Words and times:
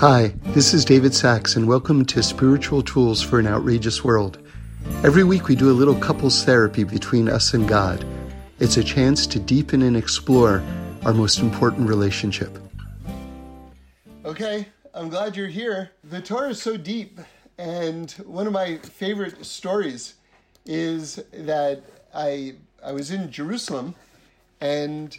Hi, 0.00 0.28
this 0.54 0.72
is 0.72 0.86
David 0.86 1.12
Sacks, 1.12 1.56
and 1.56 1.68
welcome 1.68 2.06
to 2.06 2.22
Spiritual 2.22 2.82
Tools 2.82 3.20
for 3.20 3.38
an 3.38 3.46
Outrageous 3.46 4.02
World. 4.02 4.38
Every 5.04 5.24
week 5.24 5.46
we 5.46 5.54
do 5.54 5.70
a 5.70 5.76
little 5.76 5.94
couples 5.94 6.42
therapy 6.42 6.84
between 6.84 7.28
us 7.28 7.52
and 7.52 7.68
God. 7.68 8.02
It's 8.60 8.78
a 8.78 8.82
chance 8.82 9.26
to 9.26 9.38
deepen 9.38 9.82
and 9.82 9.98
explore 9.98 10.62
our 11.04 11.12
most 11.12 11.40
important 11.40 11.86
relationship. 11.86 12.58
Okay, 14.24 14.68
I'm 14.94 15.10
glad 15.10 15.36
you're 15.36 15.48
here. 15.48 15.90
The 16.02 16.22
Torah 16.22 16.48
is 16.48 16.62
so 16.62 16.78
deep, 16.78 17.20
and 17.58 18.10
one 18.24 18.46
of 18.46 18.54
my 18.54 18.78
favorite 18.78 19.44
stories 19.44 20.14
is 20.64 21.22
that 21.30 21.82
I 22.14 22.54
I 22.82 22.92
was 22.92 23.10
in 23.10 23.30
Jerusalem 23.30 23.94
and 24.62 25.18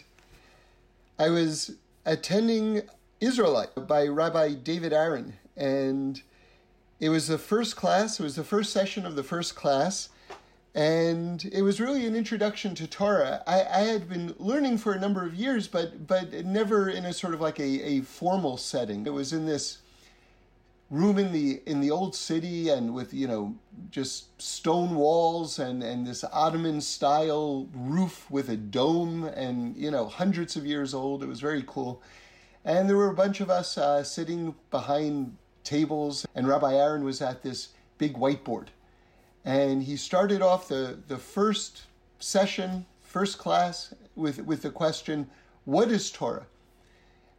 I 1.20 1.28
was 1.28 1.70
attending 2.04 2.82
Isralight 3.22 3.86
by 3.86 4.08
Rabbi 4.08 4.54
David 4.54 4.92
Aaron. 4.92 5.34
And 5.56 6.20
it 6.98 7.08
was 7.08 7.28
the 7.28 7.38
first 7.38 7.76
class, 7.76 8.18
it 8.18 8.22
was 8.22 8.34
the 8.34 8.44
first 8.44 8.72
session 8.72 9.06
of 9.06 9.14
the 9.14 9.22
first 9.22 9.54
class. 9.54 10.08
And 10.74 11.44
it 11.52 11.62
was 11.62 11.80
really 11.80 12.04
an 12.06 12.16
introduction 12.16 12.74
to 12.76 12.86
Torah. 12.86 13.42
I, 13.46 13.62
I 13.62 13.80
had 13.80 14.08
been 14.08 14.34
learning 14.38 14.78
for 14.78 14.92
a 14.92 14.98
number 14.98 15.24
of 15.24 15.34
years, 15.34 15.68
but 15.68 16.06
but 16.06 16.32
never 16.46 16.88
in 16.88 17.04
a 17.04 17.12
sort 17.12 17.34
of 17.34 17.42
like 17.42 17.60
a, 17.60 17.86
a 17.86 18.00
formal 18.00 18.56
setting. 18.56 19.06
It 19.06 19.12
was 19.12 19.34
in 19.34 19.44
this 19.44 19.78
room 20.90 21.18
in 21.18 21.30
the 21.32 21.60
in 21.66 21.80
the 21.80 21.90
old 21.90 22.14
city 22.14 22.70
and 22.70 22.94
with 22.94 23.12
you 23.14 23.28
know 23.28 23.54
just 23.90 24.40
stone 24.40 24.94
walls 24.94 25.58
and 25.58 25.82
and 25.82 26.06
this 26.06 26.24
ottoman 26.32 26.80
style 26.80 27.66
roof 27.74 28.30
with 28.30 28.48
a 28.50 28.56
dome 28.56 29.24
and 29.24 29.76
you 29.76 29.90
know 29.90 30.06
hundreds 30.06 30.54
of 30.54 30.66
years 30.66 30.92
old 30.92 31.22
it 31.22 31.26
was 31.26 31.40
very 31.40 31.64
cool 31.66 32.02
and 32.64 32.88
there 32.88 32.96
were 32.96 33.10
a 33.10 33.14
bunch 33.14 33.40
of 33.40 33.50
us 33.50 33.76
uh, 33.76 34.02
sitting 34.04 34.54
behind 34.70 35.36
tables, 35.64 36.26
and 36.34 36.46
Rabbi 36.46 36.74
Aaron 36.74 37.04
was 37.04 37.20
at 37.20 37.42
this 37.42 37.68
big 37.98 38.14
whiteboard. 38.14 38.68
And 39.44 39.82
he 39.82 39.96
started 39.96 40.42
off 40.42 40.68
the, 40.68 40.98
the 41.08 41.18
first 41.18 41.82
session, 42.18 42.86
first 43.02 43.38
class, 43.38 43.92
with, 44.14 44.40
with 44.44 44.62
the 44.62 44.70
question, 44.70 45.28
What 45.64 45.90
is 45.90 46.10
Torah? 46.10 46.46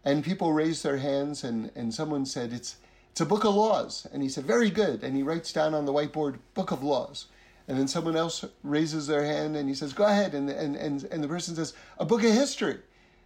And 0.04 0.24
people 0.24 0.52
raised 0.52 0.84
their 0.84 0.98
hands, 0.98 1.44
and, 1.44 1.72
and 1.76 1.94
someone 1.94 2.26
said, 2.26 2.52
it's, 2.52 2.76
it's 3.12 3.22
a 3.22 3.26
book 3.26 3.46
of 3.46 3.56
laws. 3.56 4.08
And 4.12 4.22
he 4.22 4.28
said, 4.28 4.44
Very 4.46 4.70
good. 4.70 5.04
And 5.04 5.16
he 5.16 5.24
writes 5.24 5.54
down 5.54 5.74
on 5.74 5.86
the 5.86 5.94
whiteboard, 5.94 6.40
Book 6.54 6.72
of 6.72 6.84
Laws. 6.84 7.28
And 7.68 7.80
then 7.80 7.88
someone 7.88 8.18
else 8.18 8.44
raises 8.64 9.08
their 9.08 9.24
hand 9.24 9.56
and 9.56 9.70
he 9.70 9.76
says, 9.76 9.94
Go 9.94 10.06
ahead. 10.06 10.34
And, 10.34 10.50
and, 10.50 10.76
and, 10.76 11.04
and 11.06 11.24
the 11.24 11.28
person 11.28 11.56
says, 11.56 11.74
A 12.00 12.06
book 12.06 12.24
of 12.24 12.32
history. 12.32 12.80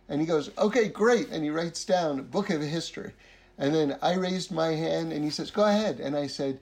And 0.09 0.21
he 0.21 0.27
goes, 0.27 0.51
okay, 0.57 0.87
great. 0.87 1.29
And 1.29 1.43
he 1.43 1.49
writes 1.49 1.83
down 1.83 2.23
book 2.23 2.49
of 2.49 2.61
history. 2.61 3.13
And 3.57 3.73
then 3.73 3.97
I 4.01 4.13
raised 4.13 4.51
my 4.51 4.69
hand 4.69 5.11
and 5.11 5.23
he 5.23 5.29
says, 5.29 5.51
go 5.51 5.65
ahead. 5.65 5.99
And 5.99 6.15
I 6.15 6.27
said, 6.27 6.59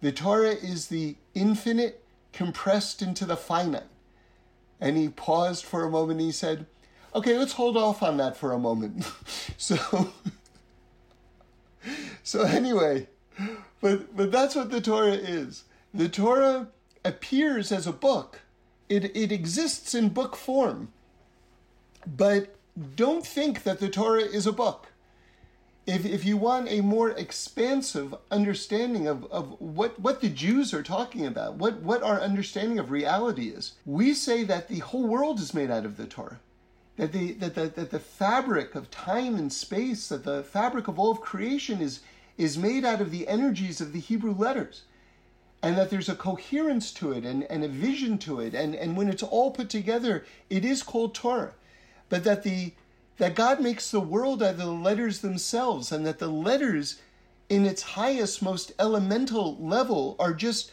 the 0.00 0.12
Torah 0.12 0.50
is 0.50 0.88
the 0.88 1.16
infinite 1.34 2.04
compressed 2.32 3.02
into 3.02 3.24
the 3.24 3.36
finite. 3.36 3.84
And 4.80 4.96
he 4.96 5.08
paused 5.08 5.64
for 5.64 5.84
a 5.84 5.90
moment 5.90 6.20
and 6.20 6.26
he 6.26 6.32
said, 6.32 6.66
okay, 7.14 7.38
let's 7.38 7.54
hold 7.54 7.76
off 7.76 8.02
on 8.02 8.18
that 8.18 8.36
for 8.36 8.52
a 8.52 8.58
moment. 8.58 9.10
so, 9.56 10.12
so 12.22 12.42
anyway, 12.42 13.08
but, 13.80 14.14
but 14.14 14.30
that's 14.30 14.54
what 14.54 14.70
the 14.70 14.82
Torah 14.82 15.12
is. 15.12 15.64
The 15.94 16.10
Torah 16.10 16.68
appears 17.04 17.72
as 17.72 17.86
a 17.86 17.92
book. 17.92 18.42
It, 18.90 19.16
it 19.16 19.32
exists 19.32 19.94
in 19.94 20.10
book 20.10 20.36
form, 20.36 20.92
but 22.06 22.55
don't 22.94 23.26
think 23.26 23.62
that 23.62 23.80
the 23.80 23.88
Torah 23.88 24.22
is 24.22 24.46
a 24.46 24.52
book. 24.52 24.88
If, 25.86 26.04
if 26.04 26.24
you 26.24 26.36
want 26.36 26.68
a 26.68 26.80
more 26.80 27.10
expansive 27.10 28.14
understanding 28.30 29.06
of, 29.06 29.24
of 29.26 29.60
what, 29.60 29.98
what 30.00 30.20
the 30.20 30.28
Jews 30.28 30.74
are 30.74 30.82
talking 30.82 31.24
about, 31.24 31.54
what, 31.54 31.80
what 31.80 32.02
our 32.02 32.20
understanding 32.20 32.78
of 32.78 32.90
reality 32.90 33.48
is, 33.48 33.74
we 33.86 34.12
say 34.12 34.42
that 34.44 34.68
the 34.68 34.80
whole 34.80 35.06
world 35.06 35.38
is 35.38 35.54
made 35.54 35.70
out 35.70 35.84
of 35.84 35.96
the 35.96 36.06
Torah. 36.06 36.40
That 36.96 37.12
the, 37.12 37.32
that, 37.34 37.54
the, 37.54 37.68
that 37.68 37.90
the 37.90 38.00
fabric 38.00 38.74
of 38.74 38.90
time 38.90 39.36
and 39.36 39.52
space, 39.52 40.08
that 40.08 40.24
the 40.24 40.42
fabric 40.42 40.88
of 40.88 40.98
all 40.98 41.10
of 41.10 41.20
creation 41.20 41.80
is, 41.80 42.00
is 42.36 42.58
made 42.58 42.84
out 42.84 43.00
of 43.00 43.10
the 43.10 43.28
energies 43.28 43.80
of 43.80 43.92
the 43.92 44.00
Hebrew 44.00 44.34
letters. 44.34 44.82
And 45.62 45.78
that 45.78 45.90
there's 45.90 46.08
a 46.08 46.16
coherence 46.16 46.92
to 46.94 47.12
it 47.12 47.24
and, 47.24 47.44
and 47.44 47.64
a 47.64 47.68
vision 47.68 48.18
to 48.18 48.40
it. 48.40 48.54
And, 48.54 48.74
and 48.74 48.96
when 48.96 49.08
it's 49.08 49.22
all 49.22 49.50
put 49.50 49.70
together, 49.70 50.26
it 50.50 50.64
is 50.64 50.82
called 50.82 51.14
Torah 51.14 51.54
but 52.08 52.24
that 52.24 52.42
the 52.42 52.72
that 53.18 53.34
God 53.34 53.60
makes 53.60 53.90
the 53.90 54.00
world 54.00 54.42
out 54.42 54.50
of 54.50 54.58
the 54.58 54.66
letters 54.66 55.20
themselves, 55.20 55.90
and 55.90 56.04
that 56.06 56.18
the 56.18 56.28
letters, 56.28 57.00
in 57.48 57.64
its 57.64 57.82
highest, 57.82 58.42
most 58.42 58.72
elemental 58.78 59.56
level, 59.58 60.16
are 60.18 60.34
just 60.34 60.70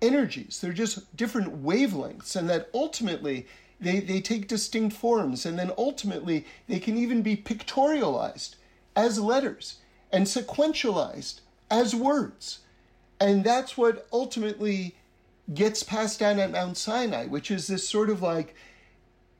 energies. 0.00 0.60
They're 0.60 0.72
just 0.72 1.14
different 1.16 1.62
wavelengths, 1.62 2.36
and 2.36 2.48
that 2.48 2.70
ultimately 2.72 3.46
they, 3.80 4.00
they 4.00 4.20
take 4.20 4.48
distinct 4.48 4.96
forms, 4.96 5.44
and 5.44 5.58
then 5.58 5.72
ultimately 5.76 6.46
they 6.68 6.78
can 6.78 6.96
even 6.96 7.20
be 7.20 7.36
pictorialized 7.36 8.56
as 8.96 9.20
letters 9.20 9.76
and 10.10 10.26
sequentialized 10.26 11.40
as 11.70 11.94
words. 11.94 12.60
And 13.20 13.44
that's 13.44 13.76
what 13.76 14.06
ultimately 14.12 14.96
gets 15.52 15.82
passed 15.82 16.20
down 16.20 16.38
at 16.38 16.52
Mount 16.52 16.76
Sinai, 16.76 17.26
which 17.26 17.50
is 17.50 17.66
this 17.66 17.88
sort 17.88 18.10
of 18.10 18.22
like 18.22 18.54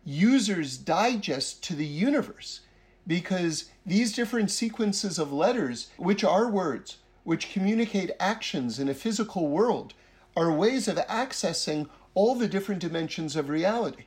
user's 0.05 0.77
digest 0.77 1.63
to 1.65 1.75
the 1.75 1.87
universe 1.87 2.61
because 3.07 3.71
these 3.85 4.13
different 4.13 4.51
sequences 4.51 5.19
of 5.19 5.33
letters, 5.33 5.89
which 5.97 6.23
are 6.23 6.49
words, 6.49 6.99
which 7.25 7.53
communicate 7.53 8.11
actions 8.21 8.79
in 8.79 8.89
a 8.89 8.95
physical 8.95 9.49
world, 9.49 9.95
are 10.37 10.53
ways 10.53 10.89
of 10.89 10.97
accessing 10.97 11.89
all 12.15 12.35
the 12.35 12.49
different 12.49 12.81
dimensions 12.81 13.37
of 13.37 13.49
reality. 13.49 14.05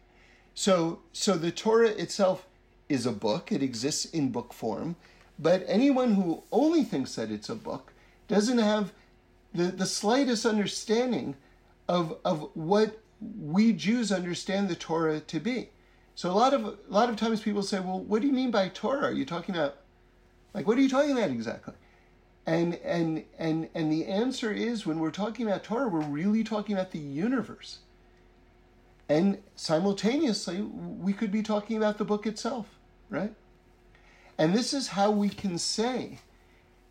So, 0.53 0.99
so 1.11 1.37
the 1.37 1.51
Torah 1.51 1.89
itself 1.89 2.47
is 2.87 3.05
a 3.05 3.11
book, 3.11 3.51
it 3.51 3.63
exists 3.63 4.05
in 4.05 4.31
book 4.31 4.53
form, 4.53 4.95
but 5.37 5.65
anyone 5.67 6.13
who 6.13 6.43
only 6.51 6.83
thinks 6.83 7.15
that 7.15 7.31
it's 7.31 7.49
a 7.49 7.55
book 7.55 7.93
doesn't 8.27 8.59
have 8.59 8.93
the, 9.53 9.65
the 9.65 9.85
slightest 9.85 10.45
understanding 10.45 11.35
of, 11.87 12.17
of 12.23 12.49
what 12.53 12.99
we 13.39 13.73
Jews 13.73 14.11
understand 14.11 14.69
the 14.69 14.75
Torah 14.75 15.19
to 15.19 15.39
be. 15.39 15.69
So 16.15 16.31
a 16.31 16.33
lot 16.33 16.53
of 16.53 16.65
a 16.65 16.77
lot 16.87 17.09
of 17.09 17.17
times 17.17 17.41
people 17.41 17.61
say, 17.61 17.79
"Well, 17.79 17.99
what 17.99 18.21
do 18.21 18.27
you 18.27 18.33
mean 18.33 18.49
by 18.49 18.69
Torah? 18.69 19.07
Are 19.07 19.11
you 19.11 19.25
talking 19.25 19.53
about 19.53 19.75
like 20.53 20.65
what 20.65 20.77
are 20.77 20.81
you 20.81 20.89
talking 20.89 21.11
about 21.11 21.29
exactly?" 21.29 21.75
And 22.45 22.75
and 22.75 23.25
and 23.37 23.69
and 23.75 23.91
the 23.91 24.05
answer 24.05 24.51
is 24.51 24.85
when 24.85 24.99
we're 24.99 25.11
talking 25.11 25.45
about 25.45 25.63
Torah, 25.63 25.89
we're 25.89 26.01
really 26.01 26.43
talking 26.43 26.75
about 26.75 26.91
the 26.91 26.99
universe. 26.99 27.79
And 29.09 29.43
simultaneously, 29.55 30.61
we 30.61 31.13
could 31.13 31.31
be 31.31 31.43
talking 31.43 31.77
about 31.77 31.97
the 31.97 32.05
book 32.05 32.25
itself, 32.25 32.79
right? 33.09 33.33
And 34.37 34.53
this 34.53 34.73
is 34.73 34.89
how 34.89 35.11
we 35.11 35.29
can 35.29 35.57
say 35.57 36.19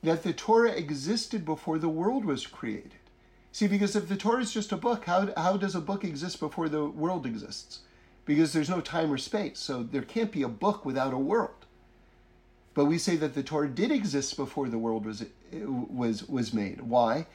that 0.03 0.23
the 0.23 0.33
Torah 0.33 0.71
existed 0.71 1.45
before 1.45 1.79
the 1.79 1.89
world 1.89 2.25
was 2.25 2.47
created. 2.47 2.95
See, 3.51 3.67
because 3.67 3.97
if 3.97 4.09
the 4.09 4.17
Torah 4.17 4.43
is 4.43 4.53
just 4.53 4.71
a 4.71 4.77
book, 4.77 5.07
how, 5.07 5.33
how 5.37 5.57
does 5.57 5.75
a 5.75 5.81
book 5.81 6.05
exist 6.05 6.41
before 6.41 6.69
the 6.69 6.84
world 6.84 7.27
exists? 7.27 7.81
Because 8.25 8.53
there's 8.53 8.71
no 8.71 8.81
time 8.81 9.12
or 9.12 9.19
space. 9.19 9.59
So 9.59 9.83
there 9.83 10.03
can't 10.03 10.33
be 10.33 10.43
a 10.43 10.49
book 10.49 10.85
without 10.85 11.12
a 11.12 11.19
world. 11.19 11.67
But 12.75 12.87
we 12.87 12.99
say 12.99 13.17
that 13.17 13.35
the 13.35 13.43
Torah 13.43 13.69
did 13.69 13.93
exist 13.93 14.37
before 14.37 14.69
the 14.69 14.79
world 14.79 15.07
was 15.07 15.25
was 15.53 16.29
was 16.29 16.53
made. 16.53 16.81
Why? 16.81 17.27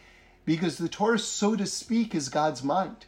Because 0.45 0.77
the 0.77 0.89
Torah, 0.89 1.19
so 1.19 1.55
to 1.55 1.65
speak, 1.65 2.13
is 2.13 2.27
God's 2.29 2.63
mind. 2.63 3.05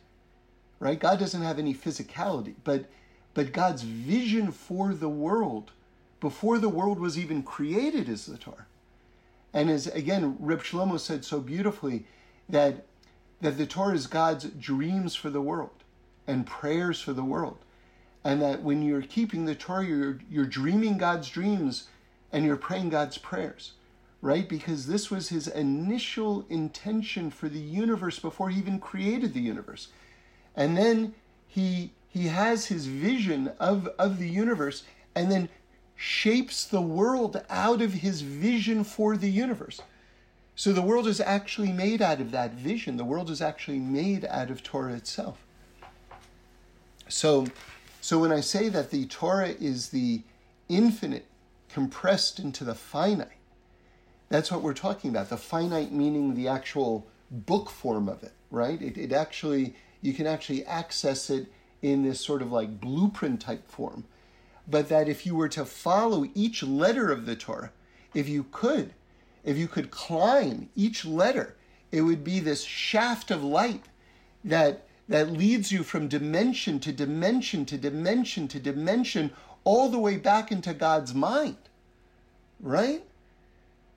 Right? 0.79 0.99
God 0.99 1.19
doesn't 1.19 1.41
have 1.41 1.59
any 1.59 1.73
physicality, 1.73 2.55
but 2.63 2.85
but 3.33 3.51
God's 3.51 3.83
vision 3.83 4.51
for 4.51 4.93
the 4.93 5.09
world 5.09 5.71
before 6.19 6.57
the 6.57 6.69
world 6.69 6.99
was 6.99 7.17
even 7.17 7.43
created 7.43 8.07
is 8.07 8.25
the 8.25 8.37
Torah. 8.37 8.67
And 9.53 9.69
as 9.69 9.87
again, 9.87 10.37
Reb 10.39 10.63
Shlomo 10.63 10.99
said 10.99 11.25
so 11.25 11.41
beautifully 11.41 12.05
that 12.47 12.85
that 13.41 13.57
the 13.57 13.65
Torah 13.65 13.95
is 13.95 14.07
God's 14.07 14.45
dreams 14.45 15.15
for 15.15 15.29
the 15.29 15.41
world 15.41 15.83
and 16.27 16.45
prayers 16.45 17.01
for 17.01 17.11
the 17.11 17.23
world 17.23 17.57
and 18.23 18.41
that 18.41 18.61
when 18.61 18.81
you're 18.81 19.01
keeping 19.01 19.45
the 19.45 19.55
Torah, 19.55 19.85
you're, 19.85 20.19
you're 20.29 20.45
dreaming 20.45 20.97
God's 20.97 21.29
dreams 21.29 21.87
and 22.31 22.45
you're 22.45 22.57
praying 22.57 22.89
God's 22.89 23.17
prayers, 23.17 23.73
right? 24.21 24.47
Because 24.47 24.87
this 24.87 25.09
was 25.09 25.29
his 25.29 25.47
initial 25.47 26.45
intention 26.49 27.31
for 27.31 27.49
the 27.49 27.59
universe 27.59 28.19
before 28.19 28.49
he 28.49 28.59
even 28.59 28.79
created 28.79 29.33
the 29.33 29.41
universe. 29.41 29.89
And 30.55 30.77
then 30.77 31.15
he 31.47 31.91
he 32.11 32.27
has 32.27 32.65
his 32.65 32.87
vision 32.87 33.53
of, 33.57 33.87
of 33.97 34.17
the 34.17 34.27
universe 34.27 34.83
and 35.15 35.31
then 35.31 35.47
shapes 35.95 36.65
the 36.65 36.81
world 36.81 37.41
out 37.49 37.81
of 37.81 37.93
his 37.93 38.19
vision 38.19 38.83
for 38.83 39.15
the 39.15 39.31
universe. 39.31 39.79
So 40.53 40.73
the 40.73 40.81
world 40.81 41.07
is 41.07 41.21
actually 41.21 41.71
made 41.71 42.01
out 42.01 42.19
of 42.19 42.31
that 42.31 42.53
vision. 42.53 42.97
The 42.97 43.05
world 43.05 43.29
is 43.29 43.41
actually 43.41 43.79
made 43.79 44.25
out 44.25 44.51
of 44.51 44.61
Torah 44.61 44.93
itself. 44.93 45.37
So 47.07 47.47
so 48.01 48.19
when 48.19 48.31
I 48.31 48.41
say 48.41 48.67
that 48.69 48.91
the 48.91 49.05
Torah 49.05 49.49
is 49.59 49.89
the 49.89 50.23
infinite 50.67 51.27
compressed 51.69 52.39
into 52.39 52.63
the 52.63 52.75
finite, 52.75 53.29
That's 54.29 54.49
what 54.49 54.61
we're 54.61 54.73
talking 54.73 55.09
about. 55.09 55.29
The 55.29 55.37
finite 55.37 55.91
meaning 55.91 56.35
the 56.35 56.47
actual 56.47 57.05
book 57.29 57.69
form 57.69 58.07
of 58.07 58.23
it, 58.23 58.31
right? 58.49 58.81
It, 58.81 58.97
it 58.97 59.11
actually, 59.11 59.75
you 60.01 60.13
can 60.13 60.25
actually 60.25 60.65
access 60.65 61.29
it 61.29 61.51
in 61.81 62.03
this 62.03 62.21
sort 62.21 62.41
of 62.41 62.51
like 62.51 62.79
blueprint 62.79 63.41
type 63.41 63.69
form. 63.69 64.05
But 64.67 64.87
that 64.89 65.09
if 65.09 65.25
you 65.25 65.35
were 65.35 65.49
to 65.49 65.65
follow 65.65 66.25
each 66.33 66.63
letter 66.63 67.11
of 67.11 67.25
the 67.25 67.35
Torah, 67.35 67.71
if 68.13 68.29
you 68.29 68.45
could, 68.51 68.93
if 69.43 69.57
you 69.57 69.67
could 69.67 69.91
climb 69.91 70.69
each 70.75 71.03
letter, 71.03 71.57
it 71.91 72.01
would 72.01 72.23
be 72.23 72.39
this 72.39 72.63
shaft 72.63 73.31
of 73.31 73.43
light 73.43 73.83
that 74.45 74.85
that 75.11 75.31
leads 75.31 75.71
you 75.71 75.83
from 75.83 76.07
dimension 76.07 76.79
to 76.79 76.91
dimension 76.91 77.65
to 77.65 77.77
dimension 77.77 78.47
to 78.47 78.59
dimension 78.59 79.31
all 79.63 79.89
the 79.89 79.99
way 79.99 80.17
back 80.17 80.51
into 80.51 80.73
God's 80.73 81.13
mind. 81.13 81.57
Right? 82.59 83.03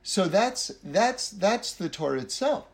So 0.03 0.27
that's 0.27 0.73
that's 0.83 1.31
that's 1.31 1.73
the 1.73 1.89
Torah 1.89 2.21
itself. 2.21 2.67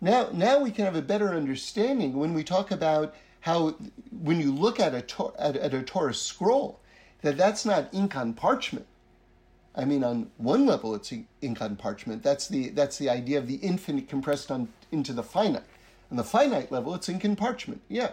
Now 0.00 0.30
now 0.32 0.60
we 0.60 0.70
can 0.70 0.84
have 0.84 0.96
a 0.96 1.02
better 1.02 1.34
understanding 1.34 2.14
when 2.14 2.34
we 2.34 2.44
talk 2.44 2.70
about 2.70 3.14
how 3.40 3.76
when 4.10 4.40
you 4.40 4.52
look 4.52 4.80
at 4.80 4.94
a 4.94 5.32
at, 5.38 5.56
at 5.56 5.74
a 5.74 5.82
Torah 5.82 6.14
scroll 6.14 6.80
that 7.22 7.36
that's 7.36 7.64
not 7.64 7.92
ink 7.92 8.16
on 8.16 8.32
parchment. 8.32 8.86
I 9.74 9.84
mean, 9.84 10.02
on 10.02 10.30
one 10.38 10.66
level, 10.66 10.94
it's 10.94 11.12
ink 11.40 11.62
on 11.62 11.76
parchment. 11.76 12.22
That's 12.22 12.48
the 12.48 12.70
that's 12.70 12.98
the 12.98 13.10
idea 13.10 13.38
of 13.38 13.46
the 13.46 13.56
infinite 13.56 14.08
compressed 14.08 14.50
on 14.50 14.68
into 14.90 15.12
the 15.12 15.22
finite. 15.22 15.62
On 16.10 16.16
the 16.16 16.24
finite 16.24 16.72
level, 16.72 16.94
it's 16.94 17.08
ink 17.08 17.24
and 17.24 17.36
parchment. 17.36 17.82
Yeah, 17.88 18.12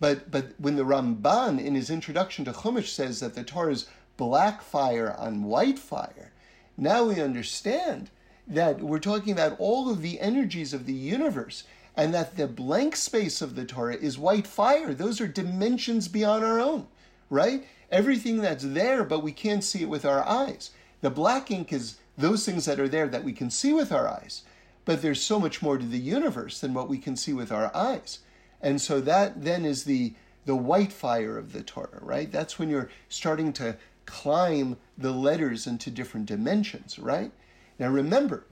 but 0.00 0.30
but 0.30 0.52
when 0.58 0.76
the 0.76 0.84
Ramban 0.84 1.62
in 1.62 1.74
his 1.74 1.90
introduction 1.90 2.44
to 2.44 2.52
Chumash 2.52 2.88
says 2.88 3.20
that 3.20 3.34
the 3.34 3.44
Torah 3.44 3.72
is 3.72 3.88
black 4.16 4.62
fire 4.62 5.14
on 5.18 5.44
white 5.44 5.78
fire, 5.78 6.32
now 6.76 7.04
we 7.04 7.20
understand 7.20 8.10
that 8.46 8.80
we're 8.80 8.98
talking 8.98 9.32
about 9.32 9.58
all 9.58 9.90
of 9.90 10.02
the 10.02 10.20
energies 10.20 10.72
of 10.72 10.86
the 10.86 10.92
universe 10.92 11.64
and 11.96 12.12
that 12.12 12.36
the 12.36 12.46
blank 12.46 12.94
space 12.94 13.40
of 13.40 13.56
the 13.56 13.64
Torah 13.64 13.96
is 13.96 14.18
white 14.18 14.46
fire. 14.46 14.92
Those 14.92 15.20
are 15.20 15.26
dimensions 15.26 16.08
beyond 16.08 16.44
our 16.44 16.60
own, 16.60 16.86
right? 17.30 17.66
Everything 17.90 18.42
that's 18.42 18.64
there, 18.64 19.02
but 19.02 19.22
we 19.22 19.32
can't 19.32 19.64
see 19.64 19.82
it 19.82 19.88
with 19.88 20.04
our 20.04 20.22
eyes. 20.26 20.70
The 21.00 21.10
black 21.10 21.50
ink 21.50 21.72
is 21.72 21.96
those 22.18 22.44
things 22.44 22.66
that 22.66 22.78
are 22.78 22.88
there 22.88 23.08
that 23.08 23.24
we 23.24 23.32
can 23.32 23.50
see 23.50 23.72
with 23.72 23.92
our 23.92 24.08
eyes, 24.08 24.42
but 24.86 25.02
there's 25.02 25.20
so 25.20 25.38
much 25.38 25.60
more 25.60 25.76
to 25.76 25.84
the 25.84 25.98
universe 25.98 26.60
than 26.60 26.72
what 26.72 26.88
we 26.88 26.96
can 26.96 27.16
see 27.16 27.34
with 27.34 27.52
our 27.52 27.74
eyes. 27.76 28.20
And 28.62 28.80
so 28.80 29.02
that 29.02 29.44
then 29.44 29.66
is 29.66 29.84
the 29.84 30.14
the 30.46 30.56
white 30.56 30.92
fire 30.92 31.36
of 31.36 31.52
the 31.52 31.62
Torah, 31.62 31.98
right? 32.00 32.30
That's 32.30 32.56
when 32.56 32.70
you're 32.70 32.88
starting 33.08 33.52
to 33.54 33.76
climb 34.06 34.76
the 34.96 35.10
letters 35.10 35.66
into 35.66 35.90
different 35.90 36.26
dimensions, 36.26 37.00
right? 37.00 37.32
Now 37.80 37.88
remember, 37.88 38.46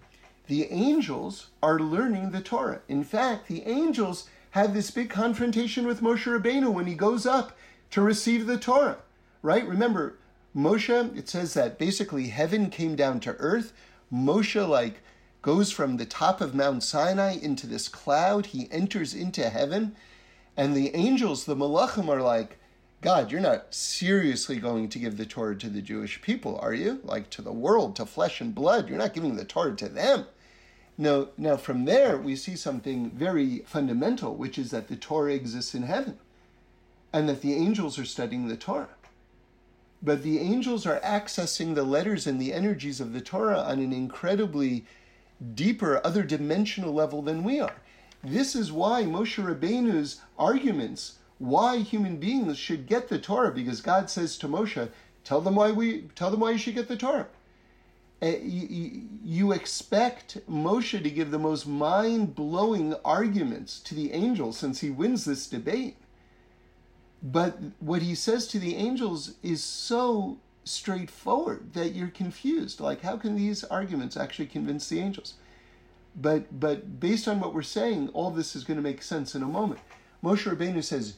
the 0.49 0.71
angels 0.73 1.51
are 1.63 1.79
learning 1.79 2.31
the 2.31 2.41
Torah. 2.41 2.81
In 2.89 3.05
fact, 3.05 3.47
the 3.47 3.63
angels 3.63 4.29
have 4.51 4.75
this 4.75 4.91
big 4.91 5.09
confrontation 5.09 5.87
with 5.87 6.01
Moshe 6.01 6.25
Rabbeinu 6.25 6.73
when 6.73 6.87
he 6.87 6.95
goes 6.95 7.27
up 7.27 7.57
to 7.93 8.03
receive 8.03 8.47
the 8.47 8.59
Torah, 8.59 8.99
right? 9.41 9.67
Remember, 9.67 10.19
Moshe, 10.55 11.17
it 11.17 11.29
says 11.29 11.55
that 11.55 11.79
basically 11.79 12.27
heaven 12.27 12.71
came 12.71 12.97
down 12.97 13.21
to 13.21 13.37
earth. 13.39 13.73
Moshe, 14.13 14.69
like, 14.69 15.01
goes 15.45 15.71
from 15.71 15.99
the 15.99 16.07
top 16.07 16.41
of 16.41 16.55
Mount 16.55 16.83
Sinai 16.83 17.37
into 17.37 17.67
this 17.67 17.87
cloud. 17.87 18.47
He 18.47 18.67
enters 18.71 19.13
into 19.13 19.51
heaven. 19.51 19.95
And 20.57 20.75
the 20.75 20.97
angels, 20.97 21.45
the 21.45 21.55
malachim, 21.55 22.09
are 22.09 22.23
like, 22.23 22.59
God, 23.03 23.31
you're 23.31 23.43
not 23.43 23.75
seriously 23.75 24.57
going 24.57 24.89
to 24.89 24.99
give 24.99 25.19
the 25.19 25.27
Torah 25.27 25.55
to 25.57 25.69
the 25.69 25.83
Jewish 25.83 26.23
people, 26.23 26.59
are 26.63 26.73
you? 26.73 27.01
Like 27.05 27.29
to 27.29 27.43
the 27.43 27.53
world, 27.53 27.95
to 27.97 28.07
flesh 28.07 28.41
and 28.41 28.55
blood. 28.55 28.89
You're 28.89 28.97
not 28.97 29.13
giving 29.13 29.37
the 29.37 29.45
Torah 29.45 29.77
to 29.77 29.89
them. 29.89 30.25
Now, 30.97 31.29
now 31.37 31.59
from 31.59 31.85
there, 31.85 32.17
we 32.17 32.37
see 32.37 32.57
something 32.57 33.11
very 33.11 33.59
fundamental, 33.67 34.35
which 34.35 34.57
is 34.57 34.71
that 34.71 34.89
the 34.89 34.97
Torah 34.97 35.35
exists 35.35 35.75
in 35.75 35.83
heaven 35.83 36.17
and 37.13 37.29
that 37.29 37.43
the 37.43 37.53
angels 37.53 37.99
are 37.99 38.07
studying 38.07 38.49
the 38.49 38.57
Torah. 38.57 38.97
But 40.03 40.23
the 40.23 40.39
angels 40.39 40.87
are 40.87 41.01
accessing 41.01 41.75
the 41.75 41.85
letters 41.85 42.27
and 42.27 42.41
the 42.41 42.55
energies 42.55 42.99
of 42.99 43.13
the 43.13 43.21
Torah 43.21 43.61
on 43.61 43.81
an 43.81 43.93
incredibly 43.93 44.87
deeper, 45.55 46.01
other 46.05 46.23
dimensional 46.23 46.93
level 46.93 47.23
than 47.23 47.45
we 47.45 47.61
are. 47.61 47.77
This 48.23 48.55
is 48.55 48.73
why 48.73 49.05
Moshe 49.05 49.43
Rabbeinu's 49.43 50.21
arguments 50.39 51.19
why 51.39 51.79
human 51.79 52.17
beings 52.17 52.57
should 52.57 52.87
get 52.87 53.09
the 53.09 53.19
Torah 53.19 53.53
because 53.53 53.81
God 53.81 54.09
says 54.09 54.39
to 54.39 54.49
Moshe, 54.49 54.89
"Tell 55.25 55.41
them 55.41 55.57
why 55.57 55.73
we 55.73 56.03
tell 56.15 56.31
them 56.31 56.41
why 56.41 56.53
you 56.53 56.59
should 56.59 56.75
get 56.75 56.89
the 56.89 56.97
Torah." 56.97 57.27
Uh, 58.23 58.39
you, 58.41 59.53
expect 59.53 60.39
Moshe 60.49 61.03
to 61.03 61.11
give 61.11 61.31
the 61.31 61.39
most 61.39 61.67
mind 61.67 62.35
blowing 62.35 62.95
arguments 63.05 63.79
to 63.81 63.95
the 63.95 64.13
angels 64.13 64.57
since 64.57 64.81
he 64.81 64.89
wins 64.89 65.27
this 65.27 65.47
debate. 65.47 65.97
But 67.23 67.59
what 67.81 68.01
he 68.01 68.15
says 68.15 68.47
to 68.49 68.59
the 68.59 68.77
angels 68.77 69.35
is 69.43 69.63
so 69.63 70.39
straightforward 70.65 71.75
that 71.75 71.95
you're 71.95 72.09
confused. 72.09 72.81
Like, 72.81 73.03
how 73.03 73.17
can 73.17 73.37
these 73.37 73.65
arguments 73.65 74.17
actually 74.17 74.47
convince 74.47 74.89
the 74.89 75.01
angels? 75.01 75.35
But 76.17 76.59
but 76.59 77.01
based 77.01 77.29
on 77.29 77.41
what 77.41 77.55
we're 77.55 77.63
saying, 77.63 78.11
all 78.13 78.31
this 78.31 78.57
is 78.57 78.65
going 78.65 78.77
to 78.77 78.83
make 78.83 79.03
sense 79.03 79.35
in 79.35 79.43
a 79.43 79.47
moment. 79.47 79.81
Moshe 80.23 80.51
Rabbeinu 80.51 80.83
says, 80.83 81.17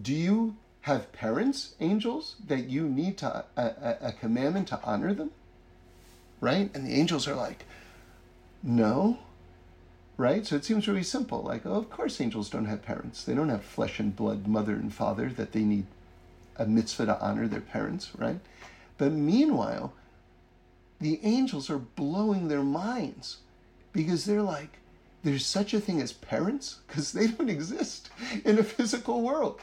do 0.00 0.14
you 0.14 0.56
have 0.82 1.12
parents, 1.12 1.74
angels, 1.80 2.36
that 2.46 2.70
you 2.70 2.88
need 2.88 3.18
to 3.18 3.44
a, 3.56 3.62
a, 3.62 3.96
a 4.08 4.12
commandment 4.12 4.68
to 4.68 4.80
honor 4.82 5.12
them? 5.12 5.30
Right? 6.40 6.70
And 6.74 6.86
the 6.86 6.94
angels 6.94 7.28
are 7.28 7.34
like, 7.34 7.64
no. 8.62 9.18
Right? 10.16 10.46
So 10.46 10.56
it 10.56 10.64
seems 10.64 10.88
really 10.88 11.02
simple. 11.02 11.42
Like, 11.42 11.66
oh, 11.66 11.74
of 11.74 11.90
course 11.90 12.20
angels 12.20 12.48
don't 12.48 12.66
have 12.66 12.82
parents. 12.82 13.24
They 13.24 13.34
don't 13.34 13.48
have 13.48 13.64
flesh 13.64 13.98
and 14.00 14.14
blood 14.14 14.46
mother 14.46 14.74
and 14.74 14.92
father 14.92 15.28
that 15.30 15.52
they 15.52 15.62
need 15.62 15.86
a 16.56 16.66
mitzvah 16.66 17.06
to 17.06 17.20
honor 17.20 17.48
their 17.48 17.60
parents, 17.60 18.10
right? 18.16 18.38
But 19.00 19.12
meanwhile, 19.12 19.94
the 21.00 21.20
angels 21.22 21.70
are 21.70 21.78
blowing 21.78 22.48
their 22.48 22.62
minds 22.62 23.38
because 23.92 24.26
they're 24.26 24.42
like, 24.42 24.76
there's 25.22 25.46
such 25.46 25.72
a 25.72 25.80
thing 25.80 26.02
as 26.02 26.12
parents 26.12 26.80
because 26.86 27.12
they 27.12 27.28
don't 27.28 27.48
exist 27.48 28.10
in 28.44 28.58
a 28.58 28.62
physical 28.62 29.22
world. 29.22 29.62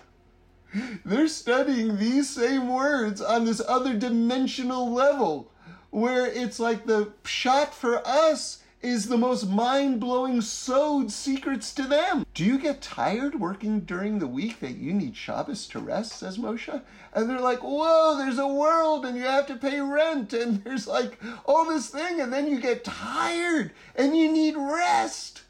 They're 1.06 1.28
studying 1.28 1.98
these 1.98 2.28
same 2.28 2.68
words 2.68 3.22
on 3.22 3.46
this 3.46 3.62
other 3.68 3.94
dimensional 3.94 4.92
level 4.92 5.52
where 5.92 6.26
it's 6.26 6.60
like 6.60 6.88
the 6.88 7.14
pshat 7.24 7.74
for 7.74 8.02
us 8.08 8.64
is 8.82 9.08
the 9.08 9.18
most 9.18 9.50
mind 9.50 10.00
blowing 10.00 10.42
sod 10.42 11.12
secrets 11.12 11.74
to 11.74 11.84
them. 11.84 12.26
Do 12.34 12.44
you 12.44 12.60
get 12.60 12.82
tired 12.82 13.40
working 13.40 13.82
during 13.82 14.20
the 14.20 14.28
week 14.28 14.60
that 14.60 14.78
you 14.78 14.94
need 14.94 15.16
Shabbos 15.16 15.68
to 15.68 15.80
rest, 15.80 16.14
says 16.14 16.38
Moshe? 16.38 16.82
And 17.14 17.30
they're 17.30 17.40
like, 17.40 17.64
whoa, 17.64 18.18
there's 18.18 18.38
a 18.38 18.48
world 18.48 19.06
and 19.06 19.18
you 19.18 19.24
have 19.24 19.48
to 19.48 19.56
pay 19.56 19.80
rent 19.80 20.34
and 20.34 20.64
there's 20.64 20.88
like 20.88 21.20
all 21.46 21.66
this 21.66 21.90
thing 21.90 22.22
and 22.22 22.32
then 22.32 22.48
you 22.48 22.60
get 22.60 22.84
tired 22.84 23.72
and 23.96 24.16
you 24.16 24.32
need 24.32 24.56
rest. 24.56 25.42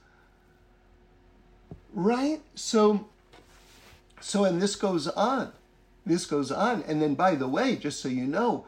Right? 1.94 2.42
So 2.56 3.08
so, 4.20 4.46
and 4.46 4.62
this 4.62 4.76
goes 4.76 5.08
on. 5.08 5.52
This 6.06 6.26
goes 6.26 6.52
on. 6.52 6.84
And 6.88 7.02
then, 7.02 7.16
by 7.16 7.36
the 7.36 7.48
way, 7.48 7.76
just 7.76 8.02
so 8.02 8.10
you 8.10 8.26
know, 8.26 8.66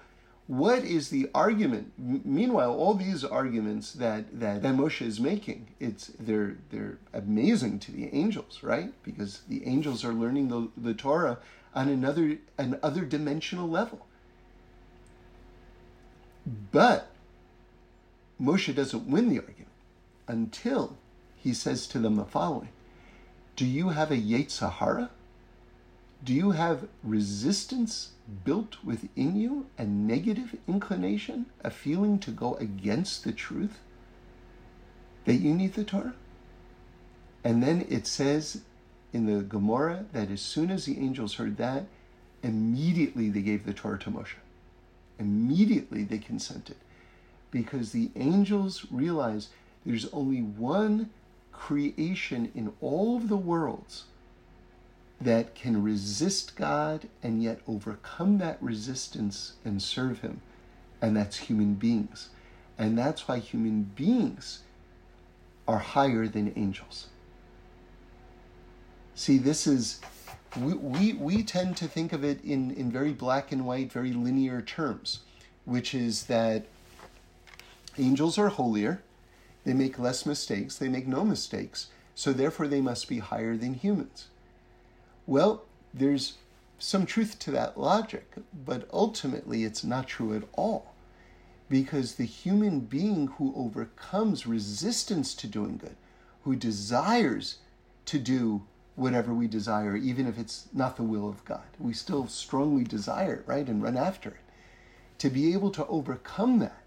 what 0.49 0.83
is 0.83 1.09
the 1.09 1.29
argument? 1.35 1.93
M- 1.99 2.23
meanwhile, 2.25 2.73
all 2.73 2.95
these 2.95 3.23
arguments 3.23 3.91
that, 3.93 4.39
that, 4.39 4.63
that 4.63 4.75
Moshe 4.75 5.05
is 5.05 5.19
making, 5.19 5.67
it's 5.79 6.07
they're 6.19 6.57
they're 6.71 6.97
amazing 7.13 7.77
to 7.81 7.91
the 7.91 8.11
angels, 8.11 8.63
right? 8.63 8.91
Because 9.03 9.41
the 9.47 9.67
angels 9.67 10.03
are 10.03 10.11
learning 10.11 10.47
the, 10.47 10.69
the 10.75 10.95
Torah 10.95 11.37
on 11.75 11.87
another 11.87 12.39
an 12.57 12.79
other 12.81 13.05
dimensional 13.05 13.69
level. 13.69 14.07
But 16.71 17.11
Moshe 18.41 18.73
doesn't 18.73 19.07
win 19.07 19.29
the 19.29 19.37
argument 19.37 19.67
until 20.27 20.97
he 21.35 21.53
says 21.53 21.85
to 21.87 21.99
them 21.99 22.15
the 22.15 22.25
following 22.25 22.69
Do 23.55 23.67
you 23.67 23.89
have 23.89 24.09
a 24.09 24.17
Yetzer 24.17 24.71
Hara? 24.71 25.11
Do 26.23 26.33
you 26.33 26.51
have 26.51 26.87
resistance 27.01 28.11
built 28.43 28.83
within 28.83 29.37
you, 29.37 29.67
a 29.77 29.85
negative 29.85 30.57
inclination, 30.67 31.45
a 31.63 31.71
feeling 31.71 32.19
to 32.19 32.31
go 32.31 32.55
against 32.55 33.23
the 33.23 33.31
truth 33.31 33.79
that 35.25 35.35
you 35.35 35.53
need 35.53 35.75
the 35.75 35.85
Torah? 35.85 36.15
And 37.43 37.63
then 37.63 37.85
it 37.89 38.05
says 38.05 38.61
in 39.13 39.25
the 39.25 39.43
Gemara 39.43 40.05
that 40.11 40.29
as 40.29 40.41
soon 40.41 40.69
as 40.71 40.85
the 40.85 40.99
angels 40.99 41.35
heard 41.35 41.55
that, 41.57 41.85
immediately 42.43 43.29
they 43.29 43.41
gave 43.41 43.65
the 43.65 43.73
Torah 43.73 43.99
to 43.99 44.11
Moshe. 44.11 44.35
Immediately 45.19 46.03
they 46.03 46.17
consented. 46.17 46.75
Because 47.49 47.91
the 47.91 48.11
angels 48.17 48.85
realize 48.91 49.49
there's 49.85 50.05
only 50.07 50.41
one 50.41 51.09
creation 51.53 52.51
in 52.53 52.73
all 52.81 53.15
of 53.15 53.29
the 53.29 53.37
worlds 53.37 54.03
that 55.21 55.53
can 55.55 55.83
resist 55.83 56.55
God 56.55 57.07
and 57.21 57.43
yet 57.43 57.59
overcome 57.67 58.37
that 58.37 58.57
resistance 58.61 59.53
and 59.65 59.81
serve 59.81 60.19
Him, 60.19 60.41
and 61.01 61.15
that's 61.15 61.37
human 61.37 61.73
beings. 61.73 62.29
And 62.77 62.97
that's 62.97 63.27
why 63.27 63.39
human 63.39 63.83
beings 63.83 64.59
are 65.67 65.79
higher 65.79 66.27
than 66.27 66.53
angels. 66.55 67.07
See, 69.15 69.37
this 69.37 69.67
is, 69.67 69.99
we, 70.57 70.73
we, 70.73 71.13
we 71.13 71.43
tend 71.43 71.75
to 71.77 71.87
think 71.89 72.13
of 72.13 72.23
it 72.23 72.41
in, 72.43 72.71
in 72.71 72.89
very 72.89 73.11
black 73.11 73.51
and 73.51 73.65
white, 73.65 73.91
very 73.91 74.13
linear 74.13 74.61
terms, 74.61 75.19
which 75.65 75.93
is 75.93 76.27
that 76.27 76.65
angels 77.97 78.37
are 78.37 78.47
holier, 78.47 79.03
they 79.65 79.73
make 79.73 79.99
less 79.99 80.25
mistakes, 80.25 80.77
they 80.77 80.87
make 80.87 81.05
no 81.05 81.25
mistakes, 81.25 81.87
so 82.15 82.31
therefore 82.31 82.69
they 82.69 82.79
must 82.79 83.09
be 83.09 83.19
higher 83.19 83.57
than 83.57 83.73
humans. 83.73 84.27
Well, 85.29 85.61
there's 85.93 86.39
some 86.79 87.05
truth 87.05 87.37
to 87.37 87.51
that 87.51 87.79
logic, 87.79 88.33
but 88.65 88.89
ultimately 88.91 89.63
it's 89.63 89.83
not 89.83 90.07
true 90.07 90.35
at 90.35 90.41
all. 90.53 90.95
Because 91.69 92.15
the 92.15 92.25
human 92.25 92.79
being 92.79 93.27
who 93.37 93.53
overcomes 93.55 94.47
resistance 94.47 95.35
to 95.35 95.45
doing 95.45 95.77
good, 95.77 95.95
who 96.45 96.55
desires 96.55 97.57
to 98.05 98.17
do 98.17 98.63
whatever 98.95 99.31
we 99.31 99.45
desire, 99.45 99.95
even 99.95 100.25
if 100.25 100.39
it's 100.39 100.67
not 100.73 100.97
the 100.97 101.03
will 101.03 101.29
of 101.29 101.45
God, 101.45 101.67
we 101.77 101.93
still 101.93 102.25
strongly 102.25 102.83
desire 102.83 103.35
it, 103.35 103.43
right, 103.45 103.67
and 103.67 103.83
run 103.83 103.97
after 103.97 104.29
it. 104.29 104.41
To 105.19 105.29
be 105.29 105.53
able 105.53 105.69
to 105.73 105.85
overcome 105.85 106.57
that 106.57 106.81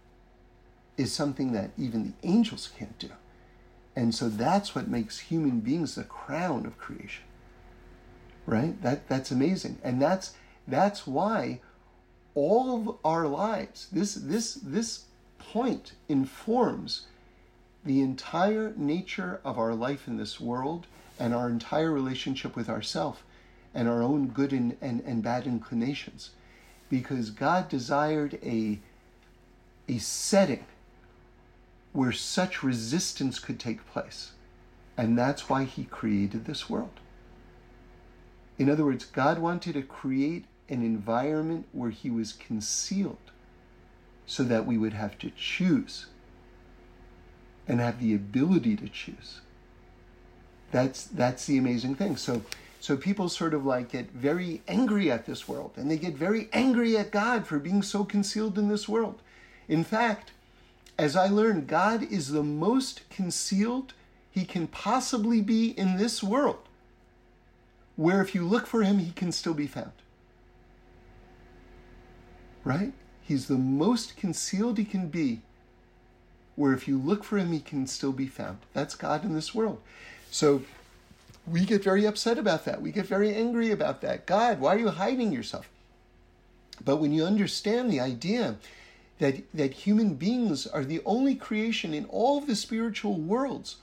is 0.96 1.12
something 1.12 1.52
that 1.52 1.70
even 1.78 2.02
the 2.02 2.28
angels 2.28 2.72
can't 2.76 2.98
do. 2.98 3.10
And 3.94 4.12
so 4.12 4.28
that's 4.28 4.74
what 4.74 4.88
makes 4.88 5.20
human 5.20 5.60
beings 5.60 5.94
the 5.94 6.02
crown 6.02 6.66
of 6.66 6.76
creation 6.76 7.22
right? 8.46 8.80
That 8.82 9.08
that's 9.08 9.30
amazing, 9.30 9.78
and 9.82 10.00
that's 10.00 10.34
that's 10.66 11.06
why 11.06 11.60
all 12.34 12.76
of 12.76 12.96
our 13.04 13.26
lives 13.26 13.88
this 13.92 14.14
this 14.14 14.54
this 14.54 15.04
point 15.38 15.92
informs 16.08 17.06
the 17.84 18.00
entire 18.00 18.72
nature 18.76 19.40
of 19.44 19.58
our 19.58 19.74
life 19.74 20.06
in 20.06 20.16
this 20.16 20.40
world 20.40 20.86
and 21.18 21.34
our 21.34 21.48
entire 21.48 21.90
relationship 21.90 22.54
with 22.54 22.68
ourself 22.68 23.24
and 23.74 23.88
our 23.88 24.02
own 24.02 24.28
good 24.28 24.52
and, 24.52 24.76
and, 24.80 25.00
and 25.00 25.22
bad 25.22 25.46
inclinations. 25.46 26.30
Because 26.88 27.30
god 27.30 27.68
desired 27.68 28.38
a 28.42 28.78
a 29.88 29.98
setting 29.98 30.64
where 31.92 32.12
such 32.12 32.62
resistance 32.62 33.38
could 33.38 33.60
take 33.60 33.86
place. 33.90 34.32
And 34.96 35.18
that's 35.18 35.48
why 35.48 35.64
he 35.64 35.84
created 35.84 36.44
this 36.44 36.70
world 36.70 37.00
in 38.58 38.68
other 38.68 38.84
words, 38.84 39.04
God 39.04 39.38
wanted 39.38 39.74
to 39.74 39.82
create 39.82 40.44
an 40.68 40.82
environment 40.82 41.66
where 41.72 41.90
He 41.90 42.10
was 42.10 42.32
concealed 42.32 43.16
so 44.26 44.42
that 44.44 44.66
we 44.66 44.78
would 44.78 44.92
have 44.92 45.18
to 45.18 45.30
choose 45.30 46.06
and 47.66 47.80
have 47.80 48.00
the 48.00 48.14
ability 48.14 48.76
to 48.76 48.88
choose. 48.88 49.40
That's 50.70 51.04
that's 51.04 51.46
the 51.46 51.58
amazing 51.58 51.96
thing. 51.96 52.16
So 52.16 52.42
so 52.80 52.96
people 52.96 53.28
sort 53.28 53.54
of 53.54 53.64
like 53.64 53.92
get 53.92 54.10
very 54.10 54.62
angry 54.66 55.10
at 55.10 55.26
this 55.26 55.46
world 55.46 55.72
and 55.76 55.90
they 55.90 55.98
get 55.98 56.14
very 56.14 56.48
angry 56.52 56.96
at 56.96 57.10
God 57.10 57.46
for 57.46 57.58
being 57.58 57.82
so 57.82 58.04
concealed 58.04 58.58
in 58.58 58.68
this 58.68 58.88
world. 58.88 59.20
In 59.68 59.84
fact, 59.84 60.32
as 60.98 61.14
I 61.14 61.28
learned, 61.28 61.68
God 61.68 62.02
is 62.02 62.32
the 62.32 62.42
most 62.42 63.08
concealed 63.08 63.94
he 64.30 64.44
can 64.44 64.66
possibly 64.66 65.40
be 65.40 65.70
in 65.70 65.96
this 65.96 66.22
world 66.22 66.68
where 68.02 68.20
if 68.20 68.34
you 68.34 68.44
look 68.46 68.66
for 68.66 68.82
him, 68.82 68.98
he 68.98 69.12
can 69.12 69.30
still 69.32 69.54
be 69.54 69.66
found. 69.66 69.92
Right? 72.64 72.92
He's 73.22 73.46
the 73.46 73.58
most 73.58 74.16
concealed 74.16 74.78
he 74.78 74.84
can 74.84 75.08
be, 75.08 75.42
where 76.56 76.72
if 76.72 76.88
you 76.88 76.98
look 76.98 77.22
for 77.24 77.38
him, 77.38 77.52
he 77.52 77.60
can 77.60 77.86
still 77.86 78.12
be 78.12 78.26
found. 78.26 78.58
That's 78.72 78.94
God 78.94 79.24
in 79.24 79.34
this 79.34 79.54
world. 79.54 79.80
So 80.30 80.62
we 81.46 81.64
get 81.64 81.82
very 81.82 82.04
upset 82.04 82.38
about 82.38 82.64
that. 82.64 82.82
We 82.82 82.92
get 82.92 83.06
very 83.06 83.34
angry 83.34 83.70
about 83.70 84.00
that. 84.02 84.26
God, 84.26 84.60
why 84.60 84.74
are 84.74 84.78
you 84.78 84.88
hiding 84.88 85.32
yourself? 85.32 85.68
But 86.84 86.96
when 86.96 87.12
you 87.12 87.24
understand 87.24 87.90
the 87.90 88.00
idea 88.00 88.56
that, 89.18 89.42
that 89.54 89.72
human 89.72 90.14
beings 90.14 90.66
are 90.66 90.84
the 90.84 91.00
only 91.04 91.34
creation 91.34 91.94
in 91.94 92.04
all 92.06 92.38
of 92.38 92.46
the 92.46 92.56
spiritual 92.56 93.14
worlds 93.14 93.76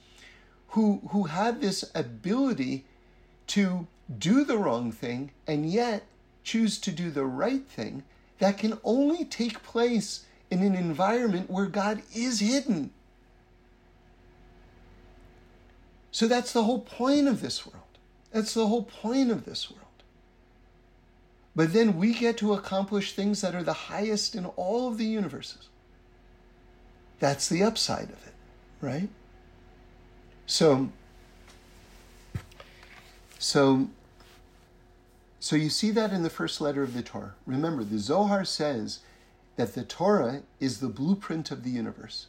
who, 0.69 1.01
who 1.11 1.23
have 1.23 1.61
this 1.61 1.89
ability 1.95 2.85
to 3.47 3.87
do 4.17 4.43
the 4.43 4.57
wrong 4.57 4.91
thing 4.91 5.31
and 5.45 5.69
yet 5.69 6.03
choose 6.43 6.79
to 6.79 6.91
do 6.91 7.11
the 7.11 7.25
right 7.25 7.65
thing, 7.67 8.03
that 8.39 8.57
can 8.57 8.79
only 8.83 9.25
take 9.25 9.61
place 9.61 10.25
in 10.49 10.63
an 10.63 10.75
environment 10.75 11.49
where 11.49 11.67
God 11.67 12.01
is 12.15 12.39
hidden. 12.39 12.91
So 16.11 16.27
that's 16.27 16.53
the 16.53 16.63
whole 16.63 16.79
point 16.79 17.27
of 17.27 17.41
this 17.41 17.65
world. 17.65 17.83
That's 18.31 18.53
the 18.53 18.67
whole 18.67 18.83
point 18.83 19.31
of 19.31 19.45
this 19.45 19.69
world. 19.69 19.85
But 21.55 21.73
then 21.73 21.97
we 21.97 22.13
get 22.13 22.37
to 22.37 22.53
accomplish 22.53 23.13
things 23.13 23.41
that 23.41 23.53
are 23.53 23.63
the 23.63 23.73
highest 23.73 24.35
in 24.35 24.45
all 24.45 24.87
of 24.87 24.97
the 24.97 25.05
universes. 25.05 25.67
That's 27.19 27.49
the 27.49 27.63
upside 27.63 28.05
of 28.05 28.25
it, 28.25 28.33
right? 28.81 29.09
So, 30.45 30.89
so 33.37 33.89
so 35.39 35.55
you 35.55 35.69
see 35.69 35.91
that 35.91 36.11
in 36.11 36.23
the 36.23 36.29
first 36.29 36.59
letter 36.59 36.83
of 36.83 36.93
the 36.93 37.01
Torah. 37.01 37.35
Remember, 37.45 37.83
the 37.83 37.99
Zohar 37.99 38.43
says 38.43 38.99
that 39.55 39.73
the 39.73 39.83
Torah 39.83 40.43
is 40.59 40.79
the 40.79 40.89
blueprint 40.89 41.51
of 41.51 41.63
the 41.63 41.69
universe. 41.69 42.27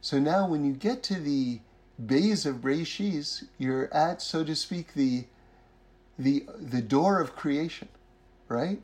So 0.00 0.18
now 0.18 0.46
when 0.46 0.64
you 0.64 0.72
get 0.72 1.02
to 1.04 1.14
the 1.18 1.60
Bays 2.04 2.46
of 2.46 2.60
Breishis, 2.60 3.44
you're 3.58 3.92
at, 3.92 4.22
so 4.22 4.44
to 4.44 4.54
speak, 4.54 4.94
the, 4.94 5.24
the, 6.18 6.44
the 6.56 6.82
door 6.82 7.20
of 7.20 7.34
creation, 7.34 7.88
right? 8.46 8.80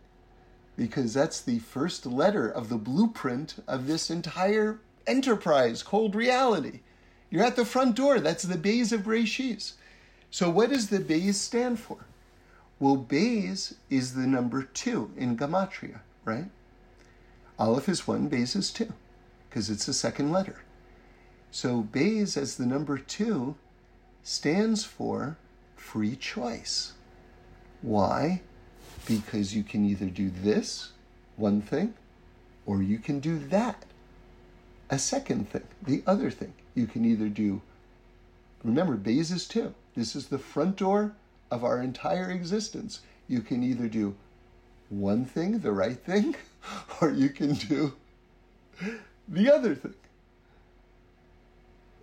Because 0.76 1.14
that's 1.14 1.40
the 1.40 1.60
first 1.60 2.06
letter 2.06 2.48
of 2.48 2.68
the 2.68 2.76
blueprint 2.76 3.54
of 3.68 3.86
this 3.86 4.10
entire 4.10 4.80
enterprise 5.06 5.84
called 5.84 6.16
reality. 6.16 6.80
You're 7.30 7.44
at 7.44 7.56
the 7.56 7.64
front 7.64 7.94
door. 7.94 8.18
That's 8.20 8.44
the 8.44 8.56
Bays 8.56 8.92
of 8.92 9.02
Breishis. 9.02 9.74
So 10.30 10.50
what 10.50 10.70
does 10.70 10.88
the 10.88 11.00
Bays 11.00 11.40
stand 11.40 11.78
for? 11.78 12.06
Well, 12.80 12.96
Bays 12.96 13.74
is 13.88 14.14
the 14.14 14.26
number 14.26 14.62
two 14.62 15.10
in 15.16 15.36
Gematria, 15.36 16.00
right? 16.24 16.46
Aleph 17.58 17.88
is 17.88 18.06
one, 18.06 18.28
Bays 18.28 18.56
is 18.56 18.70
two, 18.72 18.92
because 19.48 19.70
it's 19.70 19.86
the 19.86 19.94
second 19.94 20.32
letter. 20.32 20.62
So 21.50 21.82
Bays 21.82 22.36
as 22.36 22.56
the 22.56 22.66
number 22.66 22.98
two 22.98 23.54
stands 24.24 24.84
for 24.84 25.36
free 25.76 26.16
choice. 26.16 26.94
Why? 27.80 28.42
Because 29.06 29.54
you 29.54 29.62
can 29.62 29.84
either 29.84 30.06
do 30.06 30.30
this, 30.30 30.92
one 31.36 31.60
thing, 31.60 31.94
or 32.66 32.82
you 32.82 32.98
can 32.98 33.20
do 33.20 33.38
that, 33.38 33.84
a 34.90 34.98
second 34.98 35.48
thing, 35.48 35.62
the 35.82 36.02
other 36.06 36.30
thing. 36.30 36.54
You 36.74 36.86
can 36.86 37.04
either 37.04 37.28
do, 37.28 37.62
remember, 38.64 38.96
Bays 38.96 39.30
is 39.30 39.46
two. 39.46 39.74
This 39.94 40.16
is 40.16 40.26
the 40.26 40.38
front 40.38 40.76
door 40.76 41.14
of 41.54 41.62
our 41.62 41.80
entire 41.80 42.30
existence. 42.30 43.00
You 43.28 43.40
can 43.40 43.62
either 43.62 43.86
do 43.86 44.16
one 44.88 45.24
thing, 45.24 45.60
the 45.60 45.70
right 45.70 45.96
thing, 45.98 46.34
or 47.00 47.12
you 47.12 47.28
can 47.28 47.54
do 47.54 47.94
the 49.28 49.52
other 49.54 49.76
thing. 49.76 49.94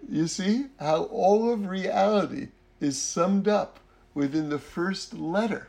You 0.10 0.28
see 0.28 0.68
how 0.80 1.04
all 1.04 1.52
of 1.52 1.68
reality 1.68 2.48
is 2.80 3.00
summed 3.00 3.48
up 3.48 3.80
within 4.14 4.50
the 4.50 4.58
first 4.58 5.14
letter 5.14 5.68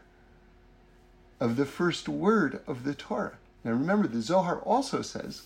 of 1.40 1.56
the 1.56 1.66
first 1.66 2.08
word 2.08 2.60
of 2.68 2.84
the 2.84 2.94
Torah. 2.94 3.36
Now 3.64 3.72
remember, 3.72 4.06
the 4.06 4.22
Zohar 4.22 4.60
also 4.60 5.02
says 5.02 5.42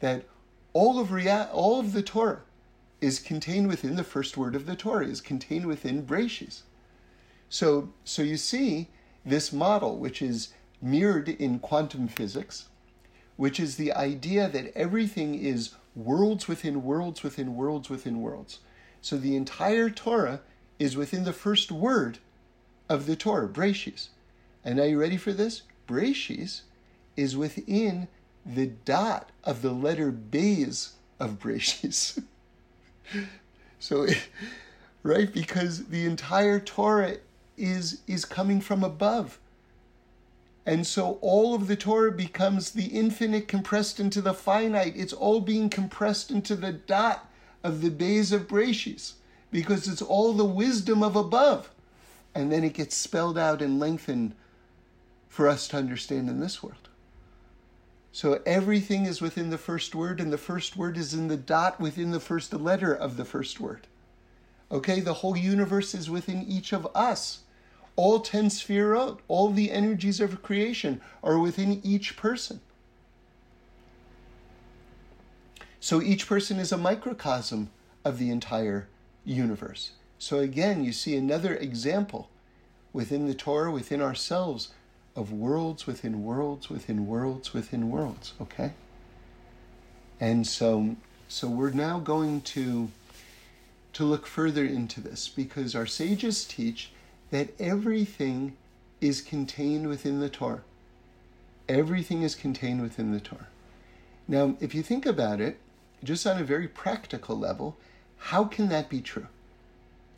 that 0.00 0.24
all 0.72 0.98
of 0.98 1.12
rea- 1.12 1.48
all 1.52 1.78
of 1.78 1.92
the 1.92 2.02
Torah 2.02 2.40
is 3.00 3.20
contained 3.20 3.68
within 3.68 3.94
the 3.94 4.04
first 4.04 4.36
word 4.36 4.56
of 4.56 4.66
the 4.66 4.76
Torah, 4.76 5.06
is 5.06 5.20
contained 5.20 5.66
within 5.66 6.04
Breshis. 6.04 6.62
So, 7.48 7.90
so 8.04 8.22
you 8.22 8.36
see 8.36 8.88
this 9.24 9.52
model, 9.52 9.98
which 9.98 10.22
is 10.22 10.52
mirrored 10.82 11.28
in 11.28 11.58
quantum 11.58 12.08
physics, 12.08 12.68
which 13.36 13.60
is 13.60 13.76
the 13.76 13.92
idea 13.92 14.48
that 14.48 14.76
everything 14.76 15.34
is 15.34 15.74
worlds 15.94 16.46
within 16.46 16.84
worlds 16.84 17.22
within 17.22 17.56
worlds 17.56 17.88
within 17.88 18.20
worlds. 18.20 18.60
So 19.00 19.16
the 19.16 19.36
entire 19.36 19.90
Torah 19.90 20.40
is 20.78 20.96
within 20.96 21.24
the 21.24 21.32
first 21.32 21.72
word 21.72 22.18
of 22.88 23.06
the 23.06 23.16
Torah, 23.16 23.48
Breshis. 23.48 24.08
And 24.64 24.78
are 24.78 24.86
you 24.86 25.00
ready 25.00 25.16
for 25.16 25.32
this? 25.32 25.62
Breshis 25.86 26.62
is 27.16 27.36
within 27.36 28.08
the 28.44 28.66
dot 28.66 29.30
of 29.44 29.62
the 29.62 29.72
letter 29.72 30.10
Bays 30.10 30.94
of 31.18 31.38
Breshis. 31.38 32.22
so, 33.78 34.06
right, 35.02 35.32
because 35.32 35.86
the 35.86 36.04
entire 36.04 36.60
Torah 36.60 37.16
is, 37.56 38.00
is 38.06 38.24
coming 38.24 38.60
from 38.60 38.84
above. 38.84 39.38
And 40.64 40.86
so 40.86 41.18
all 41.20 41.54
of 41.54 41.68
the 41.68 41.76
Torah 41.76 42.12
becomes 42.12 42.72
the 42.72 42.86
infinite 42.86 43.46
compressed 43.46 44.00
into 44.00 44.20
the 44.20 44.34
finite. 44.34 44.94
It's 44.96 45.12
all 45.12 45.40
being 45.40 45.70
compressed 45.70 46.30
into 46.30 46.56
the 46.56 46.72
dot 46.72 47.30
of 47.62 47.82
the 47.82 47.90
bays 47.90 48.32
of 48.32 48.48
Breshis 48.48 49.14
because 49.50 49.88
it's 49.88 50.02
all 50.02 50.32
the 50.32 50.44
wisdom 50.44 51.02
of 51.02 51.14
above. 51.14 51.70
And 52.34 52.50
then 52.50 52.64
it 52.64 52.74
gets 52.74 52.96
spelled 52.96 53.38
out 53.38 53.62
and 53.62 53.78
lengthened 53.78 54.34
for 55.28 55.48
us 55.48 55.68
to 55.68 55.76
understand 55.76 56.28
in 56.28 56.40
this 56.40 56.62
world. 56.62 56.88
So 58.10 58.40
everything 58.46 59.04
is 59.04 59.20
within 59.20 59.50
the 59.50 59.58
first 59.58 59.94
word, 59.94 60.20
and 60.20 60.32
the 60.32 60.38
first 60.38 60.74
word 60.74 60.96
is 60.96 61.12
in 61.12 61.28
the 61.28 61.36
dot 61.36 61.78
within 61.78 62.12
the 62.12 62.20
first 62.20 62.52
letter 62.54 62.94
of 62.94 63.18
the 63.18 63.26
first 63.26 63.60
word. 63.60 63.86
Okay, 64.72 65.00
the 65.00 65.12
whole 65.12 65.36
universe 65.36 65.94
is 65.94 66.08
within 66.08 66.42
each 66.42 66.72
of 66.72 66.88
us. 66.94 67.40
All 67.96 68.20
10 68.20 68.46
sefirot, 68.46 69.18
all 69.26 69.50
the 69.50 69.70
energies 69.70 70.20
of 70.20 70.42
creation 70.42 71.00
are 71.22 71.38
within 71.38 71.80
each 71.82 72.16
person. 72.16 72.60
So 75.80 76.02
each 76.02 76.26
person 76.26 76.58
is 76.58 76.72
a 76.72 76.76
microcosm 76.76 77.70
of 78.04 78.18
the 78.18 78.30
entire 78.30 78.88
universe. 79.24 79.92
So 80.18 80.38
again, 80.40 80.84
you 80.84 80.92
see 80.92 81.16
another 81.16 81.54
example 81.54 82.28
within 82.92 83.26
the 83.26 83.34
Torah, 83.34 83.70
within 83.70 84.00
ourselves, 84.00 84.70
of 85.16 85.32
worlds 85.32 85.86
within 85.86 86.22
worlds 86.22 86.68
within 86.68 87.06
worlds 87.06 87.54
within 87.54 87.90
worlds, 87.90 88.34
okay? 88.40 88.72
And 90.20 90.46
so 90.46 90.96
so 91.28 91.48
we're 91.48 91.70
now 91.70 91.98
going 91.98 92.42
to 92.42 92.90
to 93.94 94.04
look 94.04 94.26
further 94.26 94.64
into 94.64 95.00
this 95.00 95.28
because 95.28 95.74
our 95.74 95.86
sages 95.86 96.44
teach 96.44 96.90
that 97.30 97.50
everything 97.60 98.56
is 99.00 99.20
contained 99.20 99.88
within 99.88 100.20
the 100.20 100.28
Torah. 100.28 100.62
Everything 101.68 102.22
is 102.22 102.34
contained 102.34 102.82
within 102.82 103.12
the 103.12 103.20
Torah. 103.20 103.48
Now, 104.28 104.56
if 104.60 104.74
you 104.74 104.82
think 104.82 105.06
about 105.06 105.40
it, 105.40 105.58
just 106.02 106.26
on 106.26 106.38
a 106.38 106.44
very 106.44 106.68
practical 106.68 107.38
level, 107.38 107.76
how 108.16 108.44
can 108.44 108.68
that 108.68 108.88
be 108.88 109.00
true? 109.00 109.26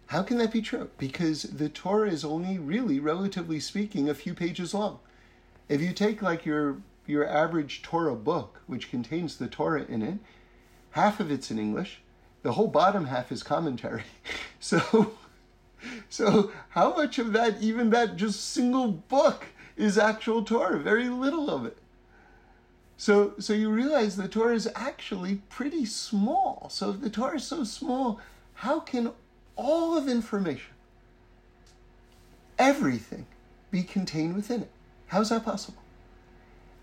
How 0.09 0.23
can 0.23 0.39
that 0.39 0.53
be 0.53 0.63
true? 0.63 0.91
Because 0.97 1.43
the 1.43 1.69
Torah 1.69 2.11
is 2.11 2.25
only 2.25 2.59
really, 2.59 2.99
relatively 2.99 3.61
speaking, 3.61 4.09
a 4.09 4.15
few 4.15 4.35
pages 4.35 4.73
long. 4.73 5.01
If 5.69 5.83
you 5.83 5.93
take 5.93 6.23
like 6.23 6.47
your 6.47 6.79
your 7.07 7.27
average 7.27 7.83
Torah 7.83 8.15
book, 8.15 8.61
which 8.67 8.91
contains 8.91 9.37
the 9.37 9.49
Torah 9.49 9.85
in 9.85 10.03
it, 10.03 10.19
half 10.91 11.21
of 11.21 11.31
it's 11.31 11.51
in 11.51 11.59
English, 11.59 12.01
the 12.43 12.53
whole 12.53 12.69
bottom 12.69 13.07
half 13.07 13.33
is 13.33 13.43
commentary. 13.43 14.05
So 14.61 15.13
so 16.09 16.53
how 16.71 16.95
much 16.95 17.19
of 17.19 17.33
that, 17.33 17.61
even 17.61 17.91
that 17.91 18.17
just 18.17 18.53
single 18.53 18.89
book, 18.89 19.47
is 19.77 19.97
actual 19.97 20.43
Torah? 20.45 20.79
Very 20.79 21.09
little 21.09 21.51
of 21.51 21.65
it. 21.65 21.79
So, 22.97 23.35
so 23.39 23.53
you 23.53 23.71
realize 23.71 24.17
the 24.17 24.27
Torah 24.27 24.57
is 24.57 24.69
actually 24.75 25.37
pretty 25.49 25.85
small. 25.85 26.69
So 26.69 26.91
if 26.91 27.01
the 27.01 27.11
Torah 27.11 27.37
is 27.37 27.45
so 27.45 27.63
small, 27.63 28.21
how 28.55 28.81
can 28.81 29.13
all 29.55 29.97
of 29.97 30.09
information, 30.09 30.75
everything, 32.59 33.27
be 33.71 33.85
contained 33.85 34.35
within 34.35 34.63
it? 34.63 34.71
How 35.07 35.21
is 35.21 35.29
that 35.29 35.45
possible? 35.45 35.83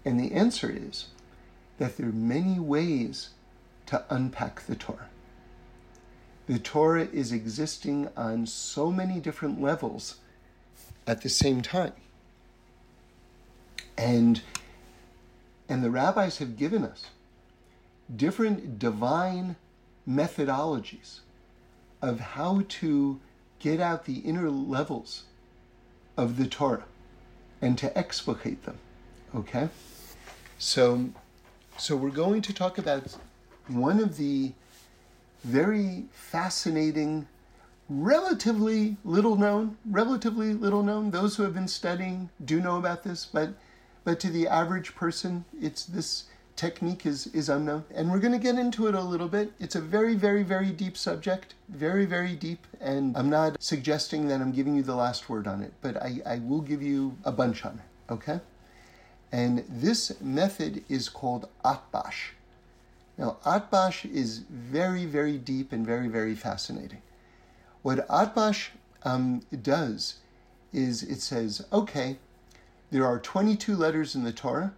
And 0.06 0.18
the 0.18 0.32
answer 0.32 0.72
is 0.74 1.08
that 1.80 1.98
there 1.98 2.08
are 2.08 2.14
many 2.14 2.60
ways 2.60 3.32
to 3.88 4.06
unpack 4.10 4.66
the 4.68 4.75
Torah. 4.75 5.10
The 6.48 6.60
Torah 6.60 7.08
is 7.12 7.32
existing 7.32 8.10
on 8.16 8.46
so 8.46 8.92
many 8.92 9.20
different 9.20 9.62
levels 9.62 10.18
at 11.08 11.22
the 11.22 11.30
same 11.30 11.62
time. 11.62 11.94
And 13.98 14.42
and 15.68 15.84
the 15.84 15.90
rabbis 15.90 16.38
have 16.38 16.58
given 16.58 16.84
us 16.84 17.06
different 18.16 18.77
divine 18.77 19.55
methodologies 20.08 21.22
of 22.01 22.20
how 22.20 22.64
to 22.68 23.20
get 23.58 23.79
out 23.79 24.05
the 24.05 24.20
inner 24.20 24.51
levels 24.51 25.24
of 26.16 26.38
the 26.38 26.46
Torah 26.46 26.86
and 27.62 27.77
to 27.79 27.98
explicate 27.98 28.64
them. 28.64 28.77
Okay? 29.34 29.70
So 30.60 31.10
so 31.77 31.96
we're 31.96 32.12
going 32.12 32.44
to 32.44 32.53
talk 32.53 32.77
about 32.77 33.16
one 33.68 34.00
of 34.00 34.18
the 34.18 34.53
very 35.46 36.05
fascinating, 36.12 37.27
relatively 37.88 38.98
little 39.05 39.36
known, 39.36 39.77
relatively 39.86 40.53
little 40.53 40.81
known. 40.81 41.12
Those 41.12 41.36
who 41.36 41.44
have 41.44 41.53
been 41.53 41.68
studying 41.68 42.29
do 42.44 42.60
know 42.60 42.77
about 42.77 43.03
this, 43.03 43.25
but 43.25 43.50
but 44.03 44.20
to 44.20 44.29
the 44.29 44.48
average 44.48 44.96
person, 44.96 45.46
it's 45.60 45.86
this 45.86 46.25
technique 46.55 47.05
is 47.05 47.27
is 47.27 47.48
unknown. 47.48 47.86
And 47.94 48.10
we're 48.10 48.20
going 48.20 48.34
to 48.34 48.40
get 48.40 48.58
into 48.58 48.88
it 48.88 48.96
a 48.96 49.01
little 49.01 49.27
bit. 49.27 49.51
It's 49.60 49.75
a 49.75 49.81
very 49.81 50.16
very 50.16 50.42
very 50.42 50.72
deep 50.72 50.98
subject, 50.98 51.53
very 51.70 52.05
very 52.05 52.36
deep, 52.36 52.66
and 52.81 53.16
I'm 53.16 53.29
not 53.29 53.62
suggesting 53.62 54.27
that 54.29 54.42
I'm 54.42 54.51
giving 54.51 54.75
you 54.75 54.84
the 54.84 54.96
last 54.96 55.29
word 55.29 55.48
on 55.48 55.62
it, 55.62 55.74
but 55.81 55.96
I, 56.01 56.22
I 56.25 56.40
will 56.40 56.62
give 56.62 56.81
you 56.81 57.18
a 57.24 57.31
bunch 57.31 57.66
on 57.66 57.74
it. 57.74 58.14
Okay. 58.14 58.40
And 59.31 59.64
this 59.68 60.20
method 60.22 60.84
is 60.88 61.10
called 61.10 61.50
Atbash. 61.64 62.35
Now, 63.18 63.38
Atbash 63.46 64.12
is 64.12 64.40
very, 64.50 65.06
very 65.06 65.38
deep 65.38 65.72
and 65.72 65.86
very, 65.86 66.10
very 66.10 66.36
fascinating. 66.36 67.01
What 67.82 68.08
Atbash 68.10 68.70
um, 69.04 69.42
does 69.62 70.16
is 70.74 71.01
it 71.01 71.22
says, 71.22 71.66
okay, 71.72 72.18
there 72.92 73.06
are 73.06 73.20
22 73.20 73.75
letters 73.75 74.16
in 74.16 74.24
the 74.24 74.34
Torah. 74.34 74.74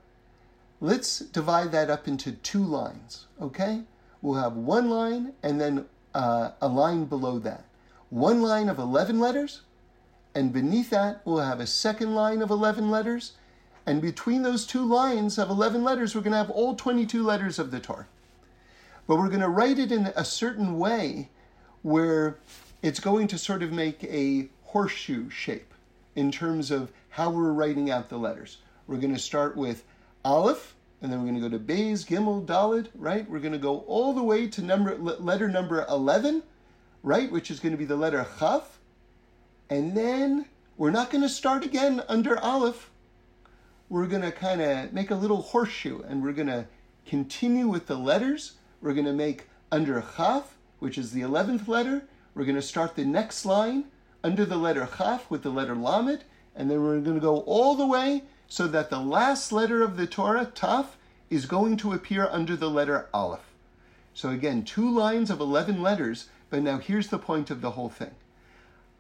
Let's 0.80 1.20
divide 1.20 1.72
that 1.72 1.90
up 1.90 2.08
into 2.08 2.34
two 2.34 2.64
lines, 2.64 3.26
okay? 3.42 3.82
We'll 4.22 4.40
have 4.40 4.54
one 4.54 4.90
line 4.90 5.34
and 5.42 5.60
then 5.60 5.86
uh, 6.14 6.52
a 6.62 6.68
line 6.68 7.06
below 7.06 7.40
that. 7.40 7.64
One 8.10 8.42
line 8.44 8.70
of 8.70 8.78
11 8.78 9.20
letters, 9.20 9.62
and 10.36 10.54
beneath 10.54 10.92
that, 10.92 11.22
we'll 11.26 11.40
have 11.40 11.60
a 11.60 11.68
second 11.68 12.14
line 12.14 12.44
of 12.44 12.52
11 12.52 12.92
letters. 12.92 13.34
And 13.88 14.02
between 14.02 14.44
those 14.44 14.68
two 14.68 14.86
lines 14.86 15.40
of 15.40 15.50
11 15.50 15.84
letters, 15.84 16.14
we're 16.14 16.22
going 16.22 16.32
to 16.32 16.38
have 16.38 16.52
all 16.52 16.76
22 16.76 17.24
letters 17.24 17.58
of 17.58 17.72
the 17.72 17.80
Torah 17.80 18.06
but 19.08 19.18
we're 19.18 19.30
going 19.30 19.40
to 19.40 19.50
write 19.50 19.80
it 19.80 19.92
in 19.92 20.08
a 20.16 20.26
certain 20.26 20.78
way 20.78 21.30
where 21.82 22.38
it's 22.82 23.00
going 23.00 23.28
to 23.28 23.38
sort 23.38 23.64
of 23.64 23.72
make 23.72 24.04
a 24.04 24.50
horseshoe 24.64 25.30
shape 25.30 25.74
in 26.16 26.32
terms 26.32 26.70
of 26.72 26.92
how 27.10 27.30
we're 27.30 27.54
writing 27.54 27.90
out 27.90 28.10
the 28.10 28.18
letters. 28.18 28.58
We're 28.86 28.98
going 28.98 29.14
to 29.14 29.20
start 29.20 29.56
with 29.56 29.84
Aleph, 30.26 30.76
and 31.02 31.12
then 31.12 31.20
we're 31.20 31.30
going 31.30 31.42
to 31.42 31.50
go 31.50 31.58
to 31.58 31.60
Bays, 31.60 32.06
Gimel, 32.06 32.46
Dalet, 32.46 32.88
right? 32.96 33.30
We're 33.30 33.40
going 33.40 33.54
to 33.54 33.58
go 33.58 33.80
all 33.88 34.14
the 34.14 34.24
way 34.24 34.48
to 34.48 34.62
number 34.62 34.98
letter 34.98 35.48
number 35.48 35.86
11, 35.88 36.44
right? 37.02 37.32
Which 37.32 37.50
is 37.50 37.60
going 37.60 37.72
to 37.72 37.78
be 37.78 37.86
the 37.86 37.96
letter 37.96 38.28
Chaf. 38.40 38.80
And 39.70 39.96
then 39.96 40.46
we're 40.76 40.92
not 40.92 41.10
going 41.10 41.24
to 41.24 41.30
start 41.30 41.64
again 41.64 42.04
under 42.08 42.38
Aleph. 42.40 42.90
We're 43.90 44.08
going 44.08 44.22
to 44.22 44.32
kind 44.32 44.62
of 44.62 44.92
make 44.92 45.12
a 45.12 45.16
little 45.16 45.42
horseshoe, 45.42 46.02
and 46.02 46.22
we're 46.22 46.34
going 46.34 46.48
to 46.48 46.66
continue 47.06 47.68
with 47.68 47.88
the 47.88 47.98
letters 47.98 48.54
we're 48.82 48.94
going 48.94 49.06
to 49.06 49.14
make 49.14 49.48
under 49.72 50.04
Chaf, 50.16 50.56
which 50.80 50.98
is 50.98 51.12
the 51.12 51.22
11th 51.22 51.68
letter. 51.68 52.04
We're 52.34 52.46
going 52.46 52.56
to 52.56 52.62
start 52.62 52.96
the 52.96 53.06
next 53.06 53.46
line 53.46 53.86
under 54.24 54.46
the 54.46 54.58
letter 54.58 54.88
Chaf 54.98 55.30
with 55.30 55.44
the 55.44 55.50
letter 55.50 55.76
Lamed, 55.76 56.24
and 56.56 56.70
then 56.70 56.84
we're 56.84 57.00
going 57.00 57.16
to 57.16 57.22
go 57.22 57.40
all 57.42 57.76
the 57.76 57.88
way 57.88 58.24
so 58.48 58.68
that 58.68 58.90
the 58.90 59.00
last 59.00 59.52
letter 59.52 59.82
of 59.84 59.98
the 59.98 60.08
Torah, 60.08 60.46
Taf, 60.46 60.88
is 61.30 61.46
going 61.46 61.78
to 61.78 61.94
appear 61.94 62.28
under 62.32 62.56
the 62.56 62.70
letter 62.70 63.10
Aleph. 63.14 63.54
So 64.14 64.30
again, 64.30 64.64
two 64.64 64.90
lines 64.90 65.30
of 65.30 65.40
11 65.40 65.82
letters, 65.82 66.30
but 66.50 66.62
now 66.62 66.78
here's 66.78 67.10
the 67.10 67.20
point 67.20 67.52
of 67.52 67.62
the 67.62 67.72
whole 67.72 67.90
thing. 67.90 68.16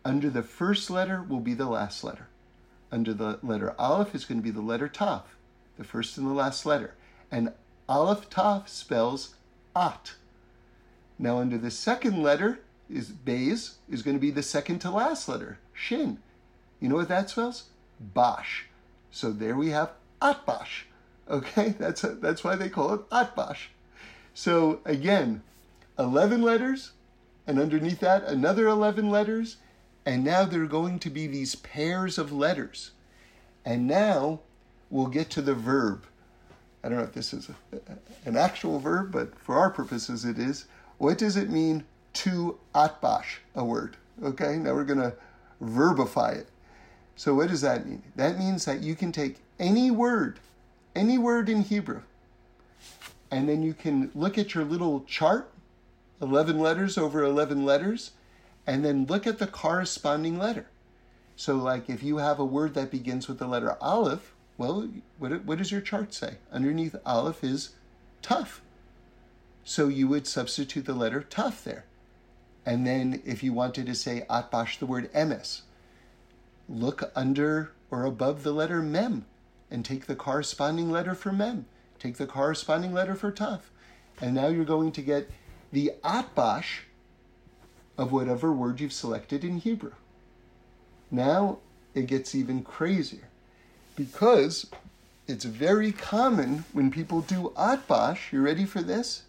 Under 0.03 0.29
the 0.29 0.43
first 0.43 0.89
letter 0.89 1.23
will 1.23 1.39
be 1.39 1.53
the 1.53 1.65
last 1.65 2.03
letter. 2.03 2.27
Under 2.91 3.13
the 3.13 3.39
letter 3.41 3.73
Aleph 3.79 4.13
is 4.13 4.25
going 4.25 4.39
to 4.39 4.43
be 4.43 4.51
the 4.51 4.61
letter 4.61 4.87
Taf, 4.87 5.23
the 5.77 5.83
first 5.83 6.17
and 6.17 6.27
the 6.27 6.33
last 6.33 6.65
letter. 6.65 6.93
And 7.31 7.53
Aleph 7.89 8.29
Taf 8.29 8.67
spells 8.67 9.35
at. 9.77 10.13
Now, 11.19 11.39
under 11.39 11.57
the 11.57 11.71
second 11.71 12.21
letter 12.21 12.59
is 12.89 13.09
Bays 13.09 13.77
is 13.89 14.01
going 14.01 14.15
to 14.15 14.21
be 14.21 14.31
the 14.31 14.43
second 14.43 14.79
to 14.79 14.91
last 14.91 15.27
letter, 15.27 15.59
Shin. 15.73 16.19
You 16.79 16.89
know 16.89 16.95
what 16.95 17.09
that 17.09 17.29
spells? 17.29 17.65
Bash. 17.99 18.65
So 19.11 19.31
there 19.31 19.55
we 19.55 19.69
have 19.69 19.91
Atbash. 20.21 20.83
Okay, 21.29 21.69
that's 21.79 22.03
a, 22.03 22.09
that's 22.09 22.43
why 22.43 22.55
they 22.55 22.69
call 22.69 22.93
it 22.93 23.09
Atbash. 23.09 23.67
So 24.33 24.81
again, 24.85 25.41
11 25.97 26.41
letters, 26.41 26.91
and 27.47 27.59
underneath 27.59 27.99
that 28.01 28.23
another 28.25 28.67
11 28.67 29.09
letters, 29.09 29.57
and 30.05 30.23
now 30.23 30.45
there 30.45 30.63
are 30.63 30.67
going 30.67 30.99
to 30.99 31.09
be 31.09 31.27
these 31.27 31.55
pairs 31.55 32.17
of 32.17 32.31
letters. 32.31 32.91
And 33.65 33.87
now 33.87 34.41
we'll 34.89 35.07
get 35.07 35.29
to 35.31 35.41
the 35.41 35.55
verb. 35.55 36.05
I 36.83 36.89
don't 36.89 36.97
know 36.97 37.03
if 37.03 37.13
this 37.13 37.33
is 37.33 37.49
a, 37.49 37.77
an 38.25 38.37
actual 38.37 38.79
verb, 38.79 39.11
but 39.11 39.37
for 39.39 39.55
our 39.55 39.69
purposes 39.69 40.25
it 40.25 40.37
is. 40.37 40.65
What 40.97 41.17
does 41.17 41.35
it 41.35 41.49
mean 41.49 41.83
to 42.13 42.57
atbash 42.73 43.39
a 43.55 43.63
word? 43.63 43.97
Okay, 44.23 44.57
now 44.57 44.73
we're 44.73 44.83
going 44.83 44.99
to 44.99 45.13
verbify 45.61 46.37
it. 46.37 46.49
So 47.15 47.33
what 47.33 47.49
does 47.49 47.61
that 47.61 47.87
mean? 47.87 48.03
That 48.15 48.37
means 48.37 48.65
that 48.65 48.81
you 48.81 48.95
can 48.95 49.11
take 49.11 49.37
any 49.59 49.89
word, 49.89 50.39
any 50.95 51.17
word 51.17 51.49
in 51.49 51.63
Hebrew, 51.63 52.01
and 53.31 53.49
then 53.49 53.63
you 53.63 53.73
can 53.73 54.11
look 54.13 54.37
at 54.37 54.53
your 54.53 54.63
little 54.63 55.01
chart, 55.01 55.49
11 56.21 56.59
letters 56.59 56.97
over 56.97 57.23
11 57.23 57.65
letters, 57.65 58.11
and 58.65 58.85
then 58.85 59.05
look 59.05 59.25
at 59.25 59.39
the 59.39 59.47
corresponding 59.47 60.37
letter. 60.37 60.67
So, 61.35 61.55
like 61.55 61.89
if 61.89 62.01
you 62.01 62.17
have 62.17 62.39
a 62.39 62.45
word 62.45 62.73
that 62.73 62.91
begins 62.91 63.27
with 63.27 63.39
the 63.39 63.47
letter 63.47 63.77
Aleph, 63.81 64.33
well, 64.57 64.89
what, 65.19 65.45
what 65.45 65.57
does 65.57 65.71
your 65.71 65.81
chart 65.81 66.13
say? 66.13 66.35
Underneath 66.51 66.95
Aleph 67.05 67.43
is 67.43 67.71
Taf. 68.23 68.59
So 69.63 69.87
you 69.87 70.07
would 70.07 70.25
substitute 70.25 70.85
the 70.85 70.93
letter 70.93 71.21
Taf 71.21 71.63
there. 71.63 71.85
And 72.65 72.85
then 72.85 73.21
if 73.25 73.43
you 73.43 73.53
wanted 73.53 73.85
to 73.85 73.95
say 73.95 74.25
atbash, 74.29 74.79
the 74.79 74.85
word 74.85 75.11
emes, 75.13 75.61
look 76.67 77.11
under 77.15 77.71
or 77.89 78.03
above 78.03 78.43
the 78.43 78.51
letter 78.51 78.81
mem 78.81 79.25
and 79.69 79.85
take 79.85 80.05
the 80.05 80.15
corresponding 80.15 80.91
letter 80.91 81.15
for 81.15 81.31
mem. 81.31 81.65
Take 81.99 82.17
the 82.17 82.27
corresponding 82.27 82.93
letter 82.93 83.15
for 83.15 83.31
Taf. 83.31 83.61
And 84.19 84.33
now 84.33 84.47
you're 84.47 84.65
going 84.65 84.91
to 84.93 85.01
get 85.01 85.29
the 85.71 85.93
atbash 86.03 86.81
of 87.97 88.11
whatever 88.11 88.51
word 88.51 88.79
you've 88.79 88.93
selected 88.93 89.43
in 89.43 89.59
Hebrew. 89.59 89.93
Now 91.11 91.59
it 91.93 92.07
gets 92.07 92.35
even 92.35 92.63
crazier 92.63 93.29
because 93.97 94.67
it's 95.27 95.43
very 95.43 95.91
common 95.91 96.63
when 96.71 96.89
people 96.89 97.19
do 97.19 97.51
atbash, 97.57 98.31
you 98.31 98.41
ready 98.41 98.63
for 98.63 98.81
this? 98.81 99.23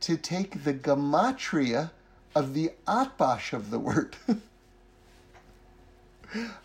To 0.00 0.18
take 0.18 0.64
the 0.64 0.74
gematria 0.74 1.92
of 2.34 2.52
the 2.52 2.72
atbash 2.86 3.54
of 3.54 3.70
the 3.70 3.78
word. 3.78 4.16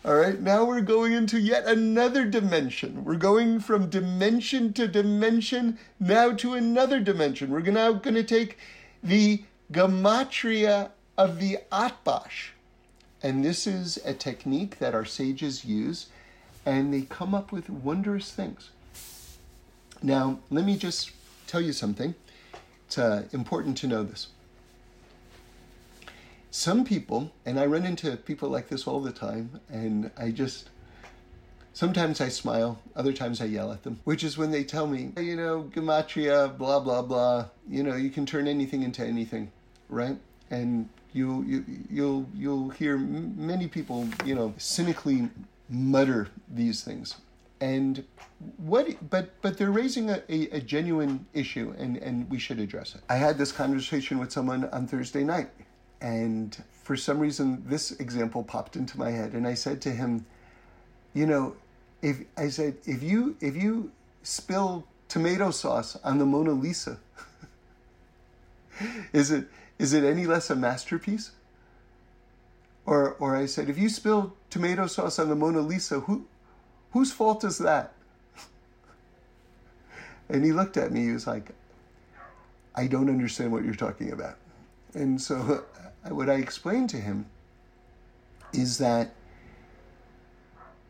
All 0.04 0.16
right, 0.16 0.40
now 0.40 0.64
we're 0.64 0.80
going 0.80 1.12
into 1.12 1.38
yet 1.38 1.64
another 1.64 2.24
dimension. 2.24 3.04
We're 3.04 3.14
going 3.14 3.60
from 3.60 3.88
dimension 3.88 4.72
to 4.72 4.88
dimension, 4.88 5.78
now 6.00 6.32
to 6.32 6.54
another 6.54 6.98
dimension. 6.98 7.50
We're 7.50 7.60
now 7.60 7.92
going 7.92 8.16
to 8.16 8.24
take 8.24 8.58
the 9.02 9.44
gematria 9.72 10.90
of 11.16 11.38
the 11.38 11.58
atbash. 11.70 12.50
And 13.22 13.44
this 13.44 13.68
is 13.68 13.98
a 14.04 14.12
technique 14.12 14.80
that 14.80 14.94
our 14.94 15.04
sages 15.04 15.64
use, 15.64 16.08
and 16.64 16.92
they 16.92 17.02
come 17.02 17.34
up 17.34 17.52
with 17.52 17.70
wondrous 17.70 18.32
things. 18.32 18.70
Now, 20.02 20.38
let 20.50 20.64
me 20.64 20.76
just 20.76 21.10
tell 21.46 21.60
you 21.60 21.72
something. 21.72 22.14
It's 22.86 22.98
uh, 22.98 23.24
important 23.32 23.76
to 23.78 23.86
know 23.86 24.02
this. 24.02 24.28
Some 26.50 26.84
people, 26.84 27.30
and 27.46 27.60
I 27.60 27.66
run 27.66 27.84
into 27.84 28.16
people 28.16 28.48
like 28.48 28.68
this 28.68 28.86
all 28.86 29.00
the 29.00 29.12
time, 29.12 29.60
and 29.68 30.10
I 30.18 30.32
just, 30.32 30.68
sometimes 31.72 32.20
I 32.20 32.28
smile, 32.28 32.80
other 32.96 33.12
times 33.12 33.40
I 33.40 33.44
yell 33.44 33.70
at 33.72 33.84
them, 33.84 34.00
which 34.04 34.24
is 34.24 34.36
when 34.36 34.50
they 34.50 34.64
tell 34.64 34.88
me, 34.88 35.12
you 35.16 35.36
know, 35.36 35.70
Gematria, 35.72 36.56
blah, 36.58 36.80
blah, 36.80 37.02
blah, 37.02 37.46
you 37.68 37.84
know, 37.84 37.94
you 37.94 38.10
can 38.10 38.26
turn 38.26 38.48
anything 38.48 38.82
into 38.82 39.06
anything, 39.06 39.52
right? 39.88 40.16
And 40.50 40.88
you, 41.12 41.44
you, 41.44 41.64
you'll, 41.88 42.26
you'll 42.34 42.70
hear 42.70 42.98
many 42.98 43.68
people, 43.68 44.08
you 44.24 44.34
know, 44.34 44.52
cynically 44.58 45.28
mutter 45.70 46.28
these 46.48 46.82
things. 46.82 47.16
And 47.60 48.04
what 48.56 49.10
but 49.10 49.30
but 49.42 49.58
they're 49.58 49.70
raising 49.70 50.10
a, 50.10 50.22
a, 50.28 50.48
a, 50.50 50.60
genuine 50.60 51.26
issue 51.34 51.74
and 51.78 51.98
and 51.98 52.28
we 52.30 52.38
should 52.38 52.58
address 52.58 52.94
it. 52.94 53.02
I 53.08 53.16
had 53.16 53.36
this 53.36 53.52
conversation 53.52 54.18
with 54.18 54.32
someone 54.32 54.64
on 54.70 54.86
thursday 54.86 55.24
night 55.24 55.50
and 56.00 56.62
for 56.70 56.96
some 56.96 57.18
reason 57.18 57.62
this 57.66 57.92
example 57.92 58.42
popped 58.42 58.76
into 58.76 58.98
my 58.98 59.10
head 59.10 59.32
and 59.32 59.46
i 59.46 59.54
said 59.54 59.80
to 59.82 59.90
him 59.90 60.24
you 61.14 61.26
know 61.26 61.54
if 62.02 62.20
i 62.36 62.48
said 62.48 62.76
if 62.84 63.02
you 63.02 63.36
if 63.40 63.54
you 63.54 63.90
spill 64.22 64.86
tomato 65.08 65.50
sauce 65.50 65.96
on 66.04 66.18
the 66.18 66.26
mona 66.26 66.52
lisa 66.52 66.98
is 69.12 69.30
it 69.30 69.46
is 69.78 69.92
it 69.92 70.04
any 70.04 70.26
less 70.26 70.50
a 70.50 70.56
masterpiece 70.56 71.32
or 72.90 73.16
or 73.22 73.36
i 73.36 73.46
said 73.46 73.70
if 73.70 73.78
you 73.78 73.88
spill 73.88 74.34
tomato 74.50 74.86
sauce 74.86 75.18
on 75.18 75.28
the 75.30 75.36
mona 75.42 75.60
lisa 75.60 76.00
who 76.00 76.26
Whose 76.92 77.12
fault 77.12 77.44
is 77.44 77.58
that? 77.58 77.92
And 80.28 80.44
he 80.44 80.52
looked 80.52 80.76
at 80.76 80.92
me, 80.92 81.06
he 81.06 81.12
was 81.12 81.26
like, 81.26 81.50
I 82.76 82.86
don't 82.86 83.08
understand 83.08 83.50
what 83.50 83.64
you're 83.64 83.74
talking 83.74 84.12
about. 84.12 84.36
And 84.94 85.20
so 85.20 85.64
what 86.08 86.30
I 86.30 86.34
explained 86.34 86.88
to 86.90 86.98
him 86.98 87.26
is 88.52 88.78
that 88.78 89.12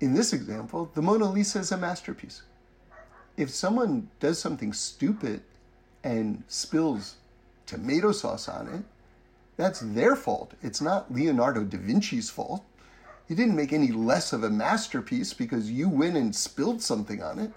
in 0.00 0.14
this 0.14 0.34
example, 0.34 0.90
the 0.94 1.02
Mona 1.02 1.24
Lisa 1.30 1.58
is 1.58 1.72
a 1.72 1.78
masterpiece. 1.78 2.42
If 3.36 3.50
someone 3.50 4.08
does 4.18 4.38
something 4.38 4.74
stupid 4.74 5.42
and 6.04 6.42
spills 6.48 7.16
tomato 7.66 8.12
sauce 8.12 8.48
on 8.48 8.68
it, 8.68 8.82
that's 9.60 9.80
their 9.80 10.16
fault. 10.16 10.54
It's 10.62 10.80
not 10.80 11.12
Leonardo 11.12 11.64
da 11.64 11.78
Vinci's 11.78 12.30
fault. 12.30 12.64
He 13.26 13.34
didn't 13.34 13.56
make 13.56 13.72
any 13.72 13.92
less 13.92 14.32
of 14.32 14.42
a 14.42 14.50
masterpiece 14.50 15.34
because 15.34 15.70
you 15.70 15.88
went 15.88 16.16
and 16.16 16.34
spilled 16.34 16.82
something 16.82 17.22
on 17.22 17.38
it. 17.38 17.52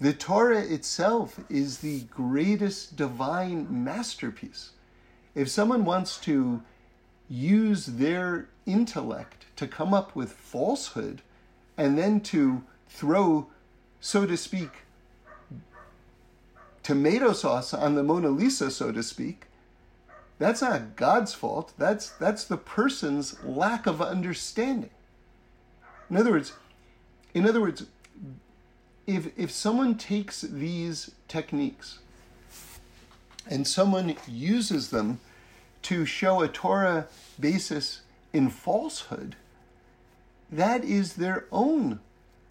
The 0.00 0.12
Torah 0.12 0.60
itself 0.60 1.38
is 1.48 1.78
the 1.78 2.00
greatest 2.02 2.96
divine 2.96 3.84
masterpiece. 3.84 4.70
If 5.34 5.48
someone 5.48 5.84
wants 5.84 6.18
to 6.22 6.62
use 7.28 7.86
their 7.86 8.48
intellect 8.66 9.46
to 9.56 9.66
come 9.66 9.94
up 9.94 10.14
with 10.14 10.32
falsehood 10.32 11.22
and 11.76 11.96
then 11.96 12.20
to 12.20 12.64
throw, 12.88 13.46
so 14.00 14.26
to 14.26 14.36
speak, 14.36 14.70
tomato 16.82 17.32
sauce 17.32 17.72
on 17.72 17.94
the 17.94 18.02
Mona 18.02 18.28
Lisa, 18.28 18.70
so 18.70 18.92
to 18.92 19.02
speak, 19.02 19.46
that's 20.42 20.60
not 20.60 20.96
God's 20.96 21.34
fault. 21.34 21.72
That's, 21.78 22.10
that's 22.10 22.44
the 22.44 22.56
person's 22.56 23.42
lack 23.44 23.86
of 23.86 24.02
understanding. 24.02 24.90
In 26.10 26.16
other 26.16 26.32
words, 26.32 26.52
in 27.32 27.46
other 27.46 27.60
words, 27.60 27.86
if, 29.06 29.36
if 29.38 29.50
someone 29.50 29.94
takes 29.96 30.40
these 30.40 31.12
techniques 31.28 32.00
and 33.48 33.66
someone 33.66 34.16
uses 34.26 34.90
them 34.90 35.20
to 35.82 36.04
show 36.04 36.42
a 36.42 36.48
Torah 36.48 37.06
basis 37.38 38.02
in 38.32 38.50
falsehood, 38.50 39.36
that 40.50 40.84
is 40.84 41.14
their 41.14 41.46
own 41.52 42.00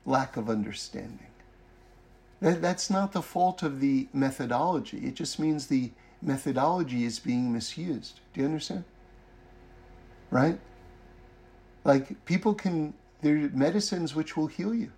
lack 0.05 0.37
of 0.37 0.49
understanding. 0.49 1.27
That, 2.41 2.61
that's 2.61 2.89
not 2.89 3.11
the 3.11 3.21
fault 3.21 3.63
of 3.63 3.79
the 3.79 4.07
methodology. 4.13 4.99
It 4.99 5.15
just 5.15 5.39
means 5.39 5.67
the 5.67 5.91
methodology 6.21 7.03
is 7.03 7.19
being 7.19 7.51
misused. 7.51 8.19
Do 8.33 8.41
you 8.41 8.45
understand? 8.45 8.83
Right? 10.29 10.59
Like 11.83 12.23
people 12.25 12.53
can, 12.53 12.93
there 13.21 13.35
are 13.35 13.49
medicines 13.49 14.15
which 14.15 14.37
will 14.37 14.47
heal 14.47 14.73
you, 14.73 14.91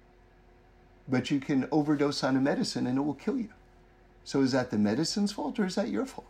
but 1.08 1.32
you 1.32 1.40
can 1.40 1.68
overdose 1.72 2.24
on 2.24 2.36
a 2.36 2.42
medicine 2.42 2.88
and 2.88 2.98
it 2.98 3.02
will 3.02 3.14
kill 3.14 3.38
you. 3.38 3.50
So 4.26 4.42
is 4.42 4.52
that 4.54 4.72
the 4.72 4.78
medicine's 4.78 5.32
fault 5.32 5.60
or 5.60 5.66
is 5.66 5.76
that 5.76 5.90
your 5.90 6.06
fault? 6.06 6.28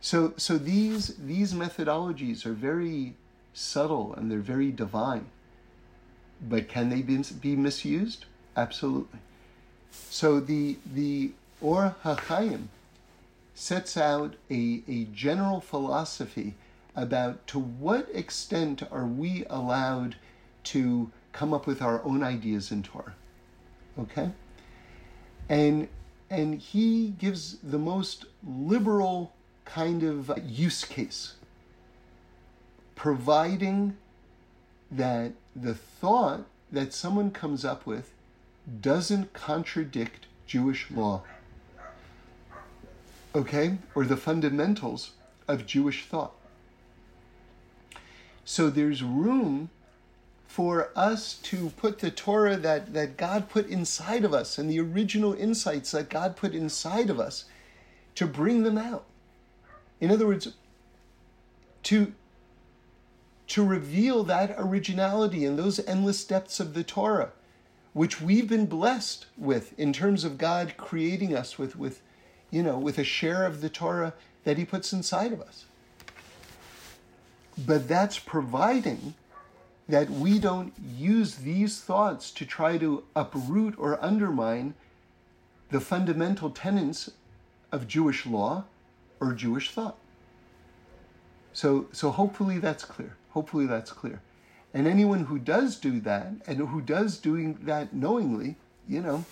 So, 0.00 0.34
so 0.36 0.58
these 0.58 1.16
these 1.16 1.52
methodologies 1.54 2.46
are 2.46 2.52
very 2.52 3.14
subtle 3.52 4.14
and 4.14 4.30
they're 4.30 4.38
very 4.38 4.70
divine. 4.70 5.26
But 6.40 6.68
can 6.68 6.88
they 6.88 7.02
be, 7.02 7.22
be 7.40 7.56
misused? 7.56 8.26
Absolutely. 8.56 9.18
So 9.90 10.38
the 10.40 10.76
the 10.94 11.32
Ohr 11.60 11.96
HaChaim 12.04 12.68
sets 13.54 13.96
out 13.96 14.34
a, 14.50 14.82
a 14.86 15.04
general 15.06 15.60
philosophy 15.60 16.54
about 16.94 17.46
to 17.48 17.58
what 17.58 18.08
extent 18.12 18.82
are 18.92 19.06
we 19.06 19.44
allowed 19.50 20.16
to 20.64 21.10
come 21.32 21.52
up 21.52 21.66
with 21.66 21.82
our 21.82 22.04
own 22.04 22.22
ideas 22.22 22.70
in 22.70 22.82
Torah. 22.82 23.14
Okay? 23.98 24.30
And 25.48 25.88
and 26.30 26.56
he 26.56 27.14
gives 27.18 27.56
the 27.58 27.78
most 27.78 28.26
liberal 28.46 29.32
kind 29.64 30.02
of 30.02 30.30
use 30.44 30.84
case, 30.84 31.34
providing 32.94 33.96
that 34.90 35.32
the 35.56 35.74
thought 35.74 36.44
that 36.70 36.92
someone 36.92 37.30
comes 37.30 37.64
up 37.64 37.86
with 37.86 38.12
doesn't 38.80 39.32
contradict 39.32 40.26
Jewish 40.46 40.90
law 40.90 41.22
okay, 43.38 43.78
or 43.94 44.04
the 44.04 44.16
fundamentals 44.16 45.12
of 45.46 45.64
Jewish 45.64 46.04
thought. 46.04 46.34
So 48.44 48.68
there's 48.68 49.02
room 49.02 49.70
for 50.46 50.90
us 50.96 51.34
to 51.44 51.70
put 51.70 52.00
the 52.00 52.10
Torah 52.10 52.56
that, 52.56 52.92
that 52.94 53.16
God 53.16 53.48
put 53.48 53.68
inside 53.68 54.24
of 54.24 54.34
us 54.34 54.58
and 54.58 54.68
the 54.68 54.80
original 54.80 55.34
insights 55.34 55.92
that 55.92 56.10
God 56.10 56.34
put 56.34 56.52
inside 56.52 57.10
of 57.10 57.20
us 57.20 57.44
to 58.16 58.26
bring 58.26 58.64
them 58.64 58.76
out. 58.76 59.04
In 60.00 60.10
other 60.10 60.26
words, 60.26 60.52
to 61.84 62.12
to 63.46 63.64
reveal 63.64 64.24
that 64.24 64.54
originality 64.58 65.44
and 65.46 65.58
those 65.58 65.80
endless 65.86 66.22
depths 66.22 66.60
of 66.60 66.74
the 66.74 66.84
Torah, 66.84 67.32
which 67.94 68.20
we've 68.20 68.46
been 68.46 68.66
blessed 68.66 69.24
with 69.38 69.78
in 69.78 69.90
terms 69.90 70.22
of 70.22 70.36
God 70.36 70.74
creating 70.76 71.34
us 71.34 71.58
with, 71.58 71.74
with 71.74 72.02
you 72.50 72.62
know, 72.62 72.78
with 72.78 72.98
a 72.98 73.04
share 73.04 73.44
of 73.46 73.60
the 73.60 73.68
Torah 73.68 74.14
that 74.44 74.58
He 74.58 74.64
puts 74.64 74.92
inside 74.92 75.32
of 75.32 75.40
us. 75.40 75.66
But 77.66 77.88
that's 77.88 78.18
providing 78.18 79.14
that 79.88 80.10
we 80.10 80.38
don't 80.38 80.72
use 80.96 81.36
these 81.36 81.80
thoughts 81.80 82.30
to 82.32 82.44
try 82.44 82.78
to 82.78 83.04
uproot 83.16 83.74
or 83.78 84.02
undermine 84.04 84.74
the 85.70 85.80
fundamental 85.80 86.50
tenets 86.50 87.10
of 87.72 87.88
Jewish 87.88 88.26
law 88.26 88.64
or 89.20 89.32
Jewish 89.32 89.70
thought. 89.70 89.96
So, 91.52 91.86
so 91.92 92.10
hopefully 92.10 92.58
that's 92.58 92.84
clear. 92.84 93.16
Hopefully 93.30 93.66
that's 93.66 93.90
clear. 93.90 94.20
And 94.74 94.86
anyone 94.86 95.24
who 95.24 95.38
does 95.38 95.76
do 95.76 96.00
that 96.00 96.32
and 96.46 96.58
who 96.68 96.80
does 96.80 97.18
doing 97.18 97.58
that 97.62 97.94
knowingly, 97.94 98.56
you 98.86 99.00
know, 99.00 99.24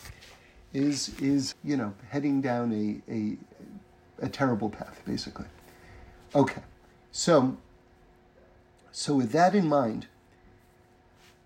is 0.76 1.08
is 1.20 1.54
you 1.64 1.76
know 1.76 1.94
heading 2.10 2.40
down 2.42 2.70
a 2.72 3.12
a, 3.12 3.36
a 4.26 4.28
terrible 4.28 4.68
path, 4.68 5.00
basically. 5.06 5.46
Okay, 6.34 6.62
so 7.10 7.56
so 8.92 9.14
with 9.14 9.32
that 9.32 9.54
in 9.54 9.68
mind, 9.68 10.06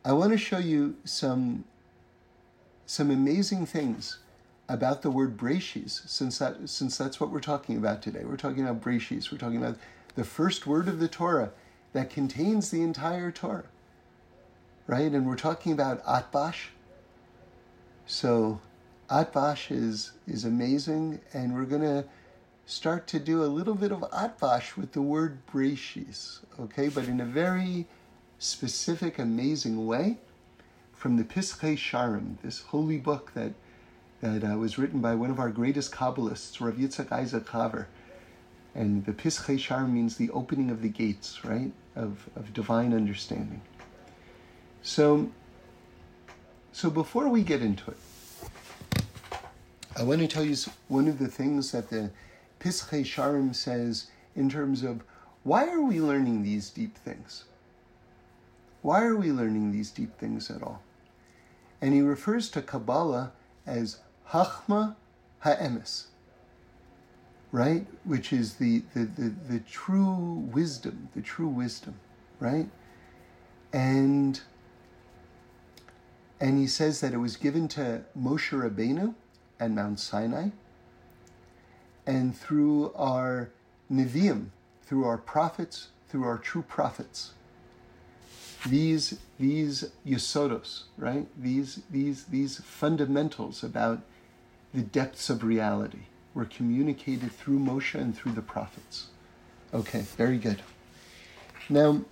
I 0.04 0.12
want 0.12 0.32
to 0.32 0.38
show 0.38 0.58
you 0.58 0.96
some 1.04 1.64
some 2.86 3.10
amazing 3.10 3.66
things 3.66 4.18
about 4.68 5.02
the 5.02 5.10
word 5.10 5.36
Breshis, 5.36 6.08
since 6.08 6.38
that 6.38 6.68
since 6.68 6.98
that's 6.98 7.20
what 7.20 7.30
we're 7.30 7.40
talking 7.40 7.76
about 7.76 8.02
today. 8.02 8.24
We're 8.24 8.36
talking 8.36 8.66
about 8.66 8.80
Breshis. 8.82 9.30
We're 9.30 9.38
talking 9.38 9.58
about 9.58 9.76
the 10.16 10.24
first 10.24 10.66
word 10.66 10.88
of 10.88 10.98
the 10.98 11.08
Torah 11.08 11.52
that 11.92 12.10
contains 12.10 12.70
the 12.70 12.82
entire 12.82 13.30
Torah. 13.30 13.64
Right? 14.88 15.12
And 15.12 15.24
we're 15.24 15.36
talking 15.36 15.70
about 15.70 16.04
Atbash. 16.04 16.70
So 18.06 18.60
Atbash 19.10 19.72
is 19.72 20.12
is 20.28 20.44
amazing, 20.44 21.20
and 21.32 21.54
we're 21.54 21.64
gonna 21.64 22.04
start 22.64 23.08
to 23.08 23.18
do 23.18 23.42
a 23.42 23.46
little 23.46 23.74
bit 23.74 23.90
of 23.90 24.00
Atbash 24.12 24.76
with 24.76 24.92
the 24.92 25.02
word 25.02 25.44
Breshis, 25.46 26.38
okay, 26.60 26.88
but 26.88 27.06
in 27.06 27.20
a 27.20 27.24
very 27.24 27.86
specific, 28.38 29.18
amazing 29.18 29.86
way 29.86 30.18
from 30.92 31.16
the 31.16 31.24
Pischei 31.24 31.76
Sharim, 31.76 32.36
this 32.42 32.60
holy 32.60 32.98
book 32.98 33.32
that 33.34 33.52
that 34.20 34.44
uh, 34.44 34.56
was 34.56 34.78
written 34.78 35.00
by 35.00 35.14
one 35.14 35.30
of 35.30 35.40
our 35.40 35.50
greatest 35.50 35.90
Kabbalists, 35.92 36.60
Rav 36.60 36.74
Yitzchak 36.74 37.10
Isaac 37.10 37.48
Haver. 37.48 37.88
And 38.74 39.04
the 39.06 39.12
Pischei 39.12 39.58
Sharim 39.58 39.90
means 39.92 40.16
the 40.16 40.30
opening 40.30 40.70
of 40.70 40.82
the 40.82 40.88
gates, 40.88 41.44
right, 41.44 41.72
of, 41.96 42.28
of 42.36 42.52
divine 42.52 42.92
understanding. 42.92 43.62
So, 44.82 45.30
so 46.70 46.90
before 46.90 47.28
we 47.28 47.42
get 47.42 47.62
into 47.62 47.90
it, 47.90 47.96
I 49.96 50.04
want 50.04 50.20
to 50.20 50.28
tell 50.28 50.44
you 50.44 50.56
one 50.88 51.08
of 51.08 51.18
the 51.18 51.28
things 51.28 51.72
that 51.72 51.90
the 51.90 52.10
Pischei 52.60 53.04
Sharim 53.04 53.54
says 53.54 54.06
in 54.36 54.48
terms 54.48 54.82
of 54.84 55.02
why 55.42 55.66
are 55.68 55.80
we 55.80 56.00
learning 56.00 56.42
these 56.42 56.70
deep 56.70 56.96
things? 56.96 57.44
Why 58.82 59.02
are 59.02 59.16
we 59.16 59.32
learning 59.32 59.72
these 59.72 59.90
deep 59.90 60.16
things 60.18 60.50
at 60.50 60.62
all? 60.62 60.82
And 61.80 61.92
he 61.92 62.02
refers 62.02 62.50
to 62.50 62.62
Kabbalah 62.62 63.32
as 63.66 63.98
Hachma 64.30 64.94
Ha'emes, 65.40 66.08
right? 67.50 67.86
Which 68.04 68.32
is 68.32 68.54
the, 68.54 68.82
the, 68.94 69.04
the, 69.04 69.34
the 69.48 69.60
true 69.60 70.46
wisdom, 70.52 71.08
the 71.14 71.22
true 71.22 71.48
wisdom, 71.48 71.94
right? 72.38 72.68
And 73.72 74.40
and 76.42 76.58
he 76.58 76.66
says 76.66 77.00
that 77.00 77.12
it 77.12 77.18
was 77.18 77.36
given 77.36 77.68
to 77.68 78.02
Moshe 78.18 78.50
Rabbeinu 78.50 79.14
at 79.60 79.70
Mount 79.70 80.00
Sinai, 80.00 80.48
and 82.06 82.36
through 82.36 82.92
our 82.94 83.50
Nevi'im, 83.92 84.46
through 84.82 85.04
our 85.04 85.18
prophets, 85.18 85.88
through 86.08 86.24
our 86.24 86.38
true 86.38 86.62
prophets 86.62 87.32
these 88.66 89.18
these 89.38 89.90
yesodos, 90.06 90.84
right? 90.98 91.26
These 91.40 91.80
these 91.90 92.24
these 92.24 92.60
fundamentals 92.60 93.62
about 93.62 94.00
the 94.74 94.82
depths 94.82 95.30
of 95.30 95.42
reality 95.42 96.04
were 96.34 96.44
communicated 96.44 97.32
through 97.32 97.58
Moshe 97.58 97.94
and 97.94 98.16
through 98.16 98.32
the 98.32 98.42
prophets. 98.42 99.08
Okay, 99.72 100.00
very 100.16 100.38
good. 100.38 100.62
Now, 101.68 102.02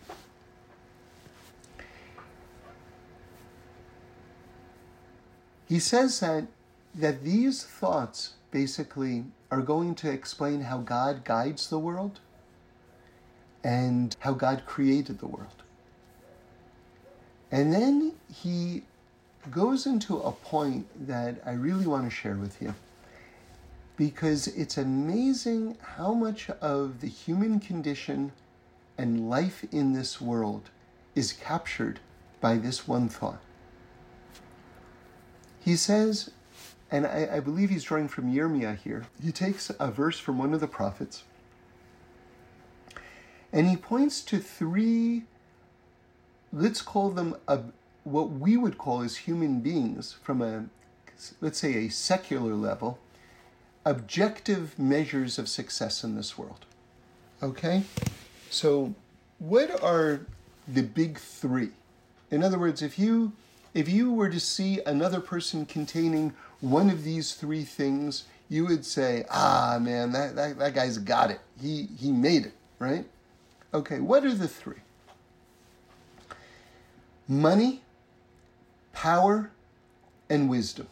he 5.68 5.78
says 5.78 6.20
that 6.20 6.46
that 6.98 7.22
these 7.22 7.62
thoughts 7.64 8.34
basically 8.50 9.24
are 9.50 9.62
going 9.62 9.94
to 9.94 10.11
explain 10.11 10.62
how 10.62 10.78
God 10.78 11.24
guides 11.24 11.70
the 11.70 11.78
world 11.78 12.18
and 13.62 14.16
how 14.20 14.32
God 14.32 14.64
created 14.66 15.20
the 15.20 15.26
world. 15.26 15.62
And 17.50 17.72
then 17.72 18.12
he 18.32 18.82
goes 19.50 19.87
into 19.87 20.18
a 20.18 20.32
point 20.32 20.87
that 21.06 21.37
I 21.46 21.52
really 21.52 21.87
want 21.87 22.04
to 22.04 22.11
share 22.14 22.37
with 22.37 22.61
you 22.61 22.74
because 23.96 24.48
it's 24.48 24.76
amazing 24.76 25.78
how 25.80 26.12
much 26.12 26.50
of 26.50 27.00
the 27.00 27.08
human 27.08 27.61
condition 27.61 28.32
and 28.98 29.30
life 29.30 29.64
in 29.72 29.92
this 29.92 30.20
world 30.20 30.70
is 31.14 31.32
captured 31.32 32.00
by 32.40 32.56
this 32.58 32.87
one 32.87 33.08
thought. 33.08 33.40
He 35.61 35.76
says, 35.76 36.30
and 36.90 37.07
I, 37.07 37.29
I 37.35 37.40
believe 37.40 37.70
he's 37.70 37.85
drawing 37.85 38.09
from 38.09 38.33
Yirmiyah 38.33 38.79
here, 38.79 39.07
he 39.22 39.33
takes 39.33 39.70
a 39.79 39.90
verse 39.90 40.18
from 40.18 40.38
one 40.38 40.55
of 40.55 40.61
the 40.61 40.66
prophets 40.66 41.24
and 43.53 43.68
he 43.68 43.77
points 43.77 44.20
to 44.22 44.38
three 44.38 45.24
let's 46.53 46.83
call 46.83 47.11
them 47.11 47.37
a, 47.46 47.61
what 48.05 48.31
we 48.31 48.57
would 48.57 48.79
call 48.79 49.03
as 49.03 49.16
human 49.16 49.61
beings 49.61 50.16
from 50.22 50.40
a, 50.42 50.64
let's 51.40 51.59
say, 51.59 51.74
a 51.74 51.88
secular 51.88 52.55
level, 52.55 52.98
objective 53.85 54.79
measures 54.79 55.38
of 55.38 55.48
success 55.48 56.03
in 56.03 56.14
this 56.14 56.38
world. 56.38 56.64
Okay? 57.42 57.83
So, 58.51 58.94
what 59.38 59.83
are 59.83 60.20
the 60.66 60.83
big 60.83 61.18
three? 61.18 61.70
In 62.31 62.42
other 62.42 62.59
words, 62.59 62.83
if 62.83 62.98
you 62.98 63.33
if 63.74 63.88
you 63.88 64.12
were 64.12 64.28
to 64.28 64.40
see 64.40 64.81
another 64.87 65.20
person 65.20 65.66
containing 65.66 66.35
one 66.61 66.90
of 66.90 67.04
these 67.04 67.35
three 67.35 67.64
things, 67.64 68.24
you 68.48 68.66
would 68.66 68.85
say, 68.85 69.24
ah 69.31 69.78
man, 69.81 70.12
that, 70.12 70.35
that, 70.37 70.59
that 70.59 70.74
guy's 70.74 70.98
got 70.98 71.31
it. 71.31 71.40
He 71.61 71.88
he 71.98 72.12
made 72.12 72.46
it, 72.46 72.54
right? 72.78 73.04
Okay, 73.72 74.00
what 74.00 74.24
are 74.24 74.35
the 74.35 74.48
three? 74.48 74.81
money, 77.28 77.83
power, 78.94 79.50
and 80.31 80.48
wisdom. 80.48 80.88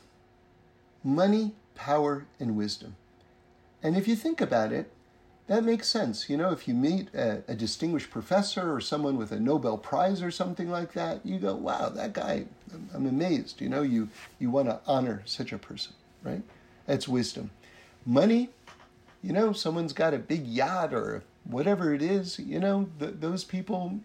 Money, 1.02 1.54
power, 1.74 2.26
and 2.38 2.56
wisdom. 2.56 2.94
And 3.82 3.96
if 3.96 4.06
you 4.06 4.14
think 4.14 4.40
about 4.40 4.70
it, 4.70 4.90
that 5.46 5.64
makes 5.64 5.88
sense. 5.88 6.28
You 6.28 6.37
know, 6.37 6.50
if 6.50 6.66
you 6.66 6.74
meet 6.74 7.14
a, 7.14 7.42
a, 7.48 7.54
distinguished 7.54 8.11
professor 8.11 8.72
or 8.72 8.80
someone 8.80 9.16
with 9.16 9.30
a 9.30 9.38
Nobel 9.38 9.78
Prize 9.78 10.22
or 10.22 10.30
something 10.30 10.70
like 10.70 10.92
that, 10.94 11.24
you 11.24 11.38
go, 11.38 11.54
wow, 11.54 11.88
that 11.90 12.12
guy, 12.12 12.46
I'm 12.92 13.06
amazed. 13.06 13.61
You 13.61 13.68
know, 13.68 13.82
you, 13.82 14.09
you 14.38 14.50
want 14.50 14.68
to 14.68 14.80
honor 14.87 15.22
such 15.24 15.52
a 15.52 15.59
person, 15.59 15.92
right? 16.22 16.42
That's 16.87 17.06
wisdom. 17.06 17.50
Money, 18.04 18.50
you 19.22 19.32
know, 19.32 19.52
someone's 19.52 19.92
got 19.92 20.14
a 20.14 20.18
big 20.18 20.46
yacht 20.46 20.92
or 20.92 21.22
whatever 21.44 21.94
it 21.94 22.02
is, 22.02 22.38
you 22.38 22.59
know, 22.59 22.88
th- 22.98 23.14
those 23.20 23.44
people, 23.44 24.00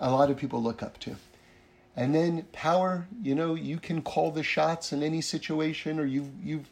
a 0.00 0.10
lot 0.10 0.30
of 0.30 0.36
people 0.36 0.62
look 0.62 0.82
up 0.82 0.98
to. 1.00 1.16
And 1.96 2.14
then 2.14 2.46
power, 2.52 3.06
you 3.22 3.34
know, 3.34 3.54
you 3.54 3.78
can 3.78 4.02
call 4.02 4.32
the 4.32 4.42
shots 4.42 4.92
in 4.92 5.02
any 5.02 5.20
situation, 5.20 6.00
or 6.00 6.04
you 6.04 6.32
you 6.42 6.64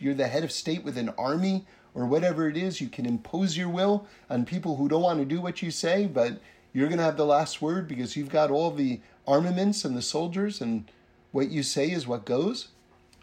you're 0.00 0.14
the 0.14 0.26
head 0.26 0.42
of 0.42 0.50
state 0.50 0.82
with 0.82 0.98
an 0.98 1.10
army 1.16 1.64
or 1.94 2.06
whatever 2.06 2.48
it 2.48 2.56
is. 2.56 2.80
You 2.80 2.88
can 2.88 3.06
impose 3.06 3.56
your 3.56 3.68
will 3.68 4.06
on 4.28 4.44
people 4.44 4.76
who 4.76 4.88
don't 4.88 5.02
want 5.02 5.20
to 5.20 5.24
do 5.24 5.40
what 5.40 5.62
you 5.62 5.70
say, 5.70 6.06
but 6.06 6.40
you're 6.72 6.88
going 6.88 6.98
to 6.98 7.04
have 7.04 7.16
the 7.16 7.24
last 7.24 7.62
word 7.62 7.86
because 7.86 8.16
you've 8.16 8.30
got 8.30 8.50
all 8.50 8.70
the 8.70 9.00
armaments 9.26 9.84
and 9.84 9.96
the 9.96 10.02
soldiers, 10.02 10.60
and 10.60 10.90
what 11.32 11.48
you 11.48 11.62
say 11.62 11.90
is 11.90 12.06
what 12.06 12.24
goes. 12.24 12.68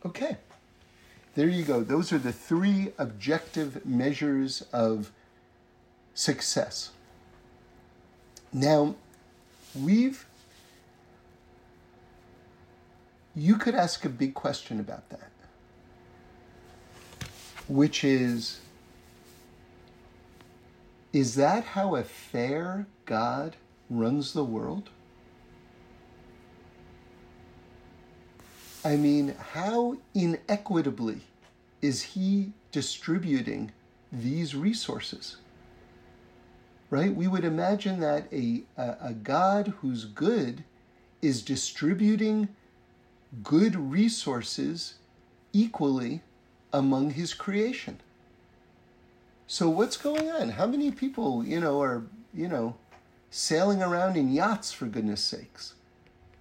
Okay, 0.06 0.38
there 1.36 1.50
you 1.50 1.64
go. 1.64 1.84
Those 1.84 2.12
are 2.12 2.18
the 2.18 2.34
three 2.34 2.92
objective 2.98 3.86
measures 3.86 4.64
of 4.74 5.12
success. 6.14 6.92
Now, 8.54 8.96
we've 9.76 10.26
you 13.36 13.56
could 13.58 13.76
ask 13.76 14.04
a 14.04 14.10
big 14.10 14.34
question 14.34 14.80
about 14.80 15.10
that, 15.10 15.31
which 17.72 18.04
is 18.04 18.60
Is 21.14 21.36
that 21.36 21.64
how 21.64 21.96
a 21.96 22.04
fair 22.04 22.86
God 23.06 23.56
runs 23.90 24.34
the 24.34 24.44
world? 24.44 24.90
I 28.84 28.96
mean, 28.96 29.36
how 29.54 29.98
inequitably 30.14 31.22
is 31.82 32.02
he 32.02 32.54
distributing 32.72 33.72
these 34.12 34.56
resources? 34.56 35.38
Right? 36.90 37.14
We 37.14 37.28
would 37.28 37.46
imagine 37.46 38.00
that 38.00 38.28
a, 38.34 38.64
a, 38.78 38.98
a 39.02 39.14
God 39.14 39.74
who's 39.80 40.06
good 40.06 40.64
is 41.22 41.42
distributing 41.42 42.50
good 43.44 43.76
resources 43.76 44.96
equally 45.54 46.22
among 46.74 47.12
his 47.12 47.34
creation. 47.34 48.00
So 49.48 49.70
what's 49.70 49.98
going 49.98 50.32
on? 50.32 50.50
How 50.52 50.66
many 50.66 50.92
people, 50.92 51.44
you 51.46 51.60
know, 51.60 51.82
are, 51.82 52.04
you 52.34 52.48
know, 52.48 52.76
sailing 53.30 53.84
around 53.84 54.16
in 54.16 54.32
yachts 54.32 54.72
for 54.72 54.86
goodness 54.86 55.22
sakes? 55.22 55.74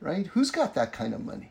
Right? 0.00 0.28
Who's 0.28 0.50
got 0.50 0.74
that 0.74 0.92
kind 0.92 1.12
of 1.12 1.24
money? 1.24 1.50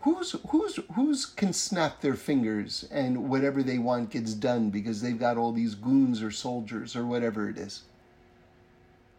Who's 0.00 0.36
who's 0.50 0.78
who's 0.94 1.26
can 1.26 1.52
snap 1.52 2.00
their 2.00 2.14
fingers 2.14 2.86
and 2.90 3.28
whatever 3.28 3.62
they 3.62 3.78
want 3.78 4.10
gets 4.10 4.32
done 4.34 4.70
because 4.70 5.00
they've 5.00 5.18
got 5.18 5.36
all 5.36 5.52
these 5.52 5.74
goons 5.74 6.22
or 6.22 6.30
soldiers 6.30 6.94
or 6.94 7.04
whatever 7.04 7.48
it 7.48 7.58
is. 7.58 7.82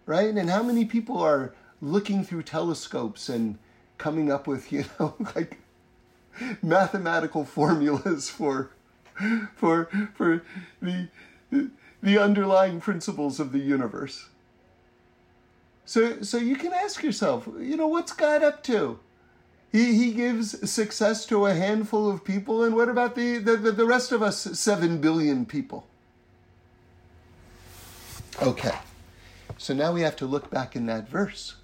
Right? 0.05 0.33
And 0.33 0.49
how 0.49 0.63
many 0.63 0.85
people 0.85 1.19
are 1.19 1.53
looking 1.81 2.23
through 2.23 2.43
telescopes 2.43 3.29
and 3.29 3.57
coming 3.97 4.31
up 4.31 4.47
with, 4.47 4.71
you 4.71 4.85
know, 4.99 5.15
like 5.35 5.59
mathematical 6.61 7.45
formulas 7.45 8.29
for 8.29 8.71
for 9.55 9.89
for 10.15 10.43
the 10.81 11.07
the 12.01 12.17
underlying 12.17 12.79
principles 12.79 13.39
of 13.39 13.51
the 13.51 13.59
universe. 13.59 14.29
So 15.85 16.21
so 16.21 16.37
you 16.37 16.55
can 16.55 16.73
ask 16.73 17.03
yourself, 17.03 17.47
you 17.59 17.75
know, 17.75 17.87
what's 17.87 18.13
God 18.13 18.43
up 18.43 18.63
to? 18.63 18.99
He, 19.71 19.93
he 19.93 20.13
gives 20.13 20.69
success 20.69 21.25
to 21.27 21.45
a 21.45 21.53
handful 21.53 22.09
of 22.09 22.23
people, 22.23 22.63
and 22.63 22.75
what 22.75 22.89
about 22.89 23.13
the, 23.15 23.37
the, 23.37 23.55
the 23.55 23.85
rest 23.85 24.11
of 24.11 24.23
us, 24.23 24.39
seven 24.59 24.99
billion 24.99 25.45
people? 25.45 25.85
Okay, 28.41 28.75
so 29.57 29.73
now 29.73 29.91
we 29.91 30.01
have 30.01 30.15
to 30.15 30.25
look 30.25 30.49
back 30.49 30.75
in 30.75 30.87
that 30.87 31.07
verse 31.07 31.55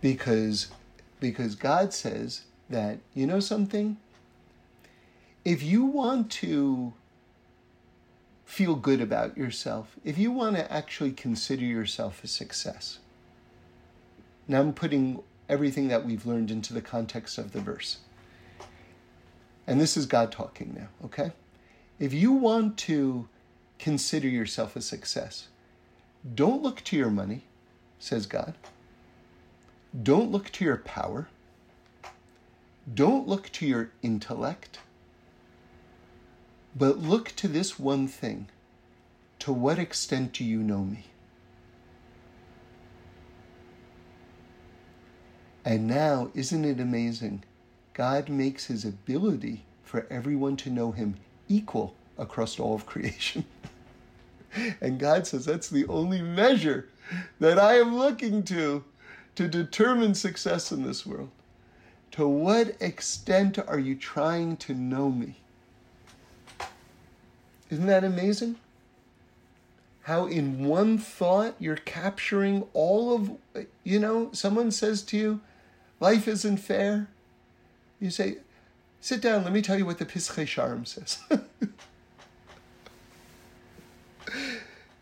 because 0.00 0.68
because 1.18 1.54
God 1.54 1.94
says 1.94 2.42
that 2.72 2.98
you 3.14 3.26
know 3.26 3.40
something? 3.40 3.96
If 5.44 5.62
you 5.62 5.84
want 5.84 6.30
to 6.32 6.92
feel 8.44 8.74
good 8.74 9.00
about 9.00 9.34
yourself 9.34 9.96
if 10.04 10.18
you 10.18 10.30
want 10.30 10.54
to 10.56 10.70
actually 10.70 11.10
consider 11.10 11.64
yourself 11.64 12.22
a 12.22 12.26
success 12.26 12.98
now 14.46 14.60
I'm 14.60 14.74
putting 14.74 15.22
everything 15.48 15.88
that 15.88 16.04
we've 16.04 16.26
learned 16.26 16.50
into 16.50 16.74
the 16.74 16.82
context 16.82 17.38
of 17.38 17.52
the 17.52 17.62
verse. 17.62 18.00
And 19.66 19.80
this 19.80 19.96
is 19.96 20.04
God 20.04 20.30
talking 20.30 20.74
now 20.76 20.88
okay? 21.06 21.32
If 21.98 22.12
you 22.12 22.32
want 22.32 22.76
to 22.78 23.26
consider 23.78 24.28
yourself 24.28 24.76
a 24.76 24.82
success 24.82 25.48
don't 26.34 26.62
look 26.62 26.84
to 26.84 26.96
your 26.96 27.10
money 27.10 27.44
says 27.98 28.26
God. 28.26 28.54
Don't 30.02 30.30
look 30.30 30.50
to 30.52 30.64
your 30.64 30.78
power. 30.78 31.28
Don't 32.92 33.28
look 33.28 33.50
to 33.52 33.66
your 33.66 33.90
intellect. 34.02 34.80
But 36.74 36.98
look 36.98 37.32
to 37.36 37.48
this 37.48 37.78
one 37.78 38.08
thing 38.08 38.48
to 39.40 39.52
what 39.52 39.78
extent 39.78 40.32
do 40.32 40.44
you 40.44 40.58
know 40.58 40.84
me? 40.84 41.06
And 45.64 45.86
now, 45.86 46.30
isn't 46.34 46.64
it 46.64 46.80
amazing? 46.80 47.44
God 47.94 48.28
makes 48.28 48.66
his 48.66 48.84
ability 48.84 49.64
for 49.84 50.06
everyone 50.10 50.56
to 50.58 50.70
know 50.70 50.92
him 50.92 51.16
equal 51.48 51.94
across 52.18 52.58
all 52.58 52.74
of 52.74 52.86
creation. 52.86 53.44
and 54.80 54.98
God 54.98 55.26
says 55.26 55.44
that's 55.44 55.68
the 55.68 55.86
only 55.86 56.22
measure 56.22 56.88
that 57.38 57.58
I 57.58 57.78
am 57.78 57.96
looking 57.96 58.42
to 58.44 58.84
to 59.34 59.48
determine 59.48 60.14
success 60.14 60.72
in 60.72 60.82
this 60.82 61.06
world. 61.06 61.30
To 62.12 62.28
what 62.28 62.76
extent 62.80 63.58
are 63.58 63.78
you 63.78 63.94
trying 63.94 64.56
to 64.58 64.74
know 64.74 65.10
me? 65.10 65.36
Isn't 67.70 67.86
that 67.86 68.04
amazing? 68.04 68.56
How 70.02 70.26
in 70.26 70.66
one 70.66 70.98
thought 70.98 71.54
you're 71.58 71.76
capturing 71.76 72.66
all 72.74 73.14
of, 73.14 73.30
you 73.82 73.98
know, 73.98 74.28
someone 74.32 74.70
says 74.70 75.00
to 75.04 75.16
you, 75.16 75.40
life 76.00 76.28
isn't 76.28 76.58
fair. 76.58 77.08
You 77.98 78.10
say, 78.10 78.38
sit 79.00 79.22
down, 79.22 79.44
let 79.44 79.54
me 79.54 79.62
tell 79.62 79.78
you 79.78 79.86
what 79.86 79.96
the 79.98 80.04
Pischei 80.04 80.44
Sharim 80.44 80.86
says. 80.86 81.18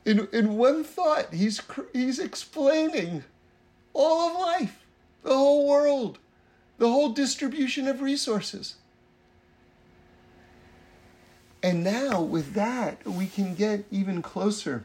in, 0.05 0.29
in 0.33 0.57
one 0.57 0.85
thought, 0.85 1.35
he's, 1.35 1.61
he's 1.93 2.21
explaining 2.21 3.25
all 3.95 4.29
of 4.29 4.41
life, 4.41 4.85
the 5.25 5.35
whole 5.35 5.67
world, 5.67 6.21
the 6.81 6.89
whole 6.89 7.11
distribution 7.11 7.87
of 7.87 8.01
resources. 8.01 8.77
And 11.63 11.85
now, 11.85 12.23
with 12.23 12.55
that, 12.55 13.07
we 13.07 13.27
can 13.27 13.55
get 13.55 13.85
even 13.91 14.23
closer 14.23 14.85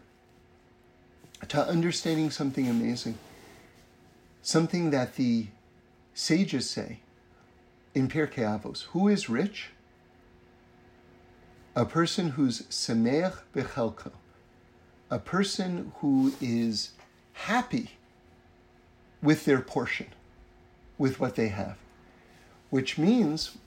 to 1.48 1.66
understanding 1.66 2.32
something 2.32 2.68
amazing. 2.68 3.18
Something 4.42 4.90
that 4.90 5.16
the 5.16 5.48
sages 6.14 6.70
say 6.70 7.00
in 7.94 8.10
Pirkei 8.10 8.44
Avos 8.44 8.84
Who 8.88 9.08
is 9.08 9.30
rich? 9.30 9.70
A 11.78 11.86
person 11.86 12.32
who's 12.32 12.64
semeach 12.64 13.38
bechelko, 13.56 14.12
a 15.10 15.20
person 15.20 15.94
who 16.00 16.34
is 16.42 16.90
happy 17.32 17.92
with 19.22 19.46
their 19.46 19.62
portion, 19.62 20.08
with 20.98 21.22
what 21.22 21.36
they 21.36 21.48
have. 21.48 21.78
Which 22.70 22.98
means, 22.98 23.58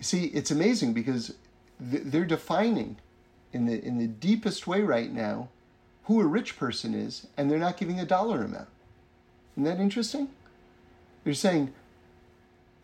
see, 0.00 0.26
it's 0.26 0.50
amazing 0.50 0.94
because 0.94 1.34
they're 1.78 2.24
defining 2.24 2.96
in 3.52 3.66
the, 3.66 3.84
in 3.84 3.98
the 3.98 4.06
deepest 4.06 4.66
way 4.66 4.82
right 4.82 5.12
now 5.12 5.48
who 6.04 6.20
a 6.20 6.26
rich 6.26 6.58
person 6.58 6.94
is, 6.94 7.26
and 7.36 7.50
they're 7.50 7.58
not 7.58 7.76
giving 7.76 7.98
a 7.98 8.04
dollar 8.04 8.42
amount. 8.42 8.68
Isn't 9.54 9.64
that 9.64 9.80
interesting? 9.80 10.28
They're 11.22 11.34
saying, 11.34 11.72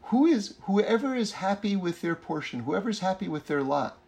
who 0.04 0.26
is 0.26 0.54
whoever 0.62 1.14
is 1.14 1.32
happy 1.32 1.76
with 1.76 2.00
their 2.00 2.14
portion, 2.14 2.60
whoever's 2.60 3.00
happy 3.00 3.28
with 3.28 3.46
their 3.46 3.62
lot, 3.62 3.98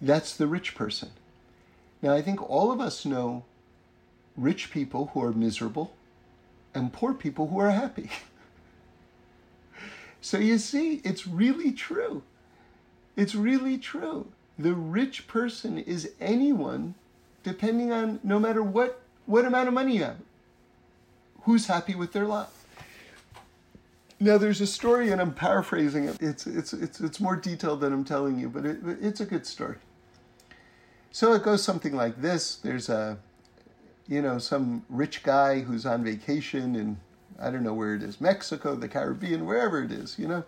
that's 0.00 0.36
the 0.36 0.46
rich 0.46 0.74
person. 0.74 1.10
Now 2.02 2.14
I 2.14 2.22
think 2.22 2.48
all 2.48 2.70
of 2.70 2.80
us 2.80 3.04
know 3.04 3.44
rich 4.36 4.70
people 4.70 5.10
who 5.12 5.22
are 5.22 5.32
miserable 5.32 5.94
and 6.74 6.92
poor 6.92 7.14
people 7.14 7.48
who 7.48 7.58
are 7.58 7.70
happy. 7.70 8.10
so 10.20 10.38
you 10.38 10.58
see, 10.58 11.00
it's 11.04 11.26
really 11.26 11.72
true. 11.72 12.22
It's 13.16 13.34
really 13.34 13.78
true. 13.78 14.26
The 14.58 14.74
rich 14.74 15.26
person 15.26 15.78
is 15.78 16.12
anyone, 16.20 16.94
depending 17.42 17.92
on 17.92 18.20
no 18.22 18.38
matter 18.38 18.62
what, 18.62 19.00
what 19.26 19.44
amount 19.44 19.68
of 19.68 19.74
money 19.74 19.96
you 19.96 20.04
have, 20.04 20.16
who's 21.42 21.66
happy 21.66 21.94
with 21.94 22.12
their 22.12 22.26
lot. 22.26 22.52
Now 24.18 24.36
there's 24.36 24.60
a 24.60 24.66
story, 24.66 25.10
and 25.12 25.20
I'm 25.20 25.32
paraphrasing 25.32 26.04
it. 26.04 26.20
It's 26.20 26.46
it's 26.46 26.74
it's 26.74 27.00
it's 27.00 27.20
more 27.20 27.36
detailed 27.36 27.80
than 27.80 27.90
I'm 27.90 28.04
telling 28.04 28.38
you, 28.38 28.50
but 28.50 28.66
it, 28.66 28.78
it's 29.00 29.20
a 29.20 29.24
good 29.24 29.46
story. 29.46 29.76
So 31.10 31.32
it 31.32 31.42
goes 31.42 31.64
something 31.64 31.96
like 31.96 32.20
this: 32.20 32.56
There's 32.56 32.90
a 32.90 33.16
you 34.10 34.20
know, 34.20 34.38
some 34.38 34.84
rich 34.90 35.22
guy 35.22 35.60
who's 35.60 35.86
on 35.86 36.02
vacation 36.02 36.74
in, 36.74 36.98
I 37.40 37.50
don't 37.50 37.62
know 37.62 37.74
where 37.74 37.94
it 37.94 38.02
is, 38.02 38.20
Mexico, 38.20 38.74
the 38.74 38.88
Caribbean, 38.88 39.46
wherever 39.46 39.82
it 39.82 39.90
is, 39.90 40.18
you 40.18 40.28
know. 40.28 40.44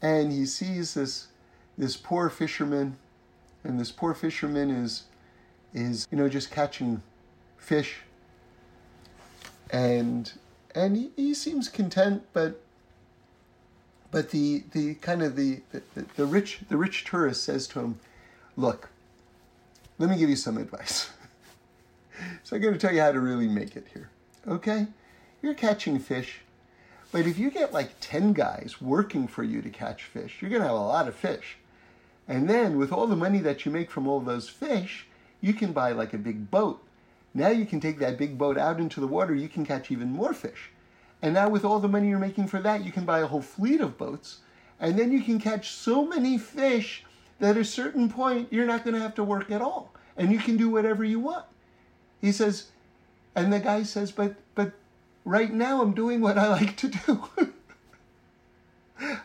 And 0.00 0.32
he 0.32 0.46
sees 0.46 0.94
this, 0.94 1.28
this 1.76 1.96
poor 1.96 2.30
fisherman, 2.30 2.96
and 3.64 3.78
this 3.78 3.92
poor 3.92 4.14
fisherman 4.14 4.70
is, 4.70 5.04
is, 5.74 6.08
you 6.10 6.16
know, 6.16 6.28
just 6.28 6.50
catching 6.50 7.02
fish. 7.58 7.98
And, 9.70 10.32
and 10.74 10.96
he, 10.96 11.10
he 11.16 11.34
seems 11.34 11.68
content, 11.68 12.22
but, 12.32 12.60
but 14.10 14.30
the, 14.30 14.64
the 14.72 14.94
kind 14.94 15.22
of 15.22 15.36
the, 15.36 15.60
the, 15.70 15.82
the 16.16 16.24
rich, 16.24 16.60
the 16.68 16.76
rich 16.76 17.04
tourist 17.04 17.44
says 17.44 17.66
to 17.68 17.80
him, 17.80 18.00
look, 18.56 18.88
let 19.98 20.08
me 20.08 20.16
give 20.16 20.30
you 20.30 20.36
some 20.36 20.56
advice. 20.56 21.10
so 22.42 22.56
I'm 22.56 22.62
going 22.62 22.72
to 22.72 22.80
tell 22.80 22.92
you 22.92 23.02
how 23.02 23.12
to 23.12 23.20
really 23.20 23.48
make 23.48 23.76
it 23.76 23.86
here. 23.92 24.08
Okay? 24.48 24.86
You're 25.42 25.54
catching 25.54 25.98
fish, 25.98 26.40
but 27.12 27.26
if 27.26 27.38
you 27.38 27.50
get 27.50 27.72
like 27.72 27.90
10 28.00 28.32
guys 28.32 28.80
working 28.80 29.26
for 29.26 29.42
you 29.42 29.62
to 29.62 29.70
catch 29.70 30.04
fish, 30.04 30.38
you're 30.40 30.50
going 30.50 30.62
to 30.62 30.68
have 30.68 30.76
a 30.76 30.80
lot 30.80 31.08
of 31.08 31.14
fish. 31.14 31.56
And 32.28 32.48
then 32.48 32.78
with 32.78 32.92
all 32.92 33.06
the 33.06 33.16
money 33.16 33.38
that 33.40 33.64
you 33.64 33.72
make 33.72 33.90
from 33.90 34.06
all 34.06 34.20
those 34.20 34.48
fish, 34.48 35.06
you 35.40 35.52
can 35.52 35.72
buy 35.72 35.92
like 35.92 36.12
a 36.12 36.18
big 36.18 36.50
boat 36.50 36.82
Now 37.32 37.48
you 37.48 37.64
can 37.64 37.80
take 37.80 37.98
that 37.98 38.18
big 38.18 38.36
boat 38.36 38.58
out 38.58 38.80
into 38.80 39.00
the 39.00 39.06
water, 39.06 39.34
you 39.34 39.48
can 39.48 39.64
catch 39.64 39.90
even 39.90 40.10
more 40.10 40.32
fish. 40.32 40.70
And 41.22 41.34
now, 41.34 41.48
with 41.48 41.64
all 41.64 41.80
the 41.80 41.88
money 41.88 42.08
you're 42.08 42.18
making 42.18 42.48
for 42.48 42.60
that, 42.60 42.84
you 42.84 42.90
can 42.90 43.04
buy 43.04 43.20
a 43.20 43.26
whole 43.26 43.42
fleet 43.42 43.80
of 43.80 43.98
boats. 43.98 44.38
And 44.80 44.98
then 44.98 45.12
you 45.12 45.22
can 45.22 45.38
catch 45.38 45.70
so 45.70 46.06
many 46.06 46.38
fish 46.38 47.04
that 47.38 47.50
at 47.50 47.56
a 47.58 47.64
certain 47.64 48.08
point, 48.08 48.52
you're 48.52 48.66
not 48.66 48.84
going 48.84 48.94
to 48.94 49.00
have 49.00 49.14
to 49.16 49.24
work 49.24 49.50
at 49.50 49.60
all. 49.60 49.92
And 50.16 50.32
you 50.32 50.38
can 50.38 50.56
do 50.56 50.70
whatever 50.70 51.04
you 51.04 51.20
want. 51.20 51.44
He 52.20 52.32
says, 52.32 52.68
and 53.34 53.52
the 53.52 53.60
guy 53.60 53.82
says, 53.82 54.10
but, 54.10 54.34
but 54.54 54.72
right 55.24 55.52
now 55.52 55.82
I'm 55.82 55.92
doing 55.92 56.20
what 56.20 56.38
I 56.38 56.48
like 56.48 56.76
to 56.78 56.88
do. 56.88 57.24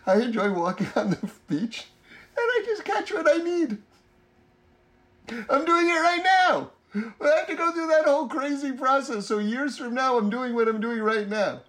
I 0.05 0.21
enjoy 0.21 0.51
walking 0.51 0.87
on 0.95 1.09
the 1.09 1.29
beach 1.47 1.87
and 2.37 2.37
I 2.37 2.63
just 2.65 2.85
catch 2.85 3.11
what 3.11 3.27
I 3.29 3.37
need. 3.37 3.77
I'm 5.49 5.65
doing 5.65 5.89
it 5.89 5.93
right 5.93 6.21
now. 6.23 6.71
I 6.95 7.37
have 7.37 7.47
to 7.47 7.55
go 7.55 7.71
through 7.71 7.87
that 7.87 8.05
whole 8.05 8.27
crazy 8.27 8.71
process. 8.71 9.25
So 9.25 9.39
years 9.39 9.77
from 9.77 9.93
now, 9.93 10.17
I'm 10.17 10.29
doing 10.29 10.53
what 10.55 10.67
I'm 10.67 10.79
doing 10.79 10.99
right 10.99 11.27
now. 11.27 11.61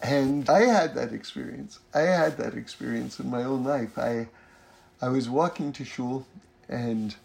And 0.00 0.48
I 0.48 0.62
had 0.62 0.94
that 0.94 1.12
experience. 1.12 1.80
I 1.92 2.00
had 2.00 2.36
that 2.36 2.54
experience 2.54 3.18
in 3.18 3.28
my 3.28 3.42
own 3.42 3.64
life. 3.64 3.98
I, 3.98 4.28
I 5.00 5.08
was 5.08 5.28
walking 5.28 5.72
to 5.72 5.84
shul, 5.84 6.26
and 6.68 7.16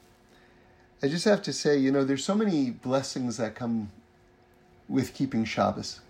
I 1.04 1.08
just 1.08 1.26
have 1.26 1.44
to 1.44 1.54
say, 1.54 1.78
you 1.78 1.92
know, 1.92 2.04
there's 2.04 2.24
so 2.24 2.34
many 2.34 2.72
blessings 2.72 3.38
that 3.38 3.54
come 3.54 3.92
with 4.92 5.14
keeping 5.14 5.46
Shabbos, 5.46 6.02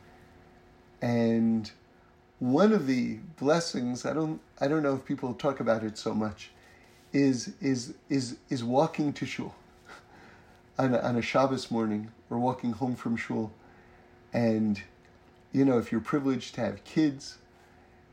and 1.01 1.71
one 2.39 2.73
of 2.73 2.87
the 2.87 3.19
blessings 3.39 4.03
I 4.05 4.13
don't 4.13 4.41
I 4.59 4.67
don't 4.67 4.81
know 4.81 4.95
if 4.95 5.05
people 5.05 5.33
talk 5.35 5.59
about 5.59 5.83
it 5.83 5.97
so 5.97 6.13
much 6.13 6.49
is 7.13 7.53
is 7.61 7.93
is 8.09 8.37
is 8.49 8.63
walking 8.63 9.13
to 9.13 9.25
shul. 9.25 9.55
On 10.79 10.95
a, 10.95 10.97
on 10.99 11.15
a 11.15 11.21
Shabbos 11.21 11.69
morning 11.69 12.11
or 12.29 12.39
walking 12.39 12.71
home 12.71 12.95
from 12.95 13.15
shul, 13.15 13.51
and 14.33 14.81
you 15.51 15.63
know 15.63 15.77
if 15.77 15.91
you're 15.91 16.01
privileged 16.01 16.55
to 16.55 16.61
have 16.61 16.83
kids, 16.83 17.37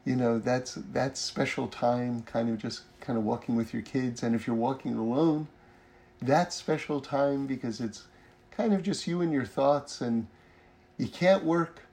you 0.05 0.17
know 0.17 0.39
that's 0.39 0.75
that's 0.93 1.19
special 1.19 1.69
time, 1.69 2.23
kind 2.23 2.51
of 2.51 2.59
just 2.59 2.83
kind 3.01 3.19
of 3.19 3.25
walking 3.25 3.57
with 3.57 3.73
your 3.73 3.83
kids, 3.83 4.23
and 4.23 4.35
if 4.35 4.47
you're 4.47 4.57
walking 4.57 4.97
alone, 4.97 5.47
that's 6.21 6.57
special 6.57 7.01
time 7.01 7.47
because 7.47 7.81
it's 7.81 8.07
kind 8.51 8.75
of 8.75 8.83
just 8.83 9.07
you 9.07 9.23
and 9.23 9.33
your 9.33 9.47
thoughts, 9.47 10.03
and 10.03 10.27
you 10.99 11.09
can't 11.09 11.45
work 11.45 11.89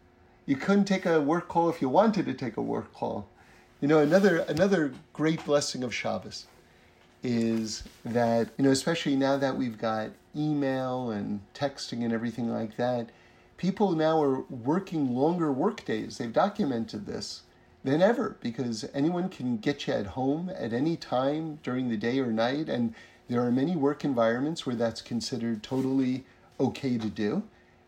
you 0.45 0.55
couldn't 0.55 0.85
take 0.85 1.05
a 1.05 1.19
work 1.21 1.47
call 1.47 1.69
if 1.69 1.81
you 1.81 1.89
wanted 1.89 2.25
to 2.25 2.33
take 2.33 2.57
a 2.57 2.61
work 2.61 2.93
call. 2.93 3.27
You 3.81 3.87
know, 3.87 3.99
another 3.99 4.39
another 4.39 4.93
great 5.13 5.43
blessing 5.43 5.83
of 5.83 5.93
Shabbos 5.93 6.45
is 7.23 7.83
that, 8.03 8.49
you 8.57 8.63
know, 8.63 8.69
especially 8.69 9.15
now 9.15 9.37
that 9.37 9.57
we've 9.57 9.79
got 9.79 10.11
email 10.35 11.09
and 11.09 11.41
texting 11.55 12.03
and 12.03 12.13
everything 12.13 12.51
like 12.51 12.77
that, 12.77 13.09
people 13.57 13.93
now 13.93 14.21
are 14.21 14.41
working 14.41 15.15
longer 15.15 15.51
work 15.51 15.83
days. 15.85 16.19
They've 16.19 16.31
documented 16.31 17.07
this 17.07 17.41
than 17.83 18.01
ever 18.01 18.37
because 18.41 18.85
anyone 18.93 19.29
can 19.29 19.57
get 19.57 19.87
you 19.87 19.93
at 19.93 20.07
home 20.07 20.51
at 20.55 20.73
any 20.73 20.95
time 20.95 21.59
during 21.63 21.89
the 21.89 21.97
day 21.97 22.19
or 22.19 22.31
night. 22.31 22.69
And 22.69 22.93
there 23.27 23.41
are 23.43 23.51
many 23.51 23.75
work 23.75 24.05
environments 24.05 24.67
where 24.67 24.75
that's 24.75 25.01
considered 25.01 25.63
totally 25.63 26.25
okay 26.59 26.99
to 26.99 27.09
do. 27.09 27.43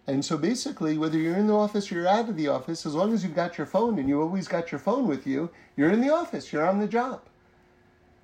And 0.07 0.23
so 0.23 0.37
basically, 0.37 0.97
whether 0.97 1.17
you're 1.17 1.35
in 1.35 1.47
the 1.47 1.55
office 1.55 1.91
or 1.91 1.95
you're 1.95 2.07
out 2.07 2.29
of 2.29 2.37
the 2.37 2.47
office, 2.47 2.85
as 2.85 2.95
long 2.95 3.13
as 3.13 3.23
you've 3.23 3.35
got 3.35 3.57
your 3.57 3.67
phone 3.67 3.99
and 3.99 4.07
you 4.07 4.21
always 4.21 4.47
got 4.47 4.71
your 4.71 4.79
phone 4.79 5.05
with 5.05 5.27
you, 5.27 5.49
you're 5.75 5.91
in 5.91 5.99
the 5.99 6.13
office, 6.13 6.53
you're 6.53 6.65
on 6.65 6.79
the 6.79 6.87
job. 6.87 7.21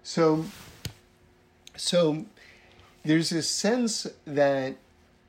So, 0.01 0.45
so 1.75 2.25
there's 3.03 3.29
this 3.29 3.49
sense 3.49 4.07
that 4.25 4.77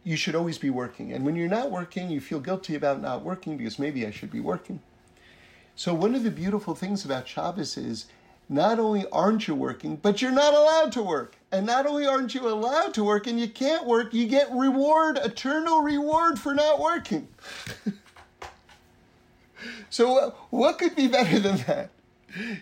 you 0.05 0.17
should 0.17 0.37
always 0.37 0.59
be 0.59 0.71
working. 0.71 1.13
And 1.13 1.25
when 1.25 1.35
you're 1.35 1.49
not 1.49 1.73
working, 1.73 2.09
you 2.11 2.21
feel 2.21 2.39
guilty 2.39 2.77
about 2.77 3.03
not 3.03 3.23
working 3.25 3.57
because 3.57 3.79
maybe 3.79 4.07
I 4.07 4.13
should 4.13 4.31
be 4.31 4.41
working. 4.41 4.81
So, 5.75 5.93
one 5.93 6.15
of 6.15 6.23
the 6.23 6.31
beautiful 6.31 6.77
things 6.77 7.05
about 7.05 7.27
Shabbos 7.27 7.77
is 7.77 8.07
not 8.49 8.79
only 8.79 9.07
aren't 9.11 9.49
you 9.49 9.55
working, 9.55 9.97
but 9.97 10.21
you're 10.21 10.31
not 10.31 10.55
allowed 10.55 10.93
to 10.93 11.03
work. 11.03 11.37
And 11.51 11.67
not 11.67 11.87
only 11.87 12.07
aren't 12.07 12.35
you 12.35 12.49
allowed 12.49 12.95
to 12.95 13.05
work 13.05 13.27
and 13.27 13.39
you 13.39 13.49
can't 13.49 13.87
work, 13.87 14.13
you 14.13 14.27
get 14.27 14.51
reward, 14.51 15.19
eternal 15.19 15.81
reward 15.81 16.39
for 16.39 16.55
not 16.55 16.81
working. 16.81 17.29
so, 19.91 20.19
uh, 20.19 20.31
what 20.51 20.79
could 20.79 20.97
be 20.97 21.07
better 21.07 21.39
than 21.39 21.59
that? 21.67 21.91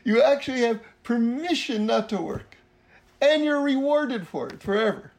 You 0.05 0.23
actually 0.23 0.61
have 0.61 0.81
permission 1.03 1.87
not 1.87 2.11
to 2.11 2.21
work, 2.21 2.57
and 3.21 3.43
you're 3.43 3.63
rewarded 3.63 4.29
for 4.29 4.49
it 4.49 4.63
forever. 4.63 5.13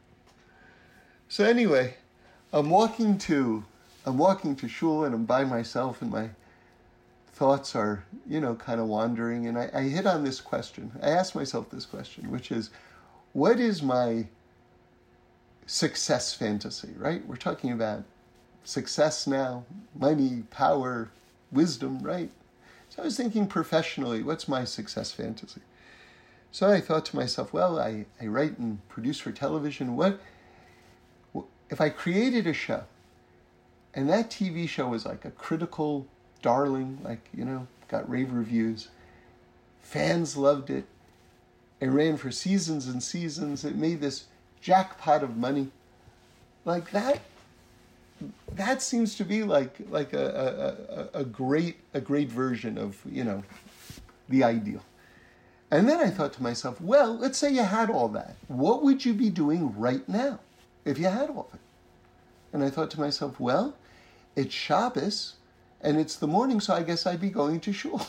So, 1.28 1.44
anyway, 1.44 1.96
I'm 2.54 2.70
walking 2.70 3.18
to 3.20 3.66
I'm 4.06 4.18
walking 4.18 4.56
to 4.58 4.68
shul 4.68 5.06
and 5.06 5.16
I'm 5.16 5.26
by 5.26 5.44
myself 5.44 6.02
and 6.02 6.12
my 6.12 6.30
thoughts 7.34 7.76
are, 7.76 8.06
you 8.28 8.40
know, 8.40 8.56
kind 8.56 8.80
of 8.80 8.88
wandering. 8.88 9.48
And 9.48 9.58
I, 9.58 9.70
I 9.74 9.82
hit 9.84 10.06
on 10.06 10.24
this 10.24 10.40
question. 10.40 10.92
I 11.02 11.10
asked 11.10 11.36
myself 11.36 11.70
this 11.70 11.86
question, 11.86 12.32
which 12.32 12.52
is, 12.52 12.70
what 13.34 13.60
is 13.60 13.82
my 13.82 14.28
success 15.66 16.34
fantasy, 16.34 16.94
right? 16.98 17.26
We're 17.28 17.36
talking 17.36 17.72
about 17.72 18.04
success 18.64 19.28
now, 19.28 19.66
money, 19.96 20.44
power, 20.52 21.10
wisdom, 21.52 22.00
right? 22.00 22.30
So 22.90 23.02
I 23.02 23.06
was 23.06 23.18
thinking 23.18 23.48
professionally, 23.48 24.22
what's 24.22 24.48
my 24.48 24.64
success 24.66 25.12
fantasy? 25.12 25.62
So 26.52 26.70
I 26.70 26.80
thought 26.80 27.06
to 27.06 27.16
myself, 27.16 27.52
well, 27.52 27.80
I, 27.80 28.06
I 28.22 28.28
write 28.28 28.60
and 28.60 28.88
produce 28.88 29.20
for 29.20 29.32
television. 29.32 29.96
What 29.96 30.20
if 31.70 31.82
I 31.82 31.90
created 31.90 32.46
a 32.46 32.54
show 32.54 32.84
and 33.96 34.08
that 34.10 34.30
TV 34.30 34.70
show 34.70 34.88
was 34.88 35.06
like 35.06 35.26
a 35.26 35.32
critical 35.32 36.08
darling, 36.44 37.00
like, 37.04 37.28
you 37.34 37.44
know, 37.44 37.66
got 37.88 38.08
rave 38.08 38.32
reviews. 38.32 38.90
Fans 39.82 40.38
loved 40.38 40.70
it. 40.70 40.86
It 41.80 41.88
ran 41.88 42.18
for 42.18 42.30
seasons 42.30 42.88
and 42.88 43.02
seasons. 43.02 43.66
It 43.66 43.76
made 43.76 44.00
this 44.00 44.26
jackpot 44.62 45.24
of 45.24 45.36
money. 45.36 45.72
Like 46.66 46.92
that, 46.92 47.20
that 48.56 48.82
seems 48.82 49.16
to 49.16 49.26
be 49.26 49.44
like 49.44 49.76
like 49.90 50.14
a, 50.14 51.10
a, 51.14 51.20
a 51.20 51.26
great 51.26 51.78
a 51.94 52.00
great 52.00 52.30
version 52.30 52.78
of 52.78 53.02
you 53.10 53.24
know 53.24 53.44
the 54.30 54.44
ideal. 54.44 54.82
And 55.72 55.90
then 55.90 56.00
I 56.00 56.10
thought 56.10 56.34
to 56.34 56.44
myself, 56.44 56.80
well, 56.80 57.18
let's 57.18 57.38
say 57.38 57.52
you 57.52 57.64
had 57.64 57.90
all 57.90 58.08
that. 58.10 58.36
What 58.48 58.84
would 58.84 59.04
you 59.04 59.14
be 59.14 59.30
doing 59.30 59.78
right 59.78 60.08
now 60.08 60.40
if 60.86 61.00
you 61.00 61.08
had 61.08 61.30
all 61.30 61.48
of 61.50 61.56
it? 61.56 61.60
And 62.54 62.64
I 62.64 62.70
thought 62.70 62.92
to 62.92 63.00
myself, 63.00 63.40
well, 63.40 63.76
it's 64.36 64.54
Shabbos 64.54 65.34
and 65.84 66.00
it's 66.00 66.16
the 66.16 66.28
morning, 66.28 66.60
so 66.62 66.74
I 66.74 66.82
guess 66.84 67.06
I'd 67.06 67.22
be 67.22 67.30
going 67.30 67.60
to 67.62 67.74
shul. 67.74 68.08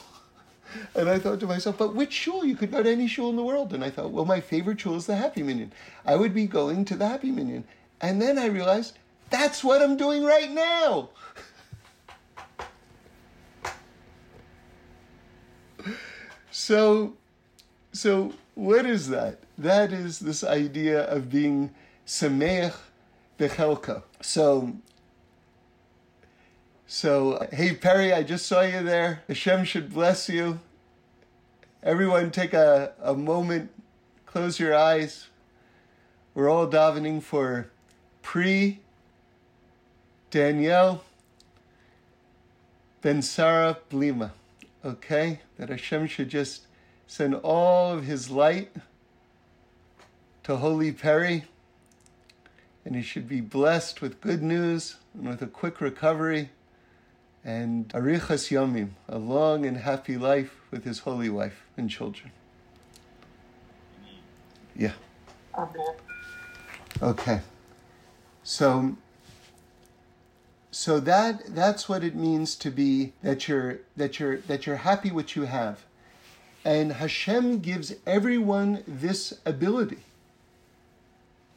and 0.95 1.09
I 1.09 1.19
thought 1.19 1.41
to 1.41 1.47
myself, 1.47 1.77
but 1.77 1.95
which 1.95 2.13
shul? 2.13 2.45
You 2.45 2.55
could 2.57 2.71
go 2.71 2.83
to 2.83 2.91
any 2.91 3.09
shul 3.09 3.31
in 3.31 3.37
the 3.37 3.43
world. 3.43 3.73
And 3.75 3.85
I 3.85 3.91
thought, 3.91 4.13
well, 4.13 4.25
my 4.25 4.41
favorite 4.41 4.81
shul 4.81 4.95
is 4.97 5.07
the 5.07 5.17
Happy 5.17 5.43
Minyan. 5.43 5.73
I 6.07 6.15
would 6.17 6.33
be 6.33 6.47
going 6.47 6.85
to 6.87 6.95
the 6.97 7.09
Happy 7.09 7.33
Minyan. 7.33 7.65
And 8.01 8.23
then 8.23 8.39
I 8.39 8.47
realized, 8.47 8.99
that's 9.31 9.65
what 9.65 9.83
I'm 9.83 9.97
doing 9.97 10.23
right 10.25 10.51
now. 10.51 11.11
so, 16.51 17.15
so 17.93 18.33
what 18.55 18.87
is 18.87 19.09
that? 19.09 19.41
That 19.59 19.93
is 19.93 20.21
this 20.21 20.45
idea 20.45 21.03
of 21.03 21.31
being 21.31 21.75
sameach 22.07 22.75
bechelka. 23.39 24.03
So 24.21 24.77
so, 26.87 27.47
hey, 27.51 27.75
Perry, 27.75 28.13
I 28.13 28.23
just 28.23 28.47
saw 28.47 28.61
you 28.61 28.83
there. 28.83 29.23
Hashem 29.27 29.65
should 29.65 29.93
bless 29.93 30.29
you. 30.29 30.61
Everyone, 31.83 32.31
take 32.31 32.53
a, 32.53 32.93
a 33.03 33.15
moment, 33.15 33.71
close 34.27 34.61
your 34.61 34.75
eyes. 34.75 35.29
We're 36.35 36.51
all 36.51 36.67
davening 36.67 37.23
for 37.23 37.71
Pri, 38.23 38.81
Danielle, 40.31 41.05
Ben 43.01 43.23
Sarah 43.23 43.79
Blima. 43.91 44.33
Okay? 44.85 45.41
That 45.59 45.71
Hashem 45.71 46.07
should 46.07 46.29
just 46.29 46.67
send 47.07 47.35
all 47.35 47.93
of 47.93 48.05
his 48.05 48.31
light 48.31 48.71
to 50.43 50.57
Holy 50.57 50.93
Perry, 50.93 51.45
and 52.85 52.95
he 52.95 53.01
should 53.01 53.27
be 53.27 53.41
blessed 53.41 54.03
with 54.03 54.21
good 54.21 54.43
news 54.43 54.97
and 55.15 55.27
with 55.29 55.41
a 55.41 55.47
quick 55.47 55.81
recovery 55.81 56.51
and 57.45 57.89
Arichas 57.91 58.51
Yomim, 58.51 58.91
a 59.09 59.19
long 59.19 59.67
and 59.67 59.77
happy 59.77 60.17
life 60.17 60.57
with 60.71 60.85
his 60.85 61.01
holy 61.01 61.29
wife 61.29 61.67
and 61.77 61.91
children. 61.91 62.33
Yeah. 64.75 64.93
Okay. 67.03 67.41
So 68.43 68.97
so 70.71 70.99
that 71.01 71.55
that's 71.55 71.89
what 71.89 72.03
it 72.03 72.17
means 72.17 72.57
to 72.57 72.71
be 72.71 73.13
that 73.23 73.47
you're 73.47 73.79
that 73.97 74.19
you're 74.19 74.39
that 74.39 74.67
you're 74.67 74.77
happy 74.77 75.11
what 75.11 75.37
you 75.37 75.43
have. 75.43 75.85
And 76.65 76.95
Hashem 76.95 77.61
gives 77.61 77.95
everyone 78.07 78.83
this 78.87 79.39
ability. 79.45 79.99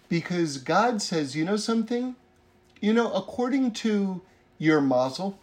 Because 0.09 0.57
God 0.57 1.01
says, 1.01 1.35
you 1.35 1.45
know 1.45 1.55
something? 1.57 2.15
You 2.81 2.93
know, 2.93 3.11
according 3.13 3.71
to 3.83 4.21
your 4.57 4.81
mazel 4.81 5.39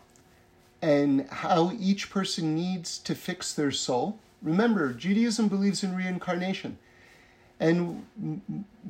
and 0.85 1.27
how 1.31 1.73
each 1.81 2.11
person 2.11 2.55
needs 2.55 2.99
to 2.99 3.15
fix 3.15 3.55
their 3.55 3.71
soul, 3.71 4.19
remember, 4.43 4.93
Judaism 4.93 5.49
believes 5.49 5.83
in 5.83 5.97
reincarnation. 5.97 6.77
And 7.59 8.05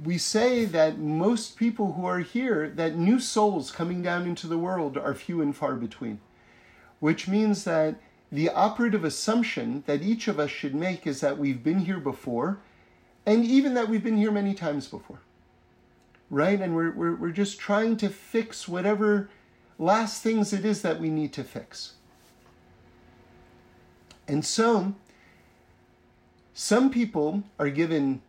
we 0.02 0.18
say 0.18 0.64
that 0.64 0.98
most 0.98 1.56
people 1.56 1.92
who 1.92 2.04
are 2.04 2.18
here, 2.18 2.68
that 2.70 2.96
new 2.96 3.20
souls 3.20 3.70
coming 3.70 4.02
down 4.02 4.26
into 4.26 4.48
the 4.48 4.58
world 4.58 4.98
are 4.98 5.14
few 5.14 5.40
and 5.40 5.54
far 5.54 5.76
between, 5.76 6.18
which 6.98 7.28
means 7.28 7.62
that 7.62 7.94
the 8.32 8.48
operative 8.48 9.04
assumption 9.04 9.84
that 9.86 10.02
each 10.02 10.26
of 10.26 10.40
us 10.40 10.50
should 10.50 10.74
make 10.74 11.06
is 11.06 11.20
that 11.20 11.38
we've 11.38 11.62
been 11.62 11.84
here 11.84 12.00
before, 12.00 12.58
and 13.24 13.44
even 13.44 13.74
that 13.74 13.88
we've 13.88 14.02
been 14.02 14.16
here 14.16 14.32
many 14.32 14.52
times 14.52 14.88
before. 14.88 15.20
Right? 16.28 16.60
And 16.60 16.74
we're, 16.74 16.90
we're, 16.90 17.14
we're 17.14 17.30
just 17.30 17.60
trying 17.60 17.96
to 17.98 18.08
fix 18.08 18.66
whatever 18.66 19.28
last 19.78 20.22
things 20.22 20.52
it 20.52 20.64
is 20.64 20.82
that 20.82 21.00
we 21.00 21.10
need 21.10 21.32
to 21.34 21.44
fix. 21.44 21.94
And 24.26 24.44
so, 24.44 24.94
some 26.54 26.90
people 26.90 27.42
are 27.58 27.68
given 27.68 28.22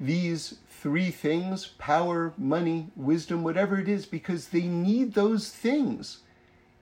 these 0.00 0.56
three 0.68 1.10
things 1.10 1.66
power, 1.78 2.32
money, 2.36 2.88
wisdom, 2.96 3.42
whatever 3.42 3.78
it 3.78 3.88
is 3.88 4.06
because 4.06 4.48
they 4.48 4.62
need 4.62 5.14
those 5.14 5.50
things 5.50 6.18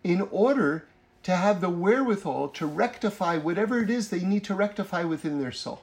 in 0.02 0.22
order 0.30 0.86
to 1.22 1.34
have 1.34 1.60
the 1.60 1.70
wherewithal 1.70 2.48
to 2.48 2.66
rectify 2.66 3.38
whatever 3.38 3.80
it 3.80 3.90
is 3.90 4.08
they 4.08 4.20
need 4.20 4.44
to 4.44 4.54
rectify 4.54 5.04
within 5.04 5.40
their 5.40 5.52
soul. 5.52 5.82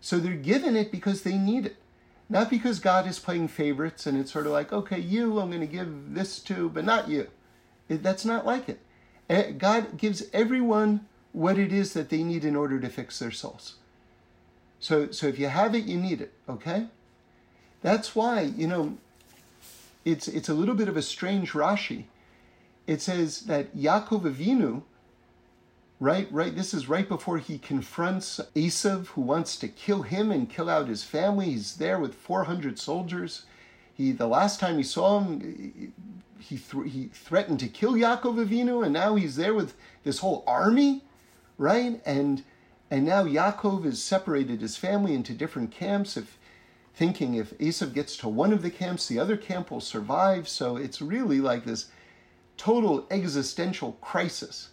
So 0.00 0.18
they're 0.18 0.34
given 0.34 0.76
it 0.76 0.90
because 0.90 1.22
they 1.22 1.36
need 1.36 1.66
it. 1.66 1.76
Not 2.30 2.50
because 2.50 2.78
God 2.78 3.06
is 3.06 3.18
playing 3.18 3.48
favorites 3.48 4.06
and 4.06 4.18
it's 4.18 4.32
sort 4.32 4.46
of 4.46 4.52
like, 4.52 4.72
okay, 4.72 4.98
you, 4.98 5.38
I'm 5.38 5.50
going 5.50 5.60
to 5.60 5.66
give 5.66 6.14
this 6.14 6.40
to, 6.40 6.68
but 6.68 6.84
not 6.84 7.08
you. 7.08 7.28
It, 7.88 8.02
that's 8.02 8.24
not 8.24 8.44
like 8.44 8.68
it. 8.68 8.80
Eh, 9.30 9.52
God 9.52 9.96
gives 9.96 10.24
everyone 10.32 11.06
what 11.32 11.58
it 11.58 11.72
is 11.72 11.94
that 11.94 12.10
they 12.10 12.22
need 12.22 12.44
in 12.44 12.56
order 12.56 12.78
to 12.80 12.88
fix 12.88 13.18
their 13.18 13.30
souls. 13.30 13.76
So, 14.80 15.10
so 15.10 15.26
if 15.26 15.38
you 15.38 15.48
have 15.48 15.74
it, 15.74 15.84
you 15.84 15.96
need 15.96 16.20
it, 16.20 16.32
okay? 16.48 16.86
That's 17.82 18.14
why, 18.14 18.42
you 18.42 18.66
know, 18.66 18.98
it's, 20.04 20.28
it's 20.28 20.48
a 20.48 20.54
little 20.54 20.74
bit 20.74 20.88
of 20.88 20.96
a 20.96 21.02
strange 21.02 21.52
Rashi 21.52 22.04
it 22.88 23.02
says 23.02 23.42
that 23.42 23.76
Yaakov 23.76 24.22
Avinu, 24.22 24.82
right, 26.00 26.28
right, 26.30 26.54
this 26.54 26.72
is 26.74 26.88
right 26.88 27.08
before 27.08 27.38
he 27.38 27.58
confronts 27.58 28.40
Esav, 28.54 29.06
who 29.08 29.20
wants 29.20 29.56
to 29.56 29.68
kill 29.68 30.02
him 30.02 30.30
and 30.30 30.48
kill 30.48 30.68
out 30.68 30.88
his 30.88 31.04
family. 31.04 31.46
He's 31.50 31.76
there 31.76 31.98
with 31.98 32.14
400 32.14 32.78
soldiers. 32.78 33.44
He, 33.92 34.12
the 34.12 34.28
last 34.28 34.60
time 34.60 34.76
he 34.76 34.84
saw 34.84 35.20
him, 35.20 35.92
he, 36.38 36.58
th- 36.58 36.92
he 36.92 37.10
threatened 37.12 37.60
to 37.60 37.68
kill 37.68 37.94
Yaakov 37.94 38.46
Avinu, 38.46 38.84
and 38.84 38.92
now 38.92 39.16
he's 39.16 39.36
there 39.36 39.54
with 39.54 39.74
this 40.04 40.20
whole 40.20 40.44
army, 40.46 41.04
right? 41.56 42.00
And 42.06 42.44
and 42.90 43.04
now 43.04 43.24
Yaakov 43.24 43.84
has 43.84 44.02
separated 44.02 44.60
his 44.60 44.76
family 44.76 45.14
into 45.14 45.34
different 45.34 45.70
camps. 45.70 46.16
If 46.16 46.38
thinking 46.94 47.34
if 47.34 47.56
Esav 47.58 47.92
gets 47.92 48.16
to 48.18 48.28
one 48.28 48.52
of 48.52 48.62
the 48.62 48.70
camps, 48.70 49.06
the 49.06 49.18
other 49.18 49.36
camp 49.36 49.70
will 49.70 49.80
survive. 49.80 50.48
So 50.48 50.76
it's 50.76 51.02
really 51.02 51.40
like 51.40 51.64
this 51.64 51.86
total 52.56 53.06
existential 53.10 53.92
crisis. 54.00 54.70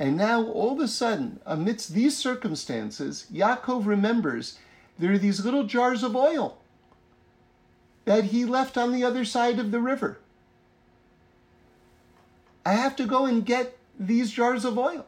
And 0.00 0.16
now, 0.16 0.42
all 0.42 0.72
of 0.72 0.80
a 0.80 0.88
sudden, 0.88 1.40
amidst 1.44 1.92
these 1.92 2.16
circumstances, 2.16 3.26
Yaakov 3.30 3.84
remembers 3.84 4.58
there 4.98 5.12
are 5.12 5.18
these 5.18 5.44
little 5.44 5.64
jars 5.64 6.02
of 6.02 6.16
oil 6.16 6.56
that 8.06 8.24
he 8.24 8.46
left 8.46 8.78
on 8.78 8.92
the 8.92 9.04
other 9.04 9.26
side 9.26 9.58
of 9.58 9.70
the 9.70 9.78
river. 9.78 10.18
I 12.64 12.72
have 12.72 12.96
to 12.96 13.04
go 13.04 13.26
and 13.26 13.44
get 13.44 13.76
these 13.98 14.30
jars 14.30 14.64
of 14.64 14.78
oil 14.78 15.04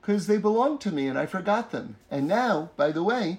because 0.00 0.26
they 0.26 0.38
belong 0.38 0.78
to 0.78 0.90
me 0.90 1.06
and 1.06 1.16
I 1.16 1.26
forgot 1.26 1.70
them. 1.70 1.94
And 2.10 2.26
now, 2.26 2.70
by 2.76 2.90
the 2.90 3.04
way, 3.04 3.38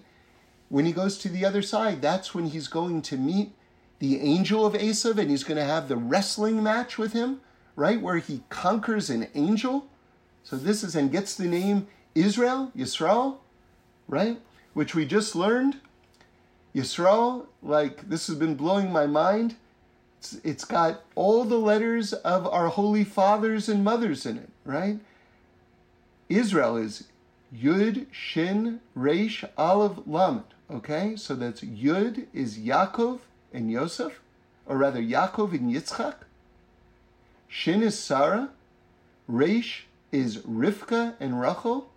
when 0.69 0.85
he 0.85 0.93
goes 0.93 1.17
to 1.17 1.29
the 1.29 1.43
other 1.43 1.61
side, 1.61 2.01
that's 2.01 2.33
when 2.33 2.47
he's 2.47 2.69
going 2.69 3.01
to 3.03 3.17
meet 3.17 3.51
the 3.99 4.21
angel 4.21 4.65
of 4.65 4.73
Esav 4.73 5.17
and 5.17 5.29
he's 5.29 5.43
going 5.43 5.57
to 5.57 5.65
have 5.65 5.89
the 5.89 5.97
wrestling 5.97 6.63
match 6.63 6.97
with 6.97 7.11
him 7.11 7.41
right? 7.75 8.01
Where 8.01 8.17
he 8.17 8.43
conquers 8.49 9.09
an 9.09 9.27
angel. 9.35 9.87
So 10.43 10.55
this 10.57 10.83
is 10.83 10.95
and 10.95 11.11
gets 11.11 11.35
the 11.35 11.47
name 11.47 11.87
Israel, 12.15 12.71
Yisrael, 12.75 13.37
right? 14.07 14.39
Which 14.73 14.95
we 14.95 15.05
just 15.05 15.35
learned. 15.35 15.77
Yisrael, 16.75 17.47
like 17.61 18.09
this 18.09 18.27
has 18.27 18.37
been 18.37 18.55
blowing 18.55 18.91
my 18.91 19.05
mind. 19.05 19.55
It's, 20.19 20.33
it's 20.43 20.65
got 20.65 21.01
all 21.15 21.45
the 21.45 21.57
letters 21.57 22.13
of 22.13 22.47
our 22.47 22.67
holy 22.67 23.03
fathers 23.03 23.67
and 23.67 23.83
mothers 23.83 24.25
in 24.25 24.37
it, 24.37 24.49
right? 24.65 24.99
Israel 26.29 26.77
is 26.77 27.05
Yud, 27.53 28.05
Shin, 28.11 28.79
Resh, 28.95 29.43
Aleph, 29.57 29.99
Lamed. 30.05 30.43
Okay, 30.69 31.15
so 31.17 31.35
that's 31.35 31.61
Yud 31.61 32.27
is 32.33 32.57
Yaakov 32.57 33.19
and 33.51 33.69
Yosef, 33.69 34.21
or 34.65 34.77
rather 34.77 35.01
Yaakov 35.01 35.51
and 35.51 35.73
Yitzchak. 35.73 36.15
Shin 37.49 37.83
is 37.83 37.99
Sarah, 37.99 38.51
Resh 39.27 39.87
is 40.11 40.37
Rivka 40.39 41.15
and 41.19 41.39
Rachel, 41.39 41.89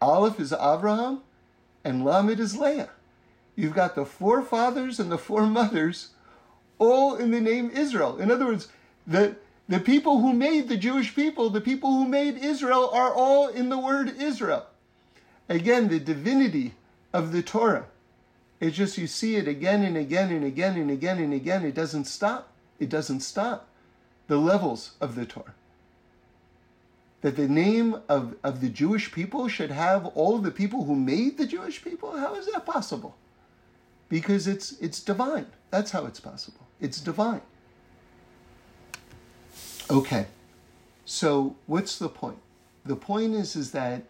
Aleph 0.00 0.40
is 0.40 0.52
Abraham, 0.52 1.20
and 1.84 2.04
Lamed 2.04 2.40
is 2.40 2.56
Leah. 2.56 2.90
You've 3.56 3.74
got 3.74 3.94
the 3.94 4.04
four 4.04 4.42
fathers 4.42 4.98
and 4.98 5.12
the 5.12 5.18
four 5.18 5.46
mothers 5.46 6.10
all 6.78 7.16
in 7.16 7.30
the 7.30 7.40
name 7.40 7.70
Israel. 7.70 8.18
In 8.18 8.30
other 8.30 8.46
words, 8.46 8.68
the, 9.06 9.36
the 9.68 9.80
people 9.80 10.20
who 10.20 10.32
made 10.32 10.68
the 10.68 10.76
Jewish 10.76 11.14
people, 11.14 11.50
the 11.50 11.60
people 11.60 11.92
who 11.92 12.06
made 12.06 12.38
Israel, 12.38 12.90
are 12.92 13.12
all 13.12 13.48
in 13.48 13.68
the 13.68 13.78
word 13.78 14.14
Israel. 14.18 14.66
Again, 15.48 15.88
the 15.88 16.00
divinity 16.00 16.74
of 17.12 17.32
the 17.32 17.42
Torah. 17.42 17.86
It's 18.60 18.76
just 18.76 18.98
you 18.98 19.06
see 19.06 19.36
it 19.36 19.46
again 19.46 19.82
and 19.82 19.96
again 19.96 20.32
and 20.32 20.44
again 20.44 20.76
and 20.76 20.90
again 20.90 21.18
and 21.18 21.34
again. 21.34 21.64
It 21.64 21.74
doesn't 21.74 22.04
stop. 22.04 22.50
It 22.78 22.88
doesn't 22.88 23.20
stop 23.20 23.68
the 24.26 24.38
levels 24.38 24.92
of 25.00 25.14
the 25.14 25.26
Torah. 25.26 25.54
That 27.24 27.36
the 27.36 27.48
name 27.48 28.02
of, 28.06 28.36
of 28.44 28.60
the 28.60 28.68
Jewish 28.68 29.10
people 29.10 29.48
should 29.48 29.70
have 29.70 30.04
all 30.08 30.36
the 30.36 30.50
people 30.50 30.84
who 30.84 30.94
made 30.94 31.38
the 31.38 31.46
Jewish 31.46 31.82
people? 31.82 32.14
How 32.18 32.34
is 32.34 32.44
that 32.52 32.66
possible? 32.66 33.16
Because 34.10 34.46
it's 34.46 34.72
it's 34.72 35.00
divine. 35.00 35.46
That's 35.70 35.90
how 35.90 36.04
it's 36.04 36.20
possible. 36.20 36.66
It's 36.82 37.00
divine. 37.00 37.40
Okay. 39.88 40.26
So 41.06 41.56
what's 41.64 41.98
the 41.98 42.10
point? 42.10 42.40
The 42.84 42.94
point 42.94 43.32
is 43.32 43.56
is 43.56 43.72
that 43.72 44.02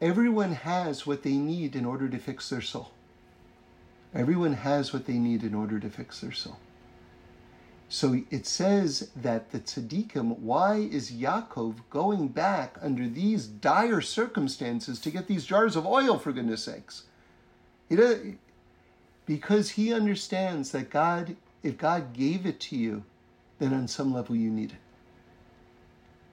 everyone 0.00 0.52
has 0.52 1.06
what 1.06 1.22
they 1.22 1.36
need 1.36 1.76
in 1.76 1.84
order 1.84 2.08
to 2.08 2.18
fix 2.18 2.48
their 2.48 2.62
soul. 2.62 2.92
Everyone 4.14 4.54
has 4.54 4.94
what 4.94 5.04
they 5.04 5.18
need 5.18 5.42
in 5.42 5.54
order 5.54 5.78
to 5.78 5.90
fix 5.90 6.20
their 6.20 6.32
soul. 6.32 6.56
So 7.88 8.22
it 8.30 8.46
says 8.46 9.10
that 9.14 9.50
the 9.50 9.60
tzaddikim, 9.60 10.38
why 10.38 10.76
is 10.76 11.12
Yaakov 11.12 11.76
going 11.90 12.28
back 12.28 12.76
under 12.80 13.06
these 13.08 13.46
dire 13.46 14.00
circumstances 14.00 14.98
to 15.00 15.10
get 15.10 15.28
these 15.28 15.44
jars 15.44 15.76
of 15.76 15.86
oil, 15.86 16.18
for 16.18 16.32
goodness 16.32 16.64
sakes? 16.64 17.04
It, 17.90 18.38
because 19.26 19.70
he 19.70 19.92
understands 19.92 20.72
that 20.72 20.90
God, 20.90 21.36
if 21.62 21.78
God 21.78 22.12
gave 22.14 22.46
it 22.46 22.58
to 22.60 22.76
you, 22.76 23.04
then 23.58 23.72
on 23.72 23.86
some 23.86 24.12
level 24.12 24.34
you 24.34 24.50
need 24.50 24.72
it. 24.72 24.78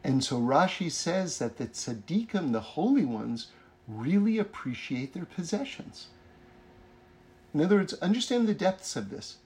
And 0.04 0.24
so 0.24 0.40
Rashi 0.40 0.92
says 0.92 1.38
that 1.38 1.58
the 1.58 1.68
tzaddikim, 1.68 2.54
the 2.54 2.62
holy 2.62 3.06
ones, 3.06 3.48
really 3.88 4.40
appreciate 4.40 5.14
their 5.14 5.26
possessions. 5.26 6.08
In 7.54 7.62
other 7.62 7.76
words, 7.76 7.94
understand 7.96 8.48
the 8.48 8.54
depths 8.54 8.96
of 8.96 9.10
this. 9.10 9.38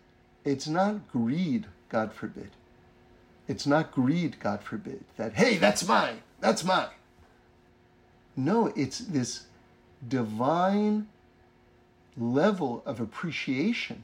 It's 0.45 0.68
not 0.68 1.12
greed 1.12 1.66
God 1.90 2.14
forbid. 2.14 2.50
It's 3.48 3.68
not 3.68 3.92
greed, 3.92 4.40
God 4.40 4.64
forbid, 4.64 5.04
that, 5.18 5.34
hey, 5.34 5.58
that's 5.58 5.88
mine, 5.88 6.22
that's 6.40 6.64
mine. 6.64 6.90
No, 8.36 8.74
it's 8.76 9.00
this 9.00 9.46
divine 10.08 11.08
level 12.18 12.82
of 12.86 13.00
appreciation 13.00 14.04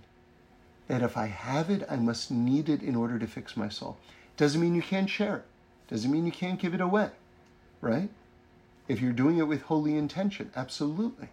that 0.88 1.02
if 1.02 1.18
I 1.18 1.28
have 1.28 1.70
it, 1.70 1.86
I 1.90 1.96
must 1.96 2.32
need 2.32 2.70
it 2.70 2.82
in 2.82 2.96
order 2.96 3.18
to 3.18 3.28
fix 3.28 3.58
my 3.58 3.70
soul. 3.70 3.98
Doesn't 4.38 4.62
mean 4.62 4.76
you 4.76 4.82
can't 4.82 5.10
share 5.10 5.38
it, 5.38 5.46
doesn't 5.90 6.12
mean 6.12 6.26
you 6.26 6.32
can't 6.32 6.60
give 6.60 6.74
it 6.74 6.82
away, 6.82 7.10
right? 7.80 8.10
If 8.88 9.02
you're 9.02 9.14
doing 9.14 9.38
it 9.38 9.48
with 9.48 9.64
holy 9.64 9.98
intention, 9.98 10.52
absolutely. 10.56 11.30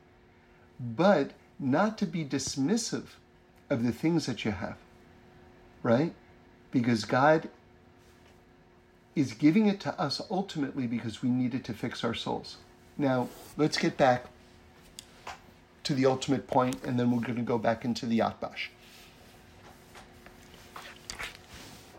But 0.80 1.32
not 1.58 1.98
to 1.98 2.06
be 2.06 2.24
dismissive 2.24 3.16
of 3.68 3.84
the 3.84 3.92
things 3.92 4.26
that 4.26 4.44
you 4.44 4.52
have, 4.52 4.76
right? 5.82 6.14
because 6.70 7.04
God 7.04 7.48
is 9.14 9.32
giving 9.32 9.66
it 9.66 9.80
to 9.80 10.00
us 10.00 10.20
ultimately 10.30 10.86
because 10.86 11.22
we 11.22 11.28
needed 11.28 11.64
to 11.64 11.74
fix 11.74 12.04
our 12.04 12.14
souls. 12.14 12.56
Now, 12.96 13.28
let's 13.56 13.78
get 13.78 13.96
back 13.96 14.26
to 15.84 15.94
the 15.94 16.06
ultimate 16.06 16.46
point, 16.46 16.84
and 16.84 16.98
then 17.00 17.10
we're 17.10 17.22
going 17.22 17.36
to 17.36 17.42
go 17.42 17.58
back 17.58 17.84
into 17.84 18.06
the 18.06 18.18
Atbash. 18.18 18.68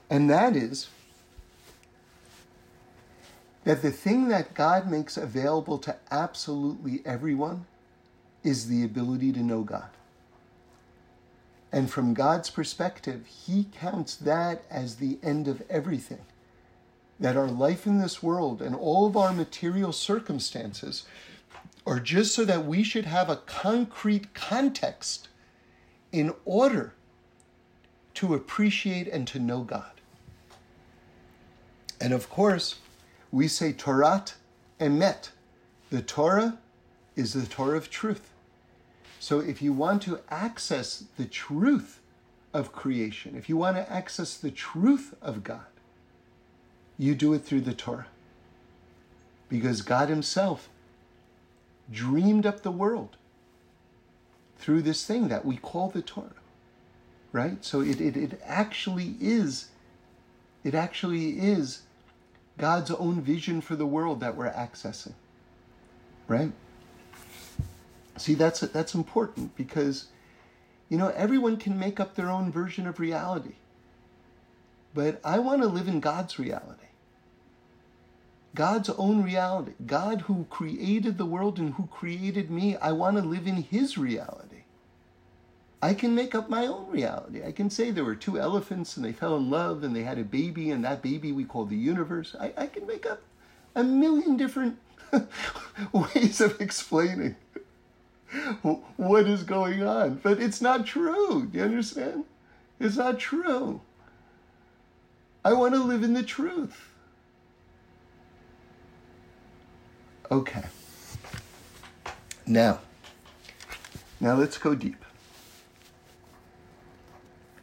And 0.09 0.30
that 0.30 0.55
is 0.55 0.89
that 3.63 3.82
the 3.82 3.91
thing 3.91 4.30
that 4.30 4.53
God 4.53 4.89
makes 4.89 5.17
available 5.17 5.78
to 5.80 5.95
absolutely 6.09 7.01
everyone 7.05 7.65
is 8.43 8.67
the 8.67 8.84
ability 8.84 9.32
to 9.34 9.39
know 9.39 9.61
God. 9.61 9.89
And 11.72 11.89
from 11.89 12.13
God's 12.13 12.49
perspective, 12.49 13.26
He 13.28 13.67
counts 13.72 14.15
that 14.15 14.63
as 14.70 14.95
the 14.95 15.20
end 15.22 15.47
of 15.47 15.61
everything. 15.70 16.22
That 17.20 17.38
our 17.38 17.47
life 17.47 17.86
in 17.86 17.99
this 17.99 18.24
world 18.24 18.61
and 18.61 18.76
all 18.76 19.05
of 19.05 19.17
our 19.17 19.34
material 19.34 19.91
circumstances 19.91 21.03
are 21.86 21.99
just 21.99 22.34
so 22.34 22.45
that 22.45 22.65
we 22.65 22.84
should 22.84 23.05
have 23.05 23.30
a 23.30 23.38
concrete 23.38 24.34
context 24.34 25.28
in 26.11 26.34
order 26.45 26.93
to 28.15 28.34
appreciate 28.34 29.07
and 29.07 29.28
to 29.28 29.39
know 29.39 29.61
God. 29.61 29.91
And 32.01 32.13
of 32.13 32.30
course, 32.30 32.76
we 33.32 33.47
say 33.47 33.74
Torat 33.74 34.34
Emet. 34.80 35.30
The 35.89 36.01
Torah 36.01 36.57
is 37.15 37.34
the 37.34 37.45
Torah 37.45 37.78
of 37.78 37.89
truth. 37.89 38.30
So 39.20 39.41
if 39.41 39.61
you 39.61 39.74
want 39.74 40.01
to 40.03 40.22
access 40.30 41.03
the 41.17 41.26
truth 41.26 41.99
of 42.53 42.72
creation, 42.72 43.36
if 43.36 43.49
you 43.49 43.57
want 43.57 43.76
to 43.76 43.91
access 43.91 44.38
the 44.38 44.49
truth 44.49 45.13
of 45.22 45.43
God, 45.43 45.65
you 46.97 47.13
do 47.15 47.34
it 47.34 47.39
through 47.39 47.61
the 47.61 47.74
Torah. 47.74 48.07
Because 49.49 49.82
God 49.82 50.09
Himself 50.09 50.70
dreamed 51.91 52.45
up 52.45 52.61
the 52.61 52.72
world 52.72 53.17
through 54.57 54.82
this 54.82 55.05
thing 55.05 55.28
that 55.28 55.45
we 55.45 55.57
call 55.57 55.89
the 55.89 56.01
Torah. 56.01 56.32
Right? 57.32 57.63
So 57.63 57.82
it, 57.82 58.01
it, 58.01 58.15
it 58.15 58.41
actually 58.43 59.15
is, 59.20 59.67
it 60.63 60.74
actually 60.74 61.39
is 61.39 61.82
God's 62.57 62.91
own 62.91 63.22
vision 63.22 63.61
for 63.61 63.76
the 63.76 63.86
world 63.86 64.22
that 64.22 64.36
we're 64.36 64.51
accessing. 64.51 65.13
Right? 66.28 66.51
See, 68.20 68.36
that's 68.36 68.59
that's 68.61 68.93
important 68.93 69.55
because 69.55 70.07
you 70.89 70.97
know, 70.97 71.09
everyone 71.15 71.57
can 71.57 71.80
make 71.80 71.99
up 71.99 72.15
their 72.15 72.30
own 72.30 72.51
version 72.51 72.88
of 72.88 72.99
reality. 72.99 73.53
But 74.93 75.22
I 75.24 75.38
want 75.38 75.61
to 75.61 75.67
live 75.67 75.88
in 75.88 75.99
God's 75.99 76.39
reality. 76.39 76.88
God's 78.55 78.89
own 78.89 79.24
reality. 79.24 79.74
God 79.86 80.22
who 80.22 80.47
created 80.49 81.20
the 81.20 81.28
world 81.28 81.59
and 81.59 81.76
who 81.76 81.86
created 81.86 82.49
me, 82.49 82.76
I 82.78 82.91
want 82.91 83.17
to 83.17 83.24
live 83.24 83.45
in 83.45 83.57
his 83.57 83.99
reality. 83.99 84.63
I 85.82 85.93
can 85.93 86.15
make 86.15 86.34
up 86.34 86.49
my 86.49 86.65
own 86.65 86.89
reality. 86.89 87.43
I 87.45 87.51
can 87.51 87.70
say 87.70 87.91
there 87.91 88.03
were 88.03 88.15
two 88.15 88.39
elephants 88.39 88.97
and 88.97 89.05
they 89.05 89.13
fell 89.13 89.38
in 89.38 89.51
love 89.51 89.84
and 89.84 89.95
they 89.95 90.03
had 90.03 90.17
a 90.17 90.24
baby, 90.24 90.72
and 90.72 90.84
that 90.84 91.03
baby 91.03 91.32
we 91.32 91.45
call 91.45 91.65
the 91.65 91.78
universe. 91.78 92.36
I, 92.38 92.51
I 92.57 92.67
can 92.67 92.88
make 92.88 93.05
up 93.05 93.22
a 93.76 93.84
million 93.84 94.36
different 94.36 94.80
ways 95.93 96.41
of 96.41 96.59
explaining 96.59 97.36
what 98.97 99.27
is 99.27 99.43
going 99.43 99.84
on. 99.84 100.15
But 100.21 100.39
it's 100.39 100.61
not 100.61 100.86
true. 100.86 101.47
Do 101.51 101.57
you 101.57 101.63
understand? 101.63 102.25
It's 102.80 102.97
not 102.97 103.19
true. 103.19 103.82
I 105.43 105.53
want 105.53 105.73
to 105.73 105.84
live 105.84 106.03
in 106.03 106.13
the 106.13 106.23
truth. 106.23 106.89
Okay. 110.32 110.63
Now, 112.45 112.80
now 114.19 114.36
let's 114.36 114.57
go 114.57 114.75
deep. 114.75 115.03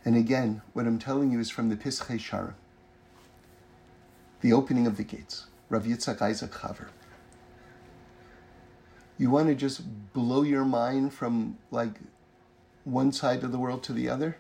And 0.05 0.17
again, 0.17 0.63
what 0.73 0.87
I'm 0.87 0.99
telling 0.99 1.31
you 1.31 1.41
is 1.41 1.51
from 1.51 1.69
the 1.69 1.77
Pischei 1.77 2.19
Sharim, 2.19 2.55
the 4.41 4.53
opening 4.53 4.87
of 4.87 4.97
the 4.97 5.03
gates, 5.03 5.47
Rav 5.69 5.85
Yitzchak 5.85 6.23
Isaac 6.23 6.53
Chaver. 6.53 6.89
You 9.19 9.31
want 9.31 9.49
to 9.49 9.55
just 9.55 9.83
blow 10.13 10.43
your 10.43 10.65
mind 10.65 11.15
from 11.15 11.59
like 11.71 11.95
one 12.85 13.13
side 13.13 13.43
of 13.43 13.53
the 13.53 13.59
world 13.59 13.83
to 13.85 13.93
the 13.93 14.09
other? 14.09 14.37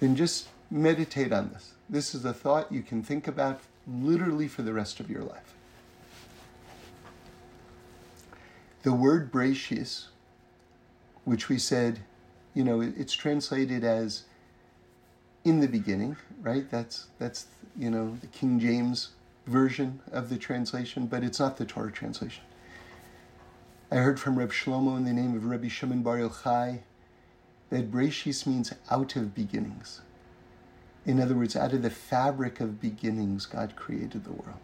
Then 0.00 0.16
just 0.16 0.48
meditate 0.70 1.32
on 1.32 1.50
this. 1.50 1.72
This 1.88 2.14
is 2.14 2.24
a 2.24 2.32
thought 2.32 2.70
you 2.72 2.82
can 2.82 3.02
think 3.02 3.26
about 3.26 3.60
literally 3.86 4.48
for 4.48 4.62
the 4.62 4.72
rest 4.72 5.00
of 5.00 5.10
your 5.10 5.22
life. 5.22 5.54
The 8.82 8.92
word 8.92 9.32
Breshis, 9.32 10.06
which 11.24 11.48
we 11.48 11.58
said 11.58 12.00
you 12.58 12.64
know, 12.64 12.80
it's 12.80 13.12
translated 13.12 13.84
as 13.84 14.24
in 15.44 15.60
the 15.60 15.68
beginning, 15.68 16.16
right? 16.42 16.68
That's 16.68 17.06
that's 17.20 17.46
you 17.76 17.88
know 17.88 18.16
the 18.20 18.26
King 18.26 18.58
James 18.58 19.10
version 19.46 20.00
of 20.10 20.28
the 20.28 20.36
translation, 20.36 21.06
but 21.06 21.22
it's 21.22 21.38
not 21.38 21.56
the 21.56 21.64
Torah 21.64 21.92
translation. 21.92 22.42
I 23.90 23.96
heard 23.96 24.20
from 24.20 24.38
Reb 24.38 24.52
Shlomo 24.52 24.98
in 24.98 25.04
the 25.04 25.14
name 25.14 25.34
of 25.34 25.46
Rabbi 25.46 25.68
Shimon 25.68 26.02
Bar 26.02 26.18
Yochai 26.18 26.80
that 27.70 27.90
Breshis 27.90 28.46
means 28.46 28.74
out 28.90 29.16
of 29.16 29.34
beginnings. 29.34 30.02
In 31.06 31.18
other 31.18 31.34
words, 31.34 31.56
out 31.56 31.72
of 31.72 31.80
the 31.80 31.88
fabric 31.88 32.60
of 32.60 32.82
beginnings, 32.82 33.46
God 33.46 33.76
created 33.76 34.24
the 34.24 34.32
world. 34.32 34.60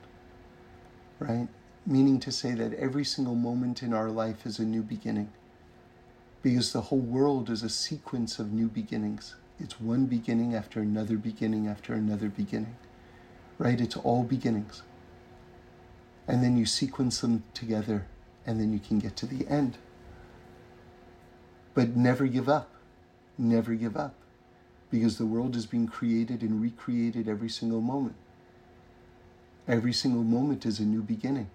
Right? 1.19 1.49
Meaning 1.87 2.21
to 2.21 2.31
say 2.31 2.53
that 2.53 2.75
every 2.75 3.05
single 3.07 3.35
moment 3.35 3.83
in 3.83 3.95
our 3.95 4.11
life 4.11 4.45
is 4.45 4.59
a 4.59 4.65
new 4.65 4.83
beginning 4.83 5.33
because 6.43 6.75
the 6.75 6.83
whole 6.83 6.99
world 6.99 7.49
is 7.49 7.63
a 7.63 7.71
sequence 7.71 8.39
of 8.39 8.53
new 8.53 8.69
beginnings. 8.69 9.37
It's 9.59 9.81
one 9.81 10.05
beginning 10.05 10.55
after 10.55 10.81
another 10.81 11.17
beginning 11.17 11.67
after 11.67 11.95
another 11.95 12.29
beginning, 12.29 12.77
right? 13.57 13.81
It's 13.81 13.97
all 13.97 14.23
beginnings. 14.23 14.83
And 16.29 16.45
then 16.45 16.59
you 16.59 16.67
sequence 16.67 17.23
them 17.23 17.45
together, 17.55 18.07
and 18.47 18.61
then 18.61 18.73
you 18.73 18.79
can 18.79 18.99
get 18.99 19.17
to 19.17 19.27
the 19.27 19.47
end. 19.49 19.79
But 21.75 21.97
never 21.97 22.27
give 22.27 22.49
up. 22.49 22.71
Never 23.37 23.75
give 23.75 23.97
up. 23.97 24.15
Because 24.91 25.19
the 25.19 25.27
world 25.27 25.57
is 25.57 25.67
being 25.67 25.89
created 25.89 26.43
and 26.43 26.61
recreated 26.61 27.29
every 27.29 27.49
single 27.49 27.81
moment. 27.81 28.15
Every 29.67 29.93
single 29.93 30.23
moment 30.23 30.67
is 30.67 30.79
a 30.79 30.85
new 30.85 31.03
beginning. 31.03 31.51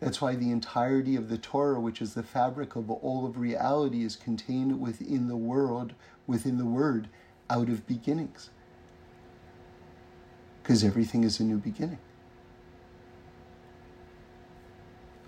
That's 0.00 0.20
why 0.20 0.34
the 0.34 0.50
entirety 0.50 1.14
of 1.16 1.28
the 1.28 1.36
Torah, 1.36 1.78
which 1.78 2.00
is 2.00 2.14
the 2.14 2.22
fabric 2.22 2.74
of 2.74 2.90
all 2.90 3.26
of 3.26 3.38
reality, 3.38 4.02
is 4.02 4.16
contained 4.16 4.80
within 4.80 5.28
the 5.28 5.36
world, 5.36 5.92
within 6.26 6.56
the 6.56 6.64
word, 6.64 7.08
out 7.50 7.68
of 7.68 7.86
beginnings. 7.86 8.48
Because 10.62 10.82
everything 10.84 11.24
is 11.24 11.38
a 11.38 11.44
new 11.44 11.58
beginning. 11.58 11.98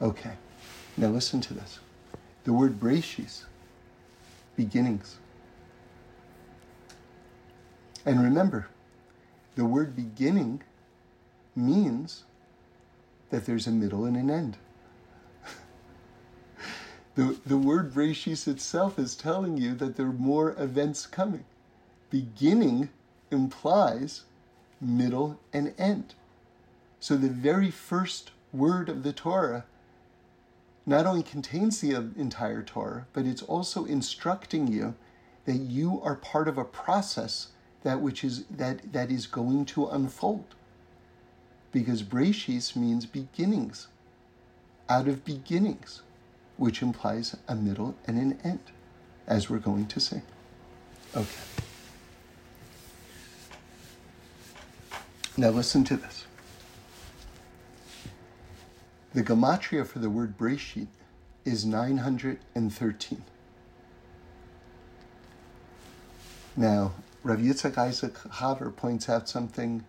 Okay, 0.01 0.33
now 0.97 1.09
listen 1.09 1.41
to 1.43 1.55
this. 1.55 1.79
The 2.45 2.53
word 2.53 2.79
breshis, 2.79 3.45
beginnings. 4.57 5.19
And 8.05 8.23
remember, 8.23 8.69
the 9.55 9.65
word 9.65 9.95
beginning 9.95 10.63
means 11.55 12.25
that 13.31 13.47
there's 13.47 13.67
a 13.67 13.71
middle 13.71 14.05
and 14.05 14.17
an 14.17 14.31
end. 14.31 14.57
the, 17.15 17.39
the 17.47 17.57
word 17.57 17.93
breshis 17.93 18.49
itself 18.49 18.99
is 18.99 19.15
telling 19.15 19.57
you 19.57 19.75
that 19.75 19.97
there 19.97 20.07
are 20.07 20.13
more 20.13 20.55
events 20.59 21.07
coming. 21.07 21.45
Beginning 22.11 22.91
implies 23.31 24.25
middle 24.81 25.39
and 25.53 25.73
end. 25.79 26.15
So 27.01 27.17
the 27.17 27.29
very 27.29 27.71
first 27.71 28.33
word 28.53 28.89
of 28.89 29.03
the 29.03 29.13
Torah 29.13 29.65
not 30.85 31.07
only 31.07 31.23
contains 31.23 31.81
the 31.81 31.95
um, 31.95 32.15
entire 32.17 32.63
Torah, 32.63 33.07
but 33.13 33.27
it's 33.27 33.43
also 33.43 33.85
instructing 33.85 34.67
you 34.67 34.95
that 35.45 35.57
you 35.57 36.01
are 36.03 36.17
part 36.17 36.49
of 36.49 36.59
a 36.59 36.65
process 36.65 37.49
that 37.83 38.01
which 38.01 38.23
is 38.23 38.45
that 38.45 38.93
that 38.93 39.11
is 39.11 39.27
going 39.27 39.65
to 39.65 39.89
unfold 39.89 40.55
because 41.73 42.03
Breshis 42.03 42.77
means 42.77 43.07
beginnings, 43.07 43.89
out 44.89 45.09
of 45.09 45.25
beginnings, 45.25 46.03
which 46.59 46.83
implies 46.83 47.35
a 47.49 47.55
middle 47.55 47.97
and 48.07 48.19
an 48.19 48.39
end, 48.45 48.61
as 49.27 49.49
we're 49.49 49.59
going 49.59 49.87
to 49.87 49.99
see. 49.99 50.21
Okay. 51.17 51.27
Now 55.37 55.49
listen 55.49 55.83
to 55.85 55.97
this. 55.97 56.27
The 59.15 59.23
gematria 59.23 59.87
for 59.87 59.99
the 59.99 60.09
word 60.09 60.39
Breshit 60.39 60.87
is 61.45 61.67
913. 61.67 63.23
Now, 66.57 66.93
Rav 67.23 67.39
Yitzchak 67.39 67.77
Isaac 67.77 68.17
Haver 68.35 68.71
points 68.71 69.11
out 69.11 69.29
something 69.29 69.85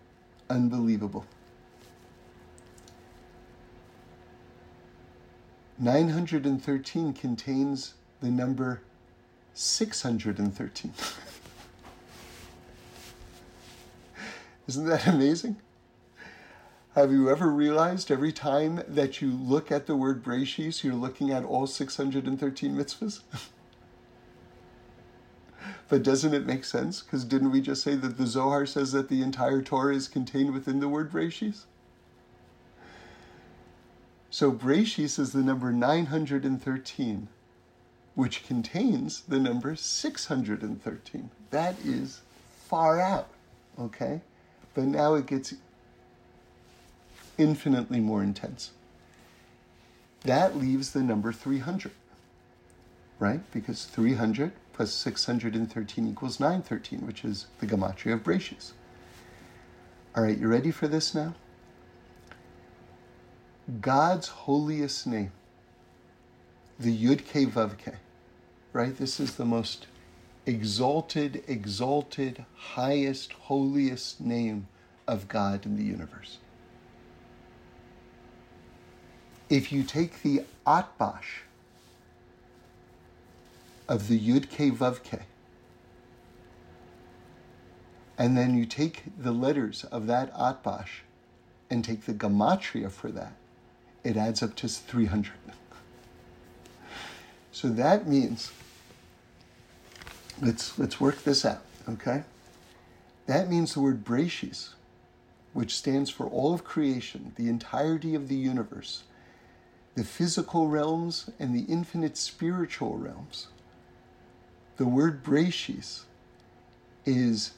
unbelievable. 0.50 1.26
913 5.80 7.14
contains 7.14 7.94
the 8.22 8.30
number 8.30 8.82
613. 9.54 10.94
Isn't 14.68 14.86
that 14.86 15.08
amazing? 15.08 15.58
Have 16.96 17.12
you 17.12 17.28
ever 17.28 17.50
realized 17.50 18.12
every 18.12 18.32
time 18.32 18.84
that 18.88 19.20
you 19.20 19.32
look 19.32 19.72
at 19.72 19.88
the 19.88 19.96
word 19.96 20.24
breshis, 20.24 20.84
you're 20.84 20.94
looking 20.94 21.32
at 21.32 21.44
all 21.44 21.66
613 21.66 22.76
mitzvahs? 22.76 23.22
but 25.90 26.04
doesn't 26.04 26.36
it 26.36 26.46
make 26.46 26.64
sense? 26.64 27.02
Because 27.02 27.26
didn't 27.26 27.50
we 27.50 27.62
just 27.62 27.82
say 27.82 27.96
that 27.96 28.20
the 28.20 28.28
Zohar 28.28 28.68
says 28.68 28.92
that 28.92 29.10
the 29.10 29.24
entire 29.24 29.64
Torah 29.64 29.96
is 29.96 30.08
contained 30.08 30.54
within 30.54 30.80
the 30.82 30.88
word 30.88 31.12
breshis? 31.12 31.64
So 34.30 34.52
breshis 34.52 35.18
is 35.18 35.32
the 35.32 35.42
number 35.42 35.72
913, 35.72 37.28
which 38.14 38.46
contains 38.46 39.22
the 39.22 39.40
number 39.40 39.76
613. 39.76 41.30
That 41.50 41.76
is 41.84 42.22
far 42.68 43.02
out, 43.02 43.30
okay? 43.80 44.22
But 44.76 44.86
now 44.86 45.16
it 45.16 45.26
gets 45.26 45.56
infinitely 47.38 48.00
more 48.00 48.24
intense. 48.24 48.72
That 50.22 50.58
leaves 50.58 50.92
the 50.92 51.02
number 51.02 51.34
300, 51.34 51.92
right? 53.20 53.42
Because 53.52 53.86
300 53.86 54.52
plus 54.74 54.92
613 54.94 56.08
equals 56.08 56.40
913, 56.40 57.06
which 57.06 57.24
is 57.24 57.48
the 57.60 57.68
gematria 57.68 58.14
of 58.14 58.24
Breshis. 58.24 58.72
All 60.16 60.24
right, 60.24 60.38
you 60.38 60.48
ready 60.48 60.72
for 60.72 60.88
this 60.88 61.14
now? 61.14 61.36
God's 63.82 64.28
holiest 64.28 65.08
name, 65.08 65.32
the 66.80 66.96
Yud 66.96 67.22
Ke 67.22 67.52
Vav 67.52 67.76
right? 68.74 68.98
This 68.98 69.20
is 69.20 69.36
the 69.36 69.46
most 69.46 69.88
exalted, 70.46 71.44
exalted, 71.48 72.46
highest, 72.56 73.34
holiest 73.34 74.20
name 74.20 74.68
of 75.08 75.28
God 75.28 75.66
in 75.66 75.78
the 75.78 75.84
universe. 75.84 76.40
If 79.50 79.72
you 79.72 79.84
take 79.84 80.24
the 80.24 80.44
Atbash 80.66 81.44
of 83.88 84.08
the 84.08 84.20
Yud 84.20 84.50
Ke 84.50 84.76
Vav 84.76 85.04
Ke, 85.04 85.24
and 88.18 88.38
then 88.38 88.56
you 88.56 88.66
take 88.66 89.04
the 89.18 89.32
letters 89.32 89.84
of 89.86 90.08
that 90.08 90.34
Atbash 90.34 91.02
and 91.70 91.84
take 91.84 92.06
the 92.06 92.14
Gematria 92.14 92.90
for 92.90 93.12
that, 93.12 93.34
it 94.04 94.18
adds 94.18 94.42
up 94.42 94.56
to 94.56 94.68
300. 94.68 95.32
So 97.52 97.70
that 97.70 98.08
means, 98.08 98.52
let's, 100.42 100.78
let's 100.80 101.00
work 101.00 101.24
this 101.24 101.46
out, 101.46 101.64
okay? 101.88 102.24
That 103.28 103.50
means 103.50 103.74
the 103.74 103.80
word 103.80 104.04
breshis, 104.04 104.70
which 105.54 105.76
stands 105.76 106.10
for 106.10 106.26
all 106.26 106.54
of 106.54 106.64
creation, 106.64 107.34
the 107.36 107.48
entirety 107.48 108.16
of 108.16 108.28
the 108.28 108.36
universe, 108.36 109.04
the 109.96 110.04
physical 110.04 110.68
realms 110.68 111.30
and 111.40 111.56
the 111.56 111.72
infinite 111.72 112.18
spiritual 112.18 112.98
realms. 112.98 113.48
The 114.78 114.88
word 114.88 115.24
Breshis 115.24 116.04
is 117.06 117.52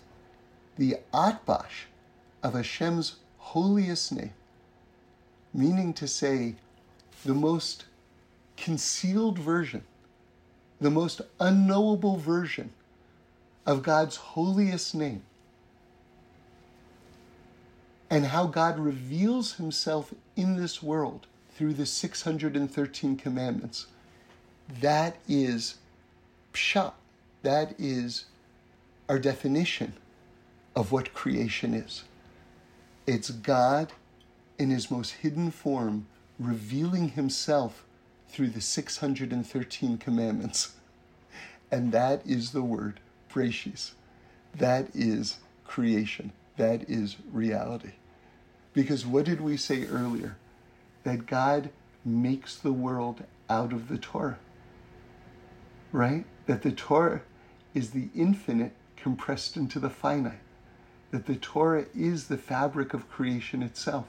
the 0.78 0.98
Atbash 1.14 1.86
of 2.44 2.54
Hashem's 2.54 3.16
holiest 3.38 4.12
name 4.12 4.34
meaning 5.56 5.94
to 5.94 6.08
say 6.08 6.56
the 7.24 7.34
most 7.34 7.86
concealed 8.58 9.40
version, 9.40 9.84
the 10.82 10.92
most 10.92 11.22
unknowable 11.40 12.18
version 12.18 12.72
of 13.66 13.82
God's 13.82 14.18
holiest 14.18 14.94
name, 14.94 15.24
and 18.10 18.26
how 18.26 18.48
God 18.48 18.78
reveals 18.78 19.54
himself 19.54 20.14
in 20.36 20.58
this 20.58 20.84
world 20.84 21.26
through 21.56 21.74
the 21.74 21.86
613 21.86 23.16
commandments. 23.16 23.88
That 24.82 25.18
is 25.28 25.76
pshat. 26.54 26.94
That 27.44 27.76
is 27.80 28.26
our 29.08 29.20
definition 29.20 29.94
of 30.76 30.92
what 30.92 31.14
creation 31.14 31.74
is. 31.74 32.04
It's 33.08 33.30
God 33.30 33.94
in 34.58 34.70
his 34.70 34.92
most 34.92 35.12
hidden 35.12 35.52
form, 35.52 36.08
revealing 36.40 37.10
himself 37.10 37.86
through 38.28 38.50
the 38.50 38.62
613 38.62 39.98
commandments. 39.98 40.76
And 41.72 41.92
that 41.92 42.22
is 42.26 42.52
the 42.52 42.64
word, 42.64 43.00
Breshis. 43.32 43.92
That 44.56 44.88
is 44.94 45.38
creation. 45.66 46.34
That 46.58 46.90
is 46.90 47.16
reality. 47.32 47.92
Because 48.74 49.06
what 49.06 49.26
did 49.26 49.40
we 49.40 49.56
say 49.56 49.86
earlier? 49.86 50.36
That 51.06 51.28
God 51.28 51.70
makes 52.04 52.58
the 52.58 52.74
world 52.74 53.24
out 53.50 53.72
of 53.72 53.88
the 53.88 53.98
Torah. 53.98 54.40
Right? 55.94 56.26
That 56.48 56.64
the 56.64 56.74
Torah 56.74 57.22
is 57.74 57.92
the 57.92 58.10
infinite 58.14 58.74
compressed 58.98 59.56
into 59.56 59.80
the 59.80 59.90
finite. 59.90 60.40
That 61.12 61.28
the 61.28 61.36
Torah 61.36 61.86
is 61.96 62.28
the 62.28 62.38
fabric 62.38 62.94
of 62.94 63.10
creation 63.10 63.64
itself. 63.64 64.08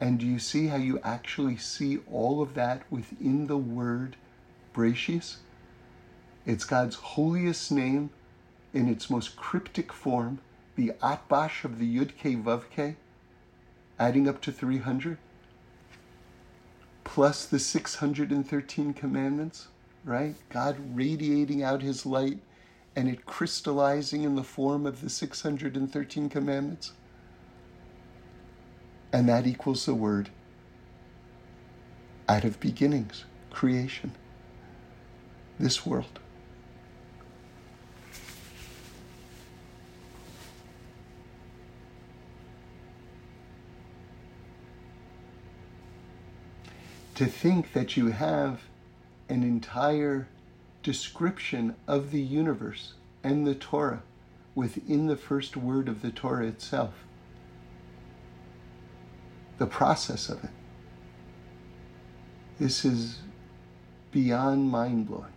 And 0.00 0.18
do 0.18 0.26
you 0.26 0.38
see 0.38 0.66
how 0.66 0.76
you 0.76 0.98
actually 1.04 1.58
see 1.58 1.98
all 2.10 2.42
of 2.42 2.54
that 2.54 2.82
within 2.90 3.46
the 3.46 3.56
word 3.56 4.16
Breshis? 4.74 5.36
It's 6.44 6.64
God's 6.64 6.96
holiest 6.96 7.70
name 7.70 8.10
in 8.72 8.88
its 8.88 9.08
most 9.08 9.36
cryptic 9.36 9.92
form, 9.92 10.38
the 10.76 10.92
Atbash 11.02 11.64
of 11.64 11.78
the 11.78 11.98
Yud 11.98 12.10
Ke 12.18 12.42
Vav 12.42 12.96
adding 13.98 14.28
up 14.28 14.40
to 14.42 14.52
300, 14.52 15.18
plus 17.06 17.46
the 17.46 17.58
613 17.60 18.92
commandments, 18.92 19.68
right? 20.04 20.34
God 20.50 20.76
radiating 20.92 21.62
out 21.62 21.80
his 21.80 22.04
light 22.04 22.38
and 22.96 23.08
it 23.08 23.24
crystallizing 23.24 24.24
in 24.24 24.34
the 24.34 24.42
form 24.42 24.84
of 24.86 25.00
the 25.00 25.08
613 25.08 26.28
commandments. 26.28 26.92
And 29.12 29.28
that 29.28 29.46
equals 29.46 29.86
the 29.86 29.94
word 29.94 30.30
out 32.28 32.44
of 32.44 32.58
beginnings, 32.58 33.24
creation, 33.50 34.12
this 35.60 35.86
world. 35.86 36.18
To 47.16 47.26
think 47.26 47.72
that 47.72 47.96
you 47.96 48.08
have 48.08 48.60
an 49.28 49.42
entire 49.42 50.28
description 50.82 51.74
of 51.88 52.12
the 52.12 52.20
universe 52.20 52.92
and 53.24 53.46
the 53.46 53.54
Torah 53.54 54.02
within 54.54 55.06
the 55.06 55.16
first 55.16 55.56
word 55.56 55.88
of 55.88 56.02
the 56.02 56.10
Torah 56.10 56.46
itself 56.46 56.92
the 59.58 59.66
process 59.66 60.28
of 60.28 60.44
it. 60.44 60.50
This 62.58 62.84
is 62.84 63.20
beyond 64.12 64.70
mind 64.70 65.08
blowing. 65.08 65.32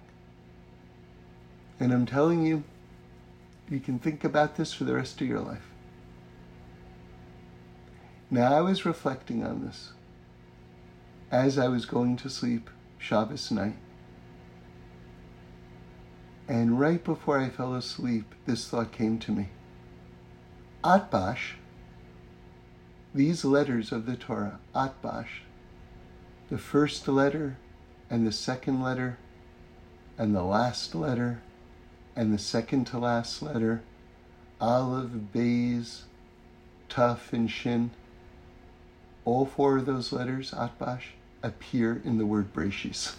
And 1.79 1.93
I'm 1.93 2.05
telling 2.05 2.45
you, 2.45 2.63
you 3.69 3.79
can 3.79 3.99
think 3.99 4.23
about 4.23 4.57
this 4.57 4.73
for 4.73 4.83
the 4.83 4.93
rest 4.93 5.21
of 5.21 5.27
your 5.27 5.39
life. 5.39 5.67
Now, 8.31 8.53
I 8.53 8.61
was 8.61 8.85
reflecting 8.85 9.43
on 9.43 9.65
this 9.65 9.91
as 11.31 11.57
I 11.57 11.67
was 11.67 11.85
going 11.85 12.17
to 12.17 12.29
sleep 12.29 12.69
Shabbos 12.97 13.51
night. 13.51 13.75
And 16.47 16.79
right 16.79 17.03
before 17.03 17.39
I 17.39 17.49
fell 17.49 17.75
asleep, 17.75 18.33
this 18.45 18.67
thought 18.67 18.91
came 18.91 19.19
to 19.19 19.31
me. 19.31 19.49
Atbash 20.83 21.53
these 23.13 23.43
letters 23.43 23.91
of 23.91 24.05
the 24.05 24.15
Torah, 24.15 24.59
Atbash, 24.75 25.41
the 26.49 26.57
first 26.57 27.07
letter 27.07 27.57
and 28.09 28.25
the 28.25 28.31
second 28.31 28.81
letter 28.81 29.17
and 30.17 30.35
the 30.35 30.43
last 30.43 30.93
letter 30.93 31.41
and 32.15 32.33
the 32.33 32.37
second 32.37 32.85
to 32.85 32.99
last 32.99 33.41
letter, 33.41 33.81
Aleph, 34.61 35.09
Bays, 35.33 36.03
Tuf, 36.89 37.33
and 37.33 37.49
Shin, 37.49 37.91
all 39.25 39.45
four 39.45 39.77
of 39.77 39.85
those 39.85 40.11
letters, 40.11 40.51
Atbash, 40.51 41.13
appear 41.43 42.01
in 42.03 42.17
the 42.17 42.25
word 42.25 42.53
Breshis. 42.53 43.15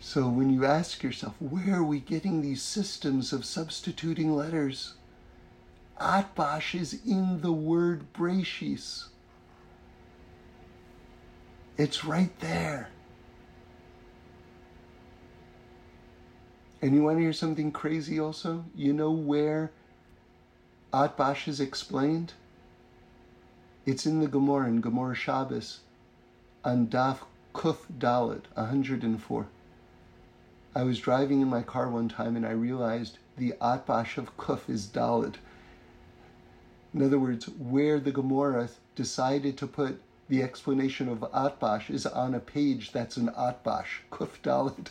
So 0.00 0.28
when 0.28 0.50
you 0.50 0.64
ask 0.64 1.02
yourself, 1.02 1.34
where 1.40 1.76
are 1.76 1.84
we 1.84 2.00
getting 2.00 2.40
these 2.40 2.62
systems 2.62 3.32
of 3.32 3.44
substituting 3.44 4.34
letters? 4.34 4.94
Atbash 6.00 6.78
is 6.78 7.00
in 7.06 7.40
the 7.40 7.52
word 7.52 8.12
Breshis. 8.12 9.08
It's 11.76 12.04
right 12.04 12.38
there. 12.40 12.88
And 16.80 16.94
you 16.94 17.02
want 17.02 17.18
to 17.18 17.22
hear 17.22 17.32
something 17.32 17.72
crazy 17.72 18.20
also? 18.20 18.64
You 18.74 18.92
know 18.92 19.10
where 19.10 19.72
Atbash 20.92 21.48
is 21.48 21.60
explained? 21.60 22.32
It's 23.86 24.04
in 24.04 24.18
the 24.18 24.26
Gemara, 24.26 24.66
in 24.66 24.80
Gemara 24.80 25.14
Shabbos, 25.14 25.78
on 26.64 26.88
Daf 26.88 27.18
Kuf 27.54 27.76
Dalit, 27.96 28.42
104. 28.54 29.46
I 30.74 30.82
was 30.82 30.98
driving 30.98 31.40
in 31.40 31.46
my 31.48 31.62
car 31.62 31.88
one 31.88 32.08
time 32.08 32.34
and 32.34 32.44
I 32.44 32.50
realized 32.50 33.18
the 33.38 33.54
Atbash 33.60 34.18
of 34.18 34.36
Kuf 34.36 34.68
is 34.68 34.88
Dalit. 34.88 35.36
In 36.92 37.00
other 37.00 37.20
words, 37.20 37.48
where 37.48 38.00
the 38.00 38.10
Gemara 38.10 38.70
decided 38.96 39.56
to 39.58 39.68
put 39.68 40.02
the 40.28 40.42
explanation 40.42 41.08
of 41.08 41.20
Atbash 41.20 41.88
is 41.88 42.06
on 42.06 42.34
a 42.34 42.40
page 42.40 42.90
that's 42.90 43.16
an 43.16 43.28
Atbash, 43.38 44.00
Kuf 44.10 44.30
Dalit. 44.42 44.88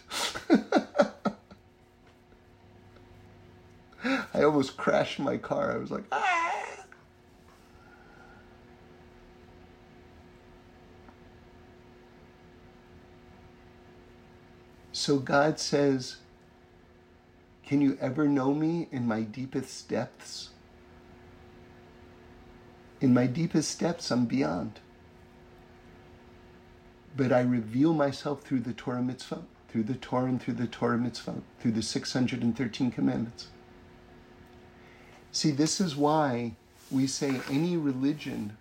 I 4.33 4.43
almost 4.43 4.77
crashed 4.77 5.19
my 5.19 5.35
car. 5.35 5.73
I 5.73 5.77
was 5.79 5.91
like, 5.91 6.05
ah! 6.13 6.24
So 15.05 15.19
God 15.19 15.59
says, 15.59 16.15
Can 17.63 17.79
you 17.79 17.95
ever 18.01 18.27
know 18.27 18.55
me 18.55 18.87
in 18.91 19.07
my 19.07 19.21
deepest 19.21 19.87
depths? 19.87 20.49
In 23.01 23.13
my 23.13 23.27
deepest 23.27 23.79
depths, 23.79 24.09
I'm 24.09 24.25
beyond. 24.25 24.79
But 27.15 27.31
I 27.31 27.41
reveal 27.41 27.93
myself 27.93 28.41
through 28.41 28.61
the 28.61 28.73
Torah 28.73 29.03
mitzvah, 29.03 29.43
through 29.69 29.83
the 29.83 29.93
Torah 29.93 30.25
and 30.25 30.41
through 30.41 30.55
the 30.55 30.65
Torah 30.65 30.97
mitzvah, 30.97 31.35
through 31.59 31.73
the 31.73 31.83
613 31.83 32.89
commandments. 32.89 33.49
See, 35.31 35.51
this 35.51 35.79
is 35.79 35.95
why 35.95 36.53
we 36.89 37.05
say 37.05 37.41
any 37.51 37.77
religion 37.77 38.57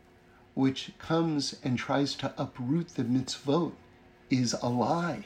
which 0.53 0.93
comes 0.99 1.57
and 1.65 1.79
tries 1.79 2.15
to 2.17 2.35
uproot 2.37 2.97
the 2.97 3.05
mitzvot 3.05 3.73
is 4.29 4.55
a 4.61 4.69
lie. 4.69 5.25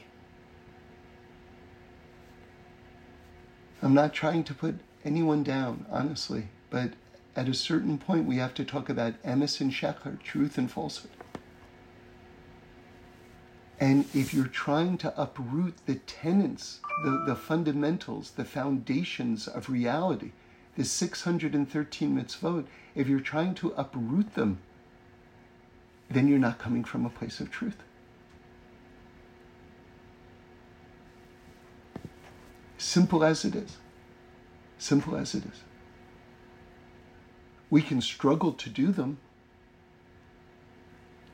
I'm 3.83 3.95
not 3.95 4.13
trying 4.13 4.45
to 4.45 4.55
put 4.55 4.81
anyone 5.05 5.43
down, 5.43 5.87
honestly, 5.91 6.49
but 6.71 6.93
at 7.37 7.49
a 7.49 7.55
certain 7.55 7.99
point 7.99 8.27
we 8.27 8.37
have 8.37 8.55
to 8.55 8.65
talk 8.65 8.89
about 8.89 9.23
emes 9.23 9.61
and 9.61 9.71
sheker, 9.71 10.21
truth 10.21 10.59
and 10.59 10.71
falsehood. 10.71 11.13
And 13.81 14.07
if 14.13 14.35
you're 14.35 14.47
trying 14.47 14.99
to 14.99 15.21
uproot 15.21 15.75
the 15.87 15.95
tenets, 15.95 16.81
the, 17.05 17.23
the 17.27 17.37
fundamentals, 17.37 18.33
the 18.33 18.45
foundations 18.45 19.47
of 19.47 19.71
reality, 19.71 20.33
the 20.77 20.85
613 20.85 22.17
mitzvot, 22.17 22.67
if 22.97 23.09
you're 23.09 23.21
trying 23.21 23.55
to 23.57 23.73
uproot 23.77 24.35
them, 24.35 24.59
then 26.11 26.27
you're 26.27 26.41
not 26.41 26.59
coming 26.59 26.83
from 26.83 27.07
a 27.07 27.11
place 27.11 27.39
of 27.39 27.53
truth. 27.53 27.77
Simple 32.79 33.25
as 33.25 33.45
it 33.45 33.55
is. 33.55 33.77
Simple 34.79 35.17
as 35.17 35.35
it 35.35 35.45
is. 35.45 35.63
We 37.69 37.83
can 37.83 38.01
struggle 38.01 38.53
to 38.53 38.71
do 38.71 38.93
them 38.93 39.19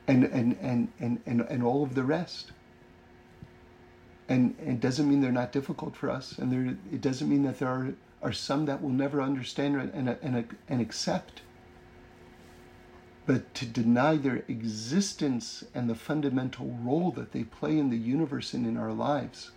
and 0.07 0.23
and 0.25 0.57
and 0.59 0.91
and, 0.99 1.21
and, 1.25 1.41
and 1.41 1.63
all 1.63 1.83
of 1.83 1.95
the 1.95 2.03
rest. 2.03 2.51
And, 4.27 4.55
and 4.59 4.69
it 4.69 4.79
doesn't 4.79 5.07
mean 5.07 5.21
they're 5.21 5.31
not 5.31 5.51
difficult 5.51 5.95
for 5.95 6.09
us, 6.09 6.39
and 6.39 6.51
there, 6.51 6.75
it 6.91 6.99
doesn't 6.99 7.29
mean 7.29 7.43
that 7.43 7.59
there 7.59 7.69
are 7.69 7.93
are 8.23 8.33
some 8.33 8.65
that 8.65 8.81
will 8.81 8.89
never 8.89 9.21
understand 9.21 9.75
and, 9.93 10.09
and, 10.09 10.55
and 10.67 10.81
accept. 10.81 11.41
But 13.27 13.53
to 13.55 13.65
deny 13.67 14.17
their 14.17 14.43
existence 14.47 15.63
and 15.75 15.87
the 15.87 15.95
fundamental 15.95 16.77
role 16.81 17.11
that 17.11 17.33
they 17.33 17.43
play 17.43 17.77
in 17.77 17.91
the 17.91 17.97
universe 17.97 18.53
and 18.53 18.65
in 18.65 18.77
our 18.77 18.93
lives, 18.93 19.51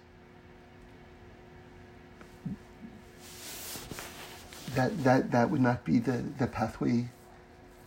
that, 4.79 5.03
that, 5.03 5.31
that 5.33 5.51
would 5.51 5.61
not 5.61 5.85
be 5.85 5.99
the, 5.99 6.23
the 6.39 6.47
pathway 6.47 7.09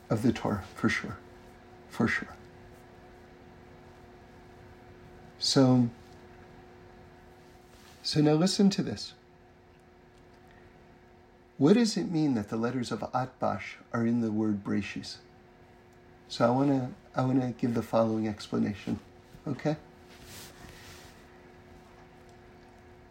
of 0.09 0.23
the 0.23 0.33
Torah, 0.33 0.65
for 0.75 0.89
sure. 0.89 1.17
For 1.89 2.05
sure. 2.05 2.35
So, 5.39 5.89
so 8.03 8.19
now 8.19 8.33
listen 8.33 8.69
to 8.71 8.83
this. 8.83 9.13
What 11.57 11.75
does 11.75 11.95
it 11.95 12.11
mean 12.11 12.33
that 12.33 12.49
the 12.49 12.57
letters 12.57 12.91
of 12.91 12.99
Atbash 13.13 13.75
are 13.93 14.05
in 14.05 14.19
the 14.19 14.31
word 14.31 14.61
Breshis? 14.61 15.15
So 16.27 16.45
I 16.45 16.49
want 16.49 16.71
to 16.71 16.89
I 17.15 17.23
want 17.23 17.41
to 17.41 17.53
give 17.57 17.73
the 17.73 17.83
following 17.83 18.27
explanation. 18.27 18.99
Okay? 19.47 19.77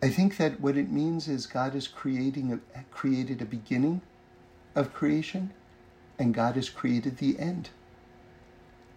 I 0.03 0.09
think 0.09 0.39
that 0.39 0.61
what 0.61 0.79
it 0.79 0.91
means 0.91 1.29
is 1.29 1.47
God 1.47 1.75
is 1.75 1.87
creating 1.87 2.53
a, 2.53 2.83
created 2.91 3.43
a 3.43 3.45
beginning 3.45 4.01
of 4.75 4.95
creation 4.95 5.53
and 6.19 6.33
God 6.33 6.57
has 6.57 6.71
created 6.71 7.19
the 7.19 7.39
end. 7.39 7.69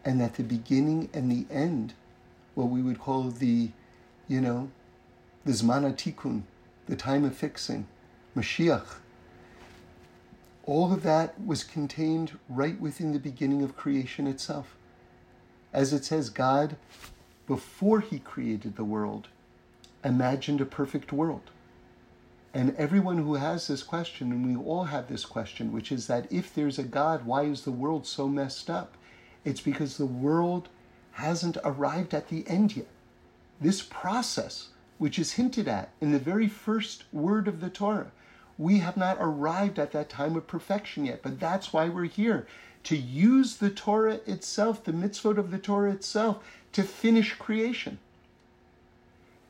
And 0.06 0.20
that 0.22 0.36
the 0.36 0.44
beginning 0.44 1.10
and 1.14 1.30
the 1.30 1.46
end, 1.54 1.94
what 2.56 2.70
we 2.70 2.82
would 2.82 3.00
call 3.00 3.24
the, 3.24 3.72
you 4.28 4.40
know, 4.40 4.70
the 5.46 5.52
Zmana 5.52 5.94
Tikkun, 5.94 6.44
the 6.88 6.96
time 6.96 7.26
of 7.26 7.36
fixing, 7.36 7.88
Mashiach, 8.36 8.96
all 10.66 10.94
of 10.94 11.04
that 11.04 11.46
was 11.46 11.66
contained 11.66 12.38
right 12.48 12.80
within 12.80 13.12
the 13.12 13.20
beginning 13.20 13.62
of 13.62 13.76
creation 13.76 14.26
itself. 14.26 14.78
As 15.74 15.92
it 15.92 16.06
says, 16.06 16.30
God, 16.30 16.78
before 17.46 18.00
he 18.00 18.20
created 18.20 18.78
the 18.78 18.86
world, 18.86 19.28
imagined 20.04 20.62
a 20.62 20.66
perfect 20.66 21.12
world. 21.14 21.52
And 22.54 22.76
everyone 22.78 23.18
who 23.18 23.36
has 23.36 23.68
this 23.68 23.82
question, 23.82 24.32
and 24.32 24.46
we 24.46 24.64
all 24.64 24.86
have 24.86 25.08
this 25.08 25.26
question, 25.26 25.72
which 25.72 25.92
is 25.92 26.08
that 26.08 26.32
if 26.32 26.54
there's 26.54 26.78
a 26.78 26.84
God, 26.84 27.26
why 27.26 27.44
is 27.44 27.62
the 27.64 27.72
world 27.72 28.06
so 28.06 28.28
messed 28.28 28.70
up? 28.70 28.96
It's 29.44 29.62
because 29.62 29.98
the 29.98 30.06
world 30.06 30.70
hasn't 31.14 31.58
arrived 31.64 32.14
at 32.14 32.30
the 32.30 32.48
end 32.48 32.76
yet. 32.76 32.88
This 33.60 33.82
process, 33.82 34.70
which 34.98 35.18
is 35.18 35.34
hinted 35.34 35.68
at 35.68 35.90
in 36.00 36.12
the 36.12 36.20
very 36.20 36.48
first 36.48 37.06
word 37.12 37.48
of 37.48 37.60
the 37.60 37.70
Torah, 37.70 38.12
we 38.58 38.80
have 38.80 38.98
not 38.98 39.18
arrived 39.20 39.80
at 39.80 39.92
that 39.94 40.10
time 40.10 40.36
of 40.36 40.46
perfection 40.46 41.06
yet. 41.06 41.24
But 41.24 41.40
that's 41.40 41.74
why 41.74 41.90
we're 41.90 42.04
here 42.04 42.46
to 42.84 42.96
use 42.98 43.58
the 43.58 43.70
Torah 43.70 44.20
itself, 44.28 44.84
the 44.84 44.92
mitzvot 44.92 45.38
of 45.38 45.50
the 45.50 45.58
Torah 45.58 45.92
itself, 45.92 46.44
to 46.74 46.84
finish 46.84 47.34
creation. 47.34 47.98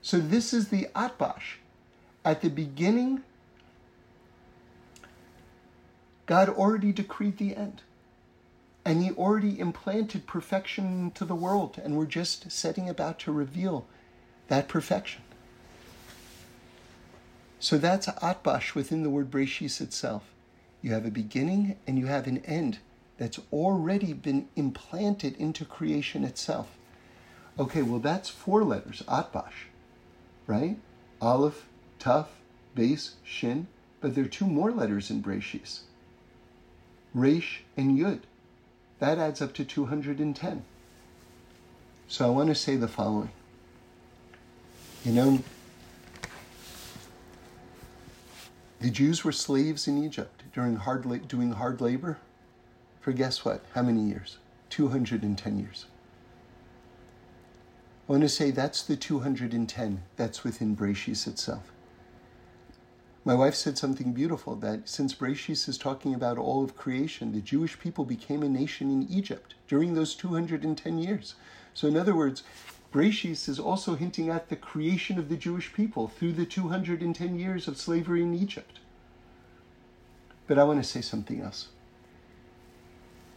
So 0.03 0.19
this 0.19 0.53
is 0.53 0.67
the 0.67 0.89
Atbash. 0.93 1.55
At 2.23 2.41
the 2.41 2.49
beginning, 2.49 3.23
God 6.25 6.49
already 6.49 6.91
decreed 6.91 7.37
the 7.37 7.55
end. 7.55 7.81
And 8.85 9.01
he 9.01 9.11
already 9.11 9.59
implanted 9.59 10.27
perfection 10.27 10.85
into 10.85 11.23
the 11.23 11.35
world, 11.35 11.79
and 11.81 11.97
we're 11.97 12.05
just 12.05 12.51
setting 12.51 12.89
about 12.89 13.17
to 13.19 13.31
reveal 13.31 13.85
that 14.49 14.67
perfection. 14.67 15.21
So 17.59 17.77
that's 17.77 18.07
Atbash 18.07 18.75
within 18.75 19.03
the 19.03 19.09
word 19.09 19.31
Breshis 19.31 19.79
itself. 19.79 20.23
You 20.81 20.91
have 20.91 21.05
a 21.05 21.11
beginning 21.11 21.77
and 21.87 21.97
you 21.97 22.07
have 22.07 22.27
an 22.27 22.39
end 22.39 22.79
that's 23.17 23.39
already 23.53 24.11
been 24.11 24.49
implanted 24.57 25.37
into 25.37 25.63
creation 25.63 26.25
itself. 26.25 26.67
Okay, 27.57 27.81
well, 27.81 27.99
that's 27.99 28.27
four 28.27 28.65
letters, 28.65 29.01
Atbash, 29.07 29.69
right? 30.47 30.77
Aleph, 31.21 31.65
Taf, 31.99 32.27
Base, 32.75 33.15
Shin, 33.23 33.67
but 34.01 34.15
there 34.15 34.25
are 34.25 34.27
two 34.27 34.45
more 34.45 34.71
letters 34.71 35.09
in 35.09 35.21
Breshis 35.21 35.81
Resh 37.13 37.63
and 37.77 37.97
Yud. 37.97 38.21
That 38.99 39.17
adds 39.17 39.41
up 39.41 39.53
to 39.55 39.65
210. 39.65 40.65
So 42.07 42.25
I 42.25 42.29
want 42.29 42.49
to 42.49 42.55
say 42.55 42.75
the 42.75 42.87
following. 42.87 43.31
You 45.03 45.11
know, 45.11 45.39
The 48.83 48.89
Jews 48.89 49.23
were 49.23 49.31
slaves 49.31 49.87
in 49.87 50.03
Egypt 50.03 50.43
during 50.53 50.75
hard 50.75 51.05
la- 51.05 51.15
doing 51.15 51.53
hard 51.53 51.79
labor 51.79 52.17
for 52.99 53.13
guess 53.13 53.45
what? 53.45 53.63
How 53.75 53.81
many 53.81 54.01
years? 54.01 54.39
210 54.71 55.57
years. 55.57 55.85
I 58.07 58.11
want 58.11 58.23
to 58.23 58.29
say 58.29 58.51
that's 58.51 58.83
the 58.83 58.97
210 58.97 60.03
that's 60.17 60.43
within 60.43 60.75
Breshis 60.75 61.25
itself. 61.25 61.71
My 63.23 63.33
wife 63.33 63.55
said 63.55 63.77
something 63.77 64.11
beautiful 64.11 64.57
that 64.57 64.89
since 64.89 65.15
Breshis 65.15 65.69
is 65.69 65.77
talking 65.77 66.13
about 66.13 66.37
all 66.37 66.65
of 66.65 66.75
creation, 66.75 67.31
the 67.31 67.39
Jewish 67.39 67.79
people 67.79 68.03
became 68.03 68.43
a 68.43 68.49
nation 68.49 68.91
in 68.91 69.07
Egypt 69.09 69.55
during 69.69 69.93
those 69.93 70.15
210 70.15 70.97
years. 70.97 71.35
So, 71.73 71.87
in 71.87 71.95
other 71.95 72.13
words, 72.13 72.43
Breshis 72.91 73.47
is 73.47 73.57
also 73.57 73.95
hinting 73.95 74.29
at 74.29 74.49
the 74.49 74.57
creation 74.57 75.17
of 75.17 75.29
the 75.29 75.37
Jewish 75.37 75.71
people 75.71 76.09
through 76.09 76.33
the 76.33 76.45
210 76.45 77.39
years 77.39 77.69
of 77.69 77.77
slavery 77.77 78.21
in 78.21 78.33
Egypt. 78.33 78.79
But 80.45 80.59
I 80.59 80.65
want 80.65 80.83
to 80.83 80.87
say 80.87 80.99
something 80.99 81.39
else, 81.39 81.69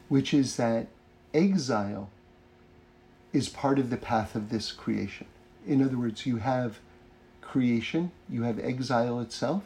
which 0.08 0.34
is 0.34 0.56
that 0.56 0.88
exile 1.32 2.10
is 3.36 3.50
part 3.50 3.78
of 3.78 3.90
the 3.90 3.98
path 3.98 4.34
of 4.34 4.48
this 4.48 4.72
creation. 4.72 5.26
In 5.66 5.82
other 5.82 5.98
words, 5.98 6.24
you 6.24 6.38
have 6.38 6.78
creation, 7.42 8.10
you 8.30 8.44
have 8.44 8.58
exile 8.58 9.20
itself, 9.20 9.62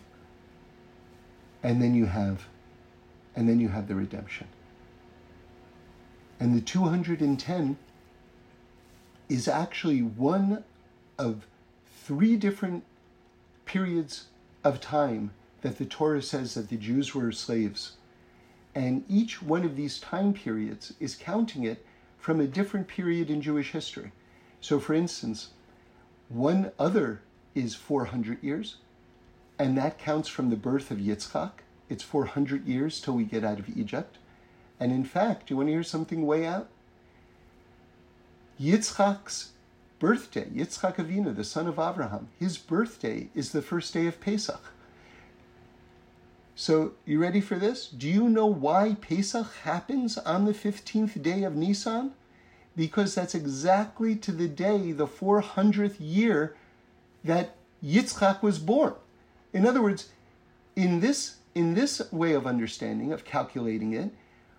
and 1.63 1.81
then 1.81 1.95
you 1.95 2.07
have 2.07 2.49
and 3.37 3.49
then 3.49 3.61
you 3.61 3.69
have 3.69 3.87
the 3.87 3.95
redemption. 3.95 4.49
And 6.41 6.57
the 6.57 6.61
210 6.61 7.79
is 9.29 9.47
actually 9.47 10.03
one 10.03 10.65
of 11.17 11.47
three 12.03 12.37
different 12.37 12.83
periods 13.67 14.25
of 14.65 14.81
time 14.81 15.31
that 15.61 15.79
the 15.79 15.85
Torah 15.85 16.23
says 16.23 16.55
that 16.55 16.71
the 16.71 16.77
Jews 16.77 17.15
were 17.15 17.31
slaves. 17.31 17.93
And 18.75 19.05
each 19.09 19.41
one 19.41 19.65
of 19.65 19.77
these 19.77 20.01
time 20.01 20.33
periods 20.35 20.93
is 20.99 21.15
counting 21.15 21.63
it 21.63 21.87
from 22.21 22.41
a 22.41 22.47
different 22.47 22.87
period 22.87 23.31
in 23.31 23.41
Jewish 23.41 23.73
history. 23.73 24.13
So, 24.61 24.79
for 24.79 24.95
instance, 24.95 25.49
one 26.29 26.71
other 26.79 27.23
is 27.55 27.75
400 27.75 28.43
years, 28.43 28.77
and 29.59 29.77
that 29.77 29.99
counts 29.99 30.29
from 30.29 30.51
the 30.51 30.57
birth 30.57 30.91
of 30.91 30.99
Yitzchak. 30.99 31.53
It's 31.89 32.05
400 32.05 32.67
years 32.67 33.01
till 33.01 33.15
we 33.15 33.25
get 33.25 33.43
out 33.43 33.59
of 33.59 33.77
Egypt. 33.77 34.19
And 34.79 34.93
in 34.93 35.05
fact, 35.05 35.51
you 35.51 35.57
want 35.57 35.69
to 35.69 35.73
hear 35.73 35.83
something 35.83 36.27
way 36.27 36.47
out? 36.47 36.69
Yitzchak's 38.61 39.53
birthday, 39.99 40.45
Yitzchak 40.45 40.97
Avinu, 40.97 41.35
the 41.35 41.45
son 41.45 41.67
of 41.67 41.79
Abraham, 41.79 42.29
his 42.39 42.59
birthday 42.59 43.29
is 43.35 43.53
the 43.53 43.63
first 43.63 43.93
day 43.95 44.07
of 44.07 44.21
Pesach. 44.21 44.73
So, 46.61 46.93
you 47.07 47.19
ready 47.19 47.41
for 47.41 47.55
this? 47.55 47.87
Do 47.87 48.07
you 48.07 48.29
know 48.29 48.45
why 48.45 48.95
Pesach 49.01 49.51
happens 49.63 50.19
on 50.19 50.45
the 50.45 50.53
15th 50.53 51.23
day 51.23 51.43
of 51.43 51.57
Nisan? 51.57 52.13
Because 52.77 53.15
that's 53.15 53.35
exactly 53.35 54.15
to 54.17 54.31
the 54.31 54.47
day, 54.47 54.93
the 54.93 55.07
400th 55.07 55.97
year, 55.99 56.55
that 57.25 57.57
Yitzchak 57.83 58.43
was 58.43 58.59
born. 58.59 58.93
In 59.55 59.67
other 59.67 59.81
words, 59.81 60.11
in 60.77 61.01
this, 61.01 61.37
in 61.55 61.73
this 61.73 62.03
way 62.13 62.35
of 62.35 62.47
understanding, 62.47 63.11
of 63.11 63.25
calculating 63.25 63.95
it, 63.95 64.11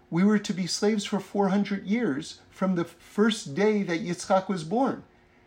we 0.09 0.23
were 0.23 0.39
to 0.39 0.53
be 0.53 0.65
slaves 0.65 1.05
for 1.05 1.19
400 1.19 1.85
years 1.85 2.39
from 2.49 2.73
the 2.73 2.85
first 2.85 3.53
day 3.53 3.83
that 3.83 4.03
Yitzchak 4.03 4.49
was 4.49 4.63
born. 4.63 5.03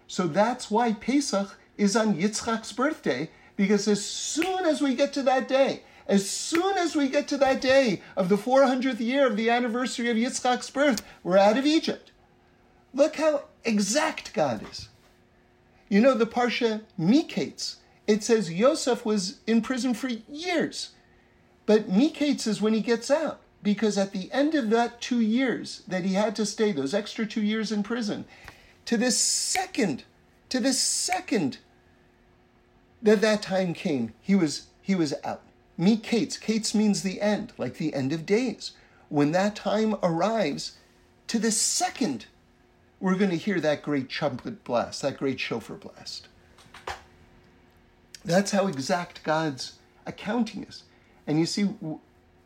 So 0.06 0.28
that's 0.28 0.70
why 0.70 0.92
Pesach 0.92 1.58
is 1.76 1.96
on 1.96 2.14
Yitzchak's 2.14 2.72
birthday, 2.72 3.30
because 3.56 3.88
as 3.88 4.04
soon 4.04 4.64
as 4.66 4.80
we 4.80 4.94
get 4.94 5.12
to 5.14 5.22
that 5.24 5.48
day, 5.48 5.82
as 6.06 6.28
soon 6.28 6.76
as 6.76 6.94
we 6.94 7.08
get 7.08 7.28
to 7.28 7.36
that 7.38 7.60
day 7.60 8.02
of 8.16 8.28
the 8.28 8.36
400th 8.36 9.00
year 9.00 9.26
of 9.26 9.36
the 9.36 9.48
anniversary 9.48 10.10
of 10.10 10.16
Yitzchak's 10.16 10.70
birth, 10.70 11.02
we're 11.22 11.38
out 11.38 11.56
of 11.56 11.66
Egypt. 11.66 12.10
Look 12.92 13.16
how 13.16 13.44
exact 13.64 14.34
God 14.34 14.68
is. 14.70 14.88
You 15.88 16.00
know, 16.00 16.14
the 16.14 16.26
Parsha 16.26 16.82
Miketz, 16.98 17.76
it 18.06 18.22
says 18.22 18.52
Yosef 18.52 19.04
was 19.04 19.40
in 19.46 19.62
prison 19.62 19.94
for 19.94 20.08
years. 20.08 20.90
But 21.66 21.90
Miketz 21.90 22.46
is 22.46 22.60
when 22.60 22.74
he 22.74 22.80
gets 22.80 23.10
out, 23.10 23.40
because 23.62 23.96
at 23.96 24.12
the 24.12 24.30
end 24.30 24.54
of 24.54 24.68
that 24.70 25.00
two 25.00 25.20
years 25.20 25.82
that 25.88 26.04
he 26.04 26.14
had 26.14 26.36
to 26.36 26.44
stay, 26.44 26.72
those 26.72 26.92
extra 26.92 27.24
two 27.24 27.42
years 27.42 27.72
in 27.72 27.82
prison, 27.82 28.26
to 28.84 28.98
this 28.98 29.16
second, 29.16 30.04
to 30.50 30.60
this 30.60 30.78
second 30.78 31.58
that 33.02 33.22
that 33.22 33.40
time 33.40 33.72
came, 33.72 34.12
he 34.20 34.34
was 34.34 34.66
he 34.82 34.94
was 34.94 35.14
out. 35.24 35.42
Miketz. 35.78 36.38
Ketz 36.38 36.40
Ketz 36.40 36.74
means 36.74 37.02
the 37.02 37.20
end, 37.20 37.52
like 37.58 37.74
the 37.74 37.94
end 37.94 38.12
of 38.12 38.26
days. 38.26 38.72
When 39.08 39.32
that 39.32 39.56
time 39.56 39.96
arrives, 40.02 40.76
to 41.28 41.38
the 41.38 41.50
second, 41.50 42.26
we're 43.00 43.16
going 43.16 43.30
to 43.30 43.36
hear 43.36 43.60
that 43.60 43.82
great 43.82 44.08
trumpet 44.08 44.64
blast, 44.64 45.02
that 45.02 45.18
great 45.18 45.40
shofar 45.40 45.76
blast. 45.76 46.28
That's 48.24 48.52
how 48.52 48.66
exact 48.66 49.22
God's 49.22 49.74
accounting 50.06 50.64
is. 50.64 50.84
And 51.26 51.38
you 51.38 51.46
see, 51.46 51.64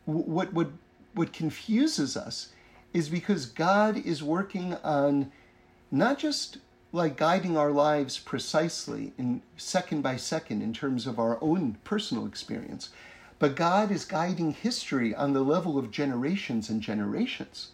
what, 0.05 0.53
what, 0.53 0.71
what 1.13 1.33
confuses 1.33 2.17
us 2.17 2.49
is 2.93 3.09
because 3.09 3.45
God 3.45 3.97
is 3.97 4.23
working 4.23 4.73
on 4.75 5.31
not 5.91 6.17
just 6.17 6.57
like 6.91 7.17
guiding 7.17 7.55
our 7.55 7.71
lives 7.71 8.17
precisely 8.17 9.13
in 9.17 9.41
second 9.57 10.01
by 10.01 10.15
second 10.15 10.61
in 10.61 10.73
terms 10.73 11.05
of 11.05 11.19
our 11.19 11.37
own 11.41 11.77
personal 11.83 12.25
experience, 12.25 12.89
but 13.39 13.55
God 13.55 13.89
is 13.89 14.03
guiding 14.03 14.51
history 14.51 15.15
on 15.15 15.33
the 15.33 15.41
level 15.41 15.77
of 15.77 15.91
generations 15.91 16.69
and 16.69 16.81
generations. 16.81 17.71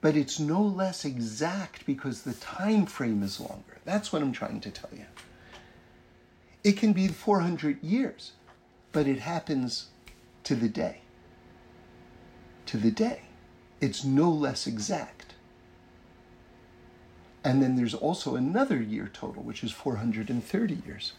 But 0.00 0.16
it's 0.16 0.38
no 0.38 0.62
less 0.62 1.04
exact 1.04 1.84
because 1.84 2.22
the 2.22 2.34
time 2.34 2.86
frame 2.86 3.22
is 3.22 3.40
longer. 3.40 3.78
That's 3.84 4.12
what 4.12 4.22
I'm 4.22 4.32
trying 4.32 4.60
to 4.60 4.70
tell 4.70 4.90
you. 4.92 5.06
It 6.64 6.76
can 6.76 6.92
be 6.92 7.08
400 7.08 7.82
years, 7.82 8.32
but 8.92 9.06
it 9.06 9.18
happens 9.18 9.88
to 10.44 10.54
the 10.54 10.68
day. 10.68 11.00
To 12.66 12.76
the 12.76 12.90
day. 12.90 13.22
It's 13.80 14.04
no 14.04 14.30
less 14.30 14.66
exact. 14.68 15.34
And 17.44 17.60
then 17.60 17.74
there's 17.74 17.94
also 17.94 18.36
another 18.36 18.80
year 18.80 19.10
total, 19.12 19.42
which 19.42 19.64
is 19.64 19.72
430 19.72 20.82
years. 20.86 21.12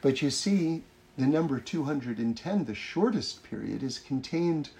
But 0.00 0.22
you 0.22 0.30
see, 0.30 0.82
the 1.16 1.26
number 1.26 1.60
210, 1.60 2.64
the 2.64 2.74
shortest 2.74 3.42
period, 3.44 3.82
is 3.82 3.98
contained 3.98 4.70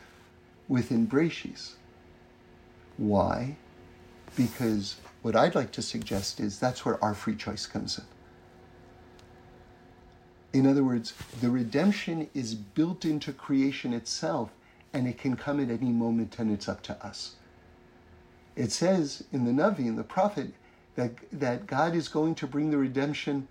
within 0.69 1.07
Breshis. 1.07 1.73
Why? 2.97 3.57
Because 4.37 4.97
what 5.23 5.37
I'd 5.37 5.55
like 5.55 5.73
to 5.73 5.83
suggest 5.83 6.41
is 6.41 6.59
that's 6.59 6.85
where 6.85 7.03
our 7.05 7.15
free 7.15 7.37
choice 7.37 7.67
comes 7.67 7.99
in. 7.99 8.05
In 10.61 10.67
other 10.67 10.85
words, 10.85 11.15
the 11.41 11.51
redemption 11.51 12.29
is 12.35 12.55
built 12.55 13.05
into 13.05 13.33
creation 13.33 13.93
itself 13.93 14.51
and 14.93 15.07
it 15.09 15.19
can 15.19 15.37
come 15.37 15.61
at 15.61 15.71
any 15.71 15.91
moment 15.91 16.39
and 16.39 16.53
it's 16.53 16.69
up 16.69 16.83
to 16.83 17.07
us. 17.07 17.37
It 18.55 18.71
says 18.71 19.25
in 19.33 19.45
the 19.45 19.51
Navi, 19.51 19.87
in 19.87 19.97
the 19.97 20.05
prophet, 20.05 20.53
that, 20.95 21.13
that 21.33 21.67
God 21.67 21.95
is 21.95 22.09
going 22.09 22.35
to 22.37 22.47
bring 22.47 22.71
the 22.71 22.77
redemption, 22.77 23.49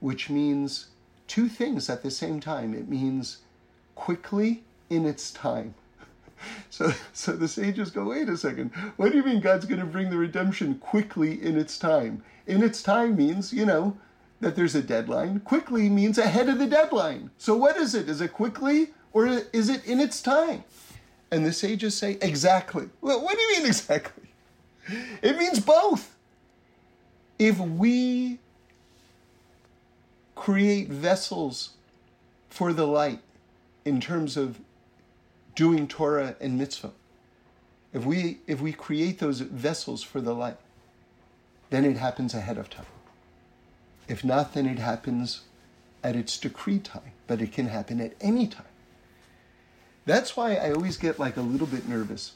which 0.00 0.30
means 0.30 0.88
two 1.30 1.48
things 1.48 1.88
at 1.88 2.02
the 2.02 2.10
same 2.10 2.40
time. 2.40 2.74
It 2.74 2.88
means 2.88 3.38
quickly 3.94 4.64
in 4.90 5.06
its 5.06 5.30
time. 5.30 5.74
So, 6.70 6.94
so 7.12 7.32
the 7.32 7.48
sages 7.48 7.90
go, 7.90 8.04
wait 8.04 8.30
a 8.30 8.36
second, 8.36 8.70
what 8.96 9.12
do 9.12 9.18
you 9.18 9.22
mean 9.22 9.42
God's 9.42 9.66
going 9.66 9.78
to 9.78 9.84
bring 9.84 10.08
the 10.08 10.16
redemption 10.16 10.78
quickly 10.78 11.42
in 11.42 11.58
its 11.58 11.78
time? 11.78 12.22
In 12.46 12.62
its 12.62 12.82
time 12.82 13.14
means, 13.14 13.52
you 13.52 13.66
know, 13.66 13.98
that 14.40 14.56
there's 14.56 14.74
a 14.74 14.80
deadline. 14.80 15.40
Quickly 15.40 15.90
means 15.90 16.16
ahead 16.16 16.48
of 16.48 16.58
the 16.58 16.66
deadline. 16.66 17.30
So 17.36 17.54
what 17.54 17.76
is 17.76 17.94
it? 17.94 18.08
Is 18.08 18.22
it 18.22 18.32
quickly 18.32 18.88
or 19.12 19.26
is 19.26 19.68
it 19.68 19.84
in 19.84 20.00
its 20.00 20.22
time? 20.22 20.64
And 21.30 21.44
the 21.44 21.52
sages 21.52 21.94
say, 21.94 22.16
exactly. 22.22 22.88
Well, 23.02 23.22
what 23.22 23.36
do 23.36 23.42
you 23.42 23.58
mean 23.58 23.66
exactly? 23.74 24.30
It 25.20 25.36
means 25.36 25.60
both. 25.60 26.16
If 27.38 27.58
we 27.58 28.38
create 30.40 30.88
vessels 30.88 31.74
for 32.48 32.72
the 32.72 32.86
light 32.86 33.20
in 33.84 34.00
terms 34.00 34.38
of 34.38 34.58
doing 35.54 35.86
Torah 35.86 36.34
and 36.40 36.56
mitzvah, 36.56 36.92
if 37.92 38.06
we 38.06 38.38
if 38.46 38.58
we 38.58 38.72
create 38.72 39.18
those 39.18 39.40
vessels 39.40 40.02
for 40.02 40.22
the 40.22 40.34
light, 40.34 40.56
then 41.68 41.84
it 41.84 41.98
happens 41.98 42.32
ahead 42.32 42.56
of 42.56 42.70
time. 42.70 42.86
If 44.08 44.24
not, 44.24 44.54
then 44.54 44.64
it 44.64 44.78
happens 44.78 45.42
at 46.02 46.16
its 46.16 46.38
decree 46.38 46.78
time, 46.78 47.12
but 47.26 47.42
it 47.42 47.52
can 47.52 47.66
happen 47.66 48.00
at 48.00 48.14
any 48.22 48.46
time. 48.46 48.72
That's 50.06 50.38
why 50.38 50.54
I 50.54 50.72
always 50.72 50.96
get 50.96 51.18
like 51.18 51.36
a 51.36 51.42
little 51.42 51.66
bit 51.66 51.86
nervous 51.86 52.32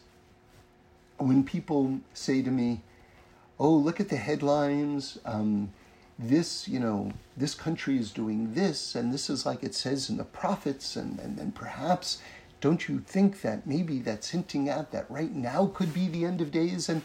when 1.17 1.43
people 1.43 2.01
say 2.13 2.43
to 2.43 2.51
me, 2.51 2.83
"Oh, 3.59 3.75
look 3.75 3.99
at 3.99 4.11
the 4.11 4.19
headlines." 4.19 5.17
Um, 5.25 5.73
this, 6.19 6.69
you 6.69 6.79
know, 6.79 7.13
this 7.37 7.55
country 7.55 7.99
is 7.99 8.13
doing 8.13 8.55
this, 8.55 8.95
and 8.95 9.13
this 9.13 9.29
is 9.29 9.45
like 9.45 9.63
it 9.63 9.75
says 9.75 10.09
in 10.09 10.17
the 10.17 10.25
prophets, 10.25 10.97
and, 10.97 11.19
and, 11.19 11.39
and 11.39 11.55
perhaps 11.55 12.19
don't 12.61 12.89
you 12.89 13.01
think 13.01 13.43
that 13.43 13.67
maybe 13.67 13.99
that's 13.99 14.31
hinting 14.31 14.69
at 14.69 14.91
that 14.93 15.11
right 15.11 15.35
now 15.35 15.67
could 15.75 15.93
be 15.93 16.09
the 16.09 16.25
end 16.25 16.41
of 16.41 16.51
days? 16.51 16.89
And 16.89 17.03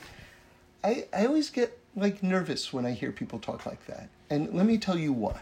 I, 0.84 1.06
I 1.12 1.26
always 1.26 1.50
get 1.50 1.78
like 1.96 2.24
nervous 2.24 2.72
when 2.72 2.86
I 2.86 2.92
hear 2.92 3.12
people 3.12 3.40
talk 3.40 3.66
like 3.66 3.86
that. 3.88 4.10
And 4.30 4.54
let 4.54 4.66
me 4.66 4.78
tell 4.78 4.98
you 4.98 5.12
why. 5.12 5.42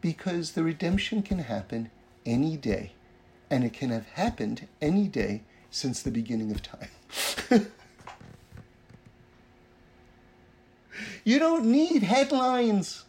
Because 0.00 0.52
the 0.52 0.64
redemption 0.64 1.22
can 1.22 1.38
happen 1.40 1.90
any 2.24 2.56
day, 2.56 2.92
and 3.50 3.64
it 3.64 3.72
can 3.72 3.90
have 3.90 4.06
happened 4.06 4.66
any 4.80 5.08
day 5.08 5.42
since 5.70 6.02
the 6.02 6.10
beginning 6.10 6.50
of 6.50 6.62
time. 6.62 6.88
You 11.28 11.38
don't 11.38 11.66
need 11.66 12.04
headlines. 12.04 13.04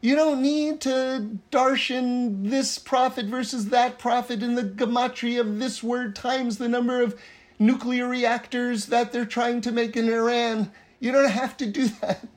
You 0.00 0.14
don't 0.14 0.40
need 0.40 0.80
to 0.82 1.40
darshan 1.50 2.48
this 2.48 2.78
prophet 2.78 3.26
versus 3.26 3.70
that 3.70 3.98
prophet 3.98 4.40
in 4.40 4.54
the 4.54 4.62
gematria 4.62 5.40
of 5.40 5.58
this 5.58 5.82
word 5.82 6.14
times 6.14 6.58
the 6.58 6.68
number 6.68 7.02
of 7.02 7.18
nuclear 7.58 8.06
reactors 8.06 8.86
that 8.86 9.10
they're 9.10 9.24
trying 9.24 9.62
to 9.62 9.72
make 9.72 9.96
in 9.96 10.08
Iran. 10.08 10.70
You 11.00 11.10
don't 11.10 11.28
have 11.28 11.56
to 11.56 11.66
do 11.66 11.88
that. 12.02 12.28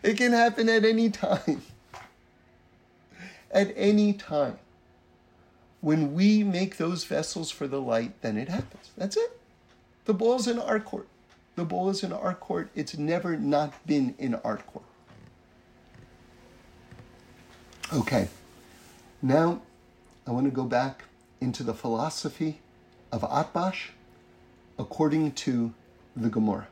It 0.00 0.16
can 0.16 0.30
happen 0.30 0.68
at 0.68 0.84
any 0.84 1.10
time. 1.10 1.62
At 3.50 3.72
any 3.74 4.12
time. 4.12 4.60
When 5.80 6.14
we 6.14 6.44
make 6.44 6.76
those 6.76 7.02
vessels 7.02 7.50
for 7.50 7.66
the 7.66 7.80
light, 7.80 8.22
then 8.22 8.38
it 8.38 8.48
happens. 8.48 8.92
That's 8.96 9.16
it. 9.16 9.40
The 10.04 10.14
ball's 10.14 10.46
in 10.46 10.60
our 10.60 10.78
court. 10.78 11.08
The 11.56 11.64
ball 11.64 11.88
is 11.88 12.02
in 12.02 12.12
our 12.12 12.34
court. 12.34 12.68
It's 12.74 12.96
never 12.98 13.36
not 13.36 13.86
been 13.86 14.14
in 14.18 14.34
our 14.36 14.58
court. 14.58 14.84
Okay, 17.92 18.28
now 19.22 19.62
I 20.26 20.32
want 20.32 20.44
to 20.44 20.50
go 20.50 20.64
back 20.64 21.04
into 21.40 21.62
the 21.62 21.72
philosophy 21.72 22.60
of 23.10 23.22
Atbash 23.22 23.90
according 24.78 25.32
to 25.32 25.72
the 26.14 26.28
Gemara. 26.28 26.68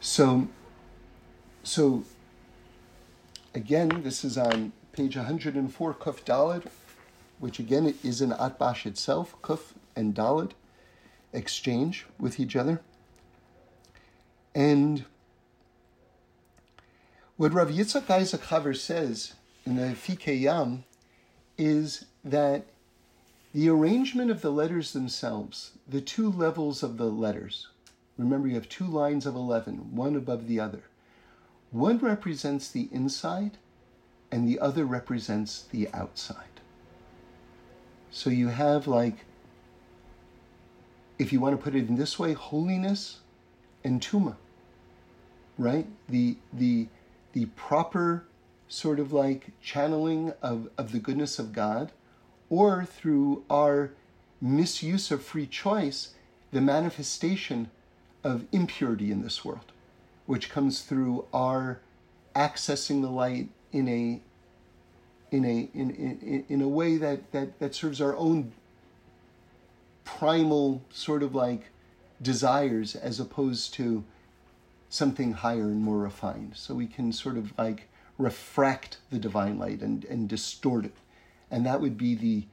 So, 0.00 0.48
so 1.64 2.04
again, 3.54 4.02
this 4.02 4.24
is 4.24 4.38
on 4.38 4.72
page 4.92 5.16
104, 5.16 5.94
Kuf 5.94 6.22
Dalad, 6.22 6.66
which 7.40 7.58
again 7.58 7.94
is 8.04 8.20
in 8.20 8.30
Atbash 8.30 8.86
itself, 8.86 9.34
Kuf 9.42 9.72
and 9.96 10.14
Dalad 10.14 10.52
exchange 11.32 12.06
with 12.18 12.38
each 12.38 12.56
other. 12.56 12.80
And 14.54 15.04
what 17.36 17.52
Rav 17.52 17.70
Yitzchak 17.70 18.10
Isaac 18.10 18.44
Haver 18.44 18.74
says 18.74 19.34
in 19.64 19.76
the 19.76 19.94
Fikeyam 19.94 20.84
is 21.56 22.04
that 22.24 22.66
the 23.54 23.68
arrangement 23.68 24.30
of 24.30 24.40
the 24.40 24.50
letters 24.50 24.92
themselves, 24.92 25.72
the 25.86 26.00
two 26.00 26.30
levels 26.30 26.82
of 26.82 26.96
the 26.96 27.10
letters, 27.10 27.68
remember 28.16 28.48
you 28.48 28.54
have 28.54 28.68
two 28.68 28.86
lines 28.86 29.26
of 29.26 29.34
11, 29.34 29.94
one 29.94 30.16
above 30.16 30.46
the 30.46 30.60
other. 30.60 30.84
One 31.70 31.98
represents 31.98 32.68
the 32.68 32.88
inside 32.92 33.58
and 34.30 34.48
the 34.48 34.58
other 34.58 34.84
represents 34.84 35.62
the 35.70 35.88
outside. 35.92 36.60
So 38.10 38.30
you 38.30 38.48
have 38.48 38.86
like, 38.86 39.24
if 41.22 41.32
you 41.32 41.40
want 41.40 41.56
to 41.56 41.62
put 41.62 41.74
it 41.74 41.88
in 41.88 41.96
this 41.96 42.18
way, 42.18 42.32
holiness 42.32 43.20
and 43.84 44.02
tuma, 44.02 44.34
right? 45.56 45.86
The, 46.08 46.36
the, 46.52 46.88
the 47.32 47.46
proper 47.46 48.26
sort 48.66 48.98
of 48.98 49.12
like 49.12 49.52
channeling 49.62 50.32
of, 50.42 50.68
of 50.76 50.90
the 50.90 50.98
goodness 50.98 51.38
of 51.38 51.52
God, 51.52 51.92
or 52.50 52.84
through 52.84 53.44
our 53.48 53.92
misuse 54.40 55.12
of 55.12 55.22
free 55.22 55.46
choice, 55.46 56.14
the 56.50 56.60
manifestation 56.60 57.70
of 58.24 58.46
impurity 58.50 59.12
in 59.12 59.22
this 59.22 59.44
world, 59.44 59.72
which 60.26 60.50
comes 60.50 60.82
through 60.82 61.24
our 61.32 61.80
accessing 62.34 63.00
the 63.00 63.10
light 63.10 63.48
in 63.72 63.88
a 63.88 64.20
in 65.30 65.44
a 65.44 65.68
in, 65.72 65.90
in, 65.90 66.44
in 66.48 66.60
a 66.60 66.68
way 66.68 66.96
that, 66.96 67.30
that, 67.32 67.58
that 67.58 67.74
serves 67.74 68.00
our 68.00 68.16
own 68.16 68.52
primal 70.04 70.82
sort 70.90 71.22
of 71.22 71.34
like 71.34 71.70
desires 72.20 72.94
as 72.94 73.18
opposed 73.20 73.74
to 73.74 74.04
something 74.88 75.32
higher 75.32 75.62
and 75.62 75.82
more 75.82 75.98
refined. 75.98 76.52
So 76.56 76.74
we 76.74 76.86
can 76.86 77.12
sort 77.12 77.36
of 77.36 77.52
like 77.58 77.88
refract 78.18 78.98
the 79.10 79.18
divine 79.18 79.58
light 79.58 79.80
and, 79.80 80.04
and 80.04 80.28
distort 80.28 80.84
it. 80.84 80.94
And 81.50 81.66
that 81.66 81.80
would 81.80 81.96
be 81.96 82.14
the 82.14 82.44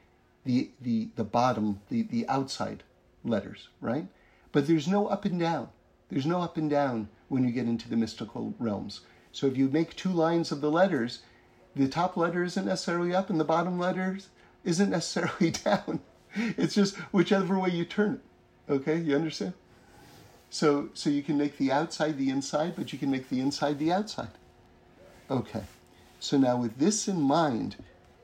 the 0.45 0.69
the 0.81 1.09
the 1.15 1.23
bottom, 1.23 1.81
the, 1.89 2.03
the 2.03 2.27
outside 2.27 2.83
letters, 3.23 3.67
right? 3.81 4.07
But 4.51 4.67
there's 4.67 4.87
no 4.87 5.07
up 5.07 5.25
and 5.25 5.39
down. 5.39 5.69
There's 6.09 6.25
no 6.25 6.41
up 6.41 6.57
and 6.57 6.69
down 6.69 7.09
when 7.27 7.43
you 7.43 7.51
get 7.51 7.67
into 7.67 7.89
the 7.89 7.97
mystical 7.97 8.55
realms. 8.57 9.01
So 9.31 9.45
if 9.45 9.55
you 9.57 9.69
make 9.69 9.95
two 9.95 10.09
lines 10.09 10.51
of 10.51 10.61
the 10.61 10.71
letters, 10.71 11.19
the 11.75 11.87
top 11.87 12.17
letter 12.17 12.43
isn't 12.43 12.65
necessarily 12.65 13.13
up 13.13 13.29
and 13.29 13.39
the 13.39 13.45
bottom 13.45 13.77
letter 13.77 14.17
isn't 14.63 14.89
necessarily 14.89 15.51
down. 15.65 15.99
It's 16.57 16.75
just 16.75 16.95
whichever 17.11 17.57
way 17.59 17.69
you 17.69 17.85
turn 17.85 18.15
it. 18.15 18.71
Okay, 18.71 18.97
you 18.97 19.15
understand? 19.15 19.53
So, 20.49 20.89
so 20.93 21.09
you 21.09 21.21
can 21.21 21.37
make 21.37 21.57
the 21.57 21.71
outside 21.71 22.17
the 22.17 22.29
inside, 22.29 22.73
but 22.75 22.91
you 22.91 22.99
can 22.99 23.11
make 23.11 23.29
the 23.29 23.39
inside 23.39 23.79
the 23.79 23.91
outside. 23.91 24.31
Okay. 25.29 25.63
So 26.19 26.37
now 26.37 26.57
with 26.57 26.77
this 26.79 27.07
in 27.07 27.21
mind, 27.21 27.77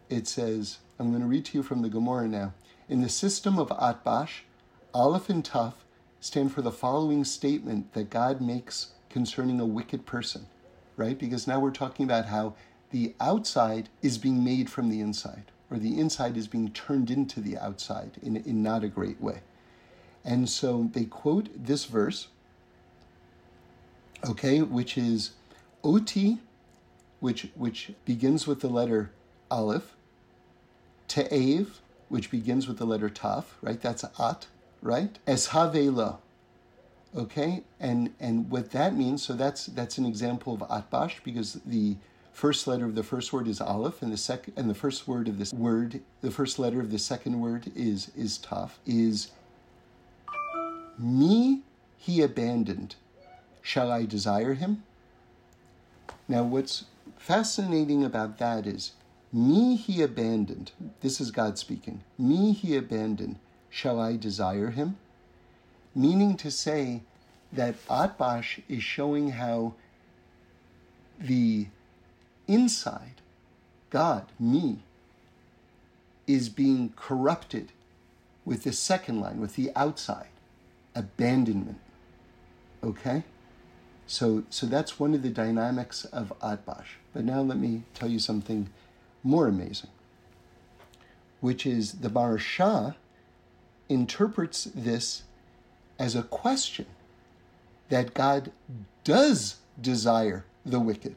it 0.10 0.28
says, 0.28 0.80
I'm 1.00 1.10
going 1.10 1.22
to 1.22 1.28
read 1.28 1.46
to 1.46 1.58
you 1.58 1.64
from 1.64 1.82
the 1.82 1.90
Gemara 1.90 2.28
now. 2.28 2.54
In 2.90 3.02
the 3.02 3.10
system 3.10 3.58
of 3.58 3.70
Atbash, 3.70 4.42
Aleph 4.94 5.30
and 5.30 5.44
Taf 5.44 5.74
stand 6.20 6.52
for 6.52 6.62
the 6.62 6.72
following 6.72 7.24
statement 7.24 7.94
that 7.94 8.10
God 8.10 8.42
makes 8.42 8.92
concerning 9.10 9.60
a 9.60 9.66
wicked 9.66 10.06
person, 10.06 10.48
right? 10.98 11.18
Because 11.18 11.48
now 11.48 11.60
we're 11.60 11.72
talking 11.72 12.06
about 12.06 12.26
how 12.26 12.56
the 12.92 13.14
outside 13.20 13.90
is 14.02 14.18
being 14.18 14.44
made 14.44 14.70
from 14.70 14.90
the 14.90 15.02
inside, 15.02 15.52
or 15.70 15.78
the 15.78 16.00
inside 16.00 16.38
is 16.38 16.48
being 16.48 16.72
turned 16.72 17.10
into 17.10 17.40
the 17.40 17.58
outside 17.58 18.12
in, 18.22 18.38
in 18.38 18.62
not 18.62 18.84
a 18.84 18.88
great 18.88 19.20
way. 19.22 19.42
And 20.24 20.50
so 20.50 20.90
they 20.94 21.06
quote 21.06 21.50
this 21.56 21.86
verse, 21.86 22.28
okay, 24.28 24.62
which 24.62 24.98
is 24.98 25.32
Oti, 25.84 26.40
which, 27.20 27.50
which 27.56 27.92
begins 28.06 28.48
with 28.48 28.62
the 28.62 28.70
letter 28.70 29.12
Aleph, 29.52 29.96
Te'ev, 31.08 31.80
which 32.10 32.32
begins 32.32 32.68
with 32.68 32.78
the 32.78 32.86
letter 32.86 33.10
Taf, 33.10 33.46
right? 33.62 33.82
That's 33.82 34.04
At, 34.20 34.48
right? 34.82 35.18
Eshavela, 35.28 36.18
okay? 37.16 37.64
And 37.80 38.14
and 38.20 38.50
what 38.50 38.72
that 38.72 38.96
means, 38.96 39.24
so 39.24 39.34
that's 39.34 39.66
that's 39.68 39.98
an 39.98 40.06
example 40.06 40.54
of 40.54 40.62
Atbash 40.62 41.24
because 41.24 41.54
the 41.66 41.98
first 42.36 42.68
letter 42.68 42.84
of 42.84 42.96
the 42.96 43.04
first 43.04 43.32
word 43.32 43.48
is 43.48 43.62
Aleph, 43.62 44.02
and 44.02 44.12
the 44.12 44.18
second 44.18 44.54
and 44.58 44.70
the 44.70 44.76
first 44.76 45.08
word 45.08 45.30
of 45.30 45.38
this 45.38 45.54
word, 45.54 46.02
the 46.22 46.30
first 46.30 46.60
letter 46.60 46.82
of 46.82 46.92
the 46.92 47.00
second 47.00 47.40
word 47.40 47.72
is 47.76 48.12
is 48.16 48.38
Taf, 48.38 48.72
is 48.86 49.32
me 51.00 51.62
he 51.98 52.22
abandoned. 52.22 52.96
Shall 53.62 53.90
I 53.90 54.06
desire 54.06 54.54
him? 54.54 54.84
Now, 56.28 56.44
what's 56.44 56.86
fascinating 57.18 58.04
about 58.04 58.38
that 58.38 58.68
is, 58.68 58.92
me 59.32 59.76
he 59.78 60.02
abandoned. 60.02 60.72
This 61.02 61.22
is 61.22 61.32
God 61.32 61.58
speaking. 61.58 62.04
Me 62.18 62.52
he 62.52 62.76
abandoned. 62.76 63.38
Shall 63.70 64.00
I 64.00 64.18
desire 64.18 64.72
him? 64.72 64.98
Meaning 65.96 66.36
to 66.38 66.52
say 66.52 67.02
that 67.54 67.76
Atbash 67.88 68.62
is 68.68 68.84
showing 68.84 69.32
how 69.32 69.74
the 71.20 71.68
inside, 72.48 73.22
God, 73.90 74.26
me, 74.40 74.80
is 76.28 76.50
being 76.50 76.94
corrupted 76.96 77.72
with 78.44 78.64
the 78.64 78.74
second 78.74 79.20
line, 79.20 79.40
with 79.40 79.56
the 79.56 79.72
outside 79.76 80.30
abandonment. 80.96 81.80
Okay? 82.84 83.24
So, 84.08 84.44
so 84.50 84.66
that's 84.66 85.00
one 85.00 85.14
of 85.14 85.24
the 85.24 85.30
dynamics 85.30 86.06
of 86.06 86.34
Atbash. 86.40 86.98
But 87.14 87.26
now 87.26 87.42
let 87.42 87.58
me 87.58 87.84
tell 87.94 88.10
you 88.10 88.20
something 88.20 88.70
more 89.24 89.48
amazing, 89.48 89.90
which 91.42 91.66
is 91.66 91.94
the 91.94 92.10
Maharsha 92.10 92.96
interprets 93.90 94.66
this 94.76 95.24
as 95.98 96.16
a 96.16 96.24
question 96.24 96.86
that 97.90 98.14
God 98.14 98.52
does 99.04 99.58
desire 99.80 100.46
the 100.66 100.80
wicked. 100.80 101.16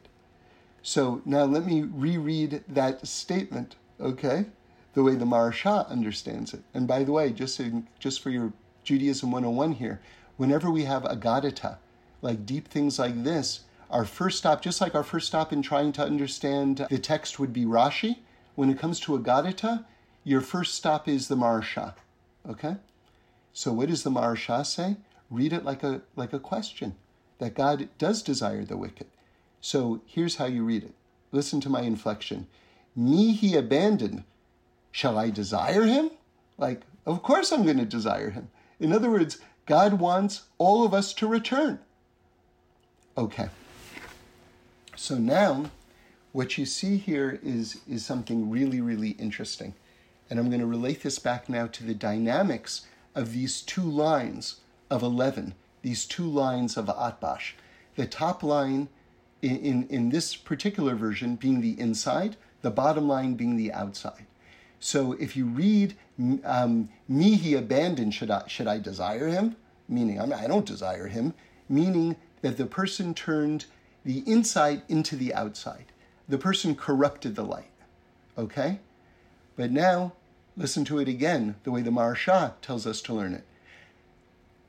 So 0.81 1.21
now 1.25 1.43
let 1.43 1.65
me 1.65 1.81
reread 1.81 2.63
that 2.67 3.05
statement, 3.07 3.75
okay? 3.99 4.45
The 4.93 5.03
way 5.03 5.15
the 5.15 5.25
Maharsha 5.25 5.89
understands 5.89 6.53
it. 6.53 6.63
And 6.73 6.87
by 6.87 7.03
the 7.03 7.11
way, 7.11 7.31
just 7.31 7.61
just 7.99 8.21
for 8.21 8.29
your 8.29 8.53
Judaism 8.83 9.31
101 9.31 9.73
here. 9.73 10.01
Whenever 10.37 10.71
we 10.71 10.85
have 10.85 11.03
agadita, 11.03 11.77
like 12.21 12.45
deep 12.45 12.67
things 12.67 12.97
like 12.97 13.23
this, 13.23 13.61
our 13.89 14.05
first 14.05 14.37
stop, 14.37 14.61
just 14.61 14.81
like 14.81 14.95
our 14.95 15.03
first 15.03 15.27
stop 15.27 15.51
in 15.51 15.61
trying 15.61 15.91
to 15.93 16.03
understand 16.03 16.87
the 16.89 16.97
text 16.97 17.39
would 17.39 17.53
be 17.53 17.65
Rashi, 17.65 18.19
when 18.55 18.69
it 18.69 18.79
comes 18.79 18.99
to 19.01 19.17
agadita, 19.17 19.85
your 20.23 20.41
first 20.41 20.75
stop 20.75 21.07
is 21.07 21.27
the 21.27 21.35
Maharsha. 21.35 21.93
Okay? 22.49 22.77
So 23.53 23.73
what 23.73 23.89
does 23.89 24.03
the 24.03 24.11
Maharsha 24.11 24.65
say? 24.65 24.97
Read 25.29 25.53
it 25.53 25.65
like 25.65 25.83
a 25.83 26.01
like 26.15 26.33
a 26.33 26.39
question. 26.39 26.95
That 27.39 27.53
God 27.53 27.89
does 27.97 28.21
desire 28.21 28.65
the 28.65 28.75
wicked. 28.75 29.07
So 29.61 30.01
here's 30.05 30.35
how 30.35 30.45
you 30.45 30.63
read 30.63 30.83
it. 30.83 30.93
Listen 31.31 31.61
to 31.61 31.69
my 31.69 31.81
inflection. 31.81 32.47
Me 32.95 33.33
he 33.33 33.55
abandoned. 33.55 34.23
Shall 34.91 35.17
I 35.17 35.29
desire 35.29 35.83
him? 35.83 36.11
Like, 36.57 36.81
of 37.05 37.23
course 37.23 37.51
I'm 37.51 37.63
going 37.63 37.77
to 37.77 37.85
desire 37.85 38.31
him. 38.31 38.49
In 38.79 38.91
other 38.91 39.09
words, 39.09 39.39
God 39.65 39.93
wants 39.99 40.43
all 40.57 40.85
of 40.85 40.93
us 40.93 41.13
to 41.13 41.27
return. 41.27 41.79
Okay. 43.17 43.49
So 44.95 45.17
now, 45.17 45.71
what 46.31 46.57
you 46.57 46.65
see 46.65 46.97
here 46.97 47.39
is, 47.43 47.79
is 47.87 48.05
something 48.05 48.49
really, 48.49 48.81
really 48.81 49.11
interesting. 49.11 49.73
And 50.29 50.39
I'm 50.39 50.49
going 50.49 50.61
to 50.61 50.67
relate 50.67 51.03
this 51.03 51.19
back 51.19 51.49
now 51.49 51.67
to 51.67 51.83
the 51.83 51.93
dynamics 51.93 52.85
of 53.15 53.33
these 53.33 53.61
two 53.61 53.83
lines 53.83 54.61
of 54.89 55.03
11, 55.03 55.53
these 55.81 56.05
two 56.05 56.27
lines 56.27 56.77
of 56.77 56.85
Atbash. 56.85 57.53
The 57.95 58.05
top 58.05 58.43
line 58.43 58.89
in, 59.41 59.87
in, 59.87 60.09
this 60.09 60.35
particular 60.35 60.95
version 60.95 61.35
being 61.35 61.61
the 61.61 61.79
inside, 61.79 62.35
the 62.61 62.71
bottom 62.71 63.07
line 63.07 63.35
being 63.35 63.55
the 63.55 63.71
outside. 63.71 64.25
So 64.79 65.13
if 65.13 65.35
you 65.35 65.45
read, 65.45 65.95
um, 66.43 66.89
me 67.07 67.35
he 67.35 67.53
abandoned, 67.53 68.13
should 68.13 68.31
I, 68.31 68.43
should 68.47 68.67
I 68.67 68.79
desire 68.79 69.27
him? 69.27 69.55
Meaning, 69.87 70.19
I 70.19 70.47
don't 70.47 70.65
desire 70.65 71.07
him, 71.07 71.33
meaning 71.67 72.15
that 72.41 72.57
the 72.57 72.65
person 72.65 73.13
turned 73.13 73.65
the 74.05 74.23
inside 74.25 74.83
into 74.87 75.15
the 75.15 75.33
outside. 75.33 75.85
The 76.27 76.37
person 76.37 76.75
corrupted 76.75 77.35
the 77.35 77.43
light. 77.43 77.71
Okay? 78.37 78.79
But 79.55 79.71
now, 79.71 80.13
listen 80.55 80.85
to 80.85 80.99
it 80.99 81.07
again, 81.07 81.55
the 81.63 81.71
way 81.71 81.81
the 81.81 81.91
Maharsha 81.91 82.53
tells 82.61 82.85
us 82.85 83.01
to 83.01 83.13
learn 83.13 83.33
it. 83.33 83.45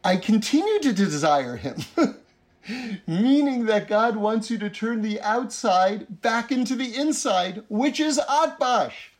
I 0.02 0.16
continue 0.16 0.80
to 0.80 0.92
desire 0.92 1.56
him. 1.56 1.76
Meaning 3.06 3.66
that 3.66 3.88
God 3.88 4.16
wants 4.16 4.50
you 4.50 4.58
to 4.58 4.70
turn 4.70 5.02
the 5.02 5.20
outside 5.20 6.20
back 6.22 6.52
into 6.52 6.76
the 6.76 6.94
inside, 6.94 7.62
which 7.68 8.00
is 8.00 8.20
Atbash. 8.28 9.10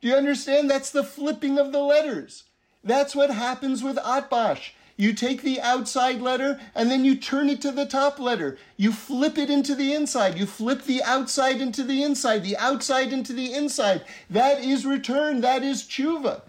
Do 0.00 0.08
you 0.08 0.14
understand? 0.14 0.70
That's 0.70 0.90
the 0.90 1.04
flipping 1.04 1.58
of 1.58 1.72
the 1.72 1.82
letters. 1.82 2.44
That's 2.84 3.16
what 3.16 3.30
happens 3.30 3.82
with 3.82 3.96
Atbash. 3.96 4.70
You 4.96 5.12
take 5.12 5.42
the 5.42 5.60
outside 5.60 6.20
letter 6.20 6.60
and 6.74 6.90
then 6.90 7.04
you 7.04 7.14
turn 7.14 7.48
it 7.48 7.60
to 7.62 7.70
the 7.70 7.86
top 7.86 8.18
letter. 8.18 8.58
You 8.76 8.92
flip 8.92 9.38
it 9.38 9.48
into 9.48 9.76
the 9.76 9.94
inside. 9.94 10.36
You 10.36 10.44
flip 10.44 10.82
the 10.82 11.02
outside 11.04 11.60
into 11.60 11.84
the 11.84 12.02
inside, 12.02 12.42
the 12.42 12.56
outside 12.56 13.12
into 13.12 13.32
the 13.32 13.52
inside. 13.52 14.04
That 14.28 14.62
is 14.62 14.84
return. 14.84 15.40
That 15.40 15.62
is 15.62 15.84
tshuva. 15.84 16.42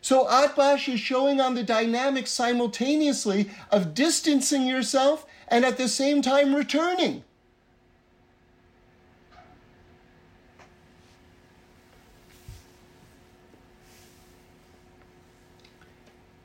So 0.00 0.26
Atbash 0.26 0.92
is 0.92 1.00
showing 1.00 1.40
on 1.40 1.54
the 1.54 1.64
dynamic 1.64 2.28
simultaneously 2.28 3.50
of 3.70 3.94
distancing 3.94 4.66
yourself 4.66 5.26
and 5.52 5.66
at 5.66 5.76
the 5.76 5.86
same 5.86 6.22
time 6.22 6.54
returning. 6.54 7.22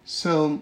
So 0.03 0.61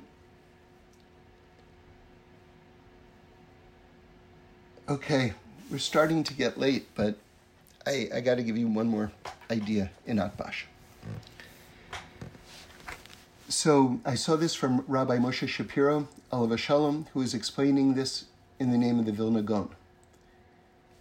Okay, 4.88 5.34
we're 5.72 5.80
starting 5.80 6.24
to 6.24 6.34
get 6.36 6.60
late, 6.60 6.88
but 6.94 7.18
I, 7.88 8.08
I 8.14 8.20
got 8.22 8.36
to 8.36 8.44
give 8.44 8.56
you 8.56 8.68
one 8.68 8.88
more 8.88 9.12
idea 9.50 9.90
in 10.06 10.18
Atbash. 10.18 10.66
So 13.50 14.00
I 14.06 14.14
saw 14.14 14.36
this 14.36 14.54
from 14.54 14.86
Rabbi 14.88 15.18
Moshe 15.18 15.48
Shapiro, 15.48 16.08
Alav 16.32 16.56
Shalom, 16.60 17.08
who 17.14 17.24
is 17.24 17.34
explaining 17.34 17.96
this 17.96 18.26
in 18.60 18.72
the 18.72 18.78
name 18.78 19.00
of 19.00 19.06
the 19.06 19.12
Vilna 19.12 19.42
Gaon. 19.42 19.70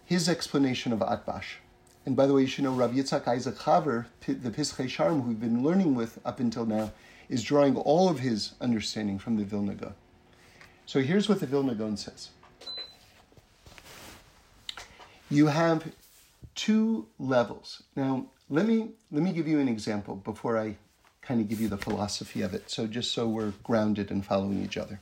His 0.05 0.29
explanation 0.29 0.93
of 0.93 0.99
Atbash. 0.99 1.57
And 2.05 2.15
by 2.15 2.27
the 2.27 2.33
way, 2.33 2.41
you 2.41 2.47
should 2.47 2.63
know 2.63 2.73
Rav 2.73 2.91
Yitzhak 2.91 3.27
Isaac 3.27 3.55
Chaver, 3.55 4.05
the 4.27 4.51
Pischei 4.51 4.85
Sharim, 4.85 5.23
who 5.23 5.29
we've 5.29 5.39
been 5.39 5.63
learning 5.63 5.95
with 5.95 6.19
up 6.23 6.39
until 6.39 6.65
now, 6.65 6.91
is 7.29 7.43
drawing 7.43 7.75
all 7.75 8.09
of 8.09 8.19
his 8.19 8.53
understanding 8.61 9.17
from 9.17 9.37
the 9.37 9.43
Vilna 9.43 9.73
Gaon. 9.73 9.95
So 10.85 11.01
here's 11.01 11.27
what 11.27 11.39
the 11.39 11.47
Vilna 11.47 11.73
Gaon 11.73 11.97
says 11.97 12.29
you 15.29 15.47
have 15.47 15.91
two 16.53 17.07
levels. 17.17 17.83
Now, 17.95 18.27
let 18.49 18.67
me 18.67 18.89
let 19.11 19.23
me 19.23 19.31
give 19.33 19.47
you 19.47 19.59
an 19.59 19.67
example 19.67 20.15
before 20.15 20.57
I 20.57 20.77
kind 21.21 21.41
of 21.41 21.49
give 21.49 21.59
you 21.59 21.67
the 21.67 21.77
philosophy 21.77 22.41
of 22.41 22.53
it. 22.53 22.69
So 22.69 22.85
just 22.85 23.11
so 23.11 23.27
we're 23.27 23.53
grounded 23.63 24.11
and 24.11 24.23
following 24.23 24.63
each 24.63 24.77
other. 24.77 24.99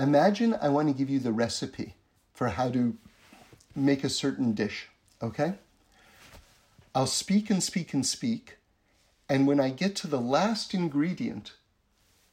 Imagine 0.00 0.56
I 0.62 0.70
want 0.70 0.88
to 0.88 0.94
give 0.94 1.10
you 1.10 1.18
the 1.18 1.30
recipe 1.30 1.94
for 2.32 2.48
how 2.48 2.70
to 2.70 2.96
make 3.76 4.02
a 4.02 4.08
certain 4.08 4.54
dish, 4.54 4.88
okay? 5.20 5.56
I'll 6.94 7.06
speak 7.06 7.50
and 7.50 7.62
speak 7.62 7.92
and 7.92 8.06
speak, 8.06 8.56
and 9.28 9.46
when 9.46 9.60
I 9.60 9.68
get 9.68 9.94
to 9.96 10.06
the 10.06 10.20
last 10.20 10.72
ingredient, 10.72 11.52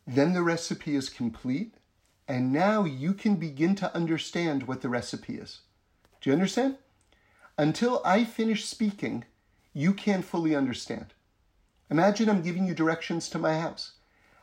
then 0.07 0.31
the 0.31 0.43
recipe 0.43 0.95
is 0.95 1.09
complete, 1.09 1.73
and 2.25 2.53
now 2.53 2.85
you 2.85 3.13
can 3.13 3.35
begin 3.35 3.75
to 3.75 3.93
understand 3.93 4.63
what 4.63 4.81
the 4.81 4.87
recipe 4.87 5.35
is. 5.35 5.59
Do 6.21 6.29
you 6.29 6.33
understand? 6.33 6.77
Until 7.57 8.01
I 8.05 8.23
finish 8.23 8.63
speaking, 8.63 9.25
you 9.73 9.93
can't 9.93 10.23
fully 10.23 10.55
understand. 10.55 11.07
Imagine 11.91 12.29
I'm 12.29 12.41
giving 12.41 12.65
you 12.65 12.73
directions 12.73 13.27
to 13.29 13.37
my 13.37 13.59
house. 13.59 13.96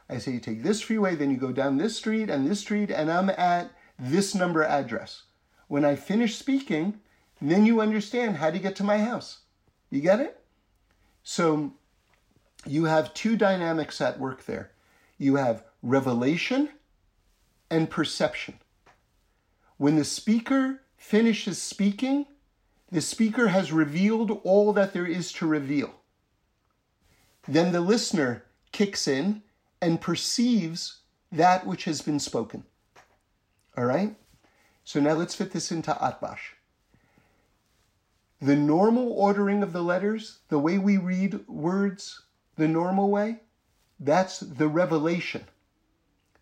I 0.08 0.18
say 0.18 0.32
you 0.32 0.40
take 0.40 0.62
this 0.62 0.82
freeway, 0.82 1.14
then 1.14 1.30
you 1.30 1.36
go 1.36 1.52
down 1.52 1.78
this 1.78 1.96
street 1.96 2.28
and 2.28 2.46
this 2.46 2.60
street, 2.60 2.90
and 2.90 3.10
I'm 3.10 3.30
at 3.30 3.72
this 3.98 4.34
number 4.34 4.62
address. 4.62 5.22
When 5.68 5.84
I 5.84 5.96
finish 5.96 6.36
speaking, 6.36 7.00
then 7.40 7.64
you 7.64 7.80
understand 7.80 8.36
how 8.36 8.50
to 8.50 8.58
get 8.58 8.76
to 8.76 8.84
my 8.84 8.98
house. 8.98 9.40
You 9.90 10.00
get 10.00 10.20
it? 10.20 10.42
So 11.22 11.72
you 12.66 12.84
have 12.84 13.14
two 13.14 13.36
dynamics 13.36 14.00
at 14.00 14.18
work 14.18 14.44
there. 14.44 14.72
You 15.16 15.36
have 15.36 15.64
revelation 15.82 16.68
and 17.70 17.88
perception. 17.88 18.58
When 19.76 19.96
the 19.96 20.04
speaker 20.04 20.82
finishes 20.96 21.60
speaking, 21.60 22.26
the 22.90 23.00
speaker 23.00 23.48
has 23.48 23.72
revealed 23.72 24.30
all 24.44 24.72
that 24.74 24.92
there 24.92 25.06
is 25.06 25.32
to 25.32 25.46
reveal. 25.46 25.94
Then 27.48 27.72
the 27.72 27.80
listener 27.80 28.44
kicks 28.72 29.08
in 29.08 29.42
and 29.84 30.00
perceives 30.00 31.00
that 31.30 31.66
which 31.66 31.84
has 31.84 32.00
been 32.00 32.18
spoken. 32.18 32.64
All 33.76 33.84
right? 33.84 34.16
So 34.82 34.98
now 34.98 35.12
let's 35.12 35.34
fit 35.34 35.52
this 35.52 35.70
into 35.70 35.92
Atbash. 35.92 36.54
The 38.40 38.56
normal 38.56 39.12
ordering 39.12 39.62
of 39.62 39.74
the 39.74 39.82
letters, 39.82 40.38
the 40.48 40.58
way 40.58 40.78
we 40.78 40.96
read 40.96 41.46
words 41.46 42.22
the 42.56 42.66
normal 42.66 43.10
way, 43.10 43.40
that's 44.00 44.40
the 44.40 44.68
revelation. 44.68 45.44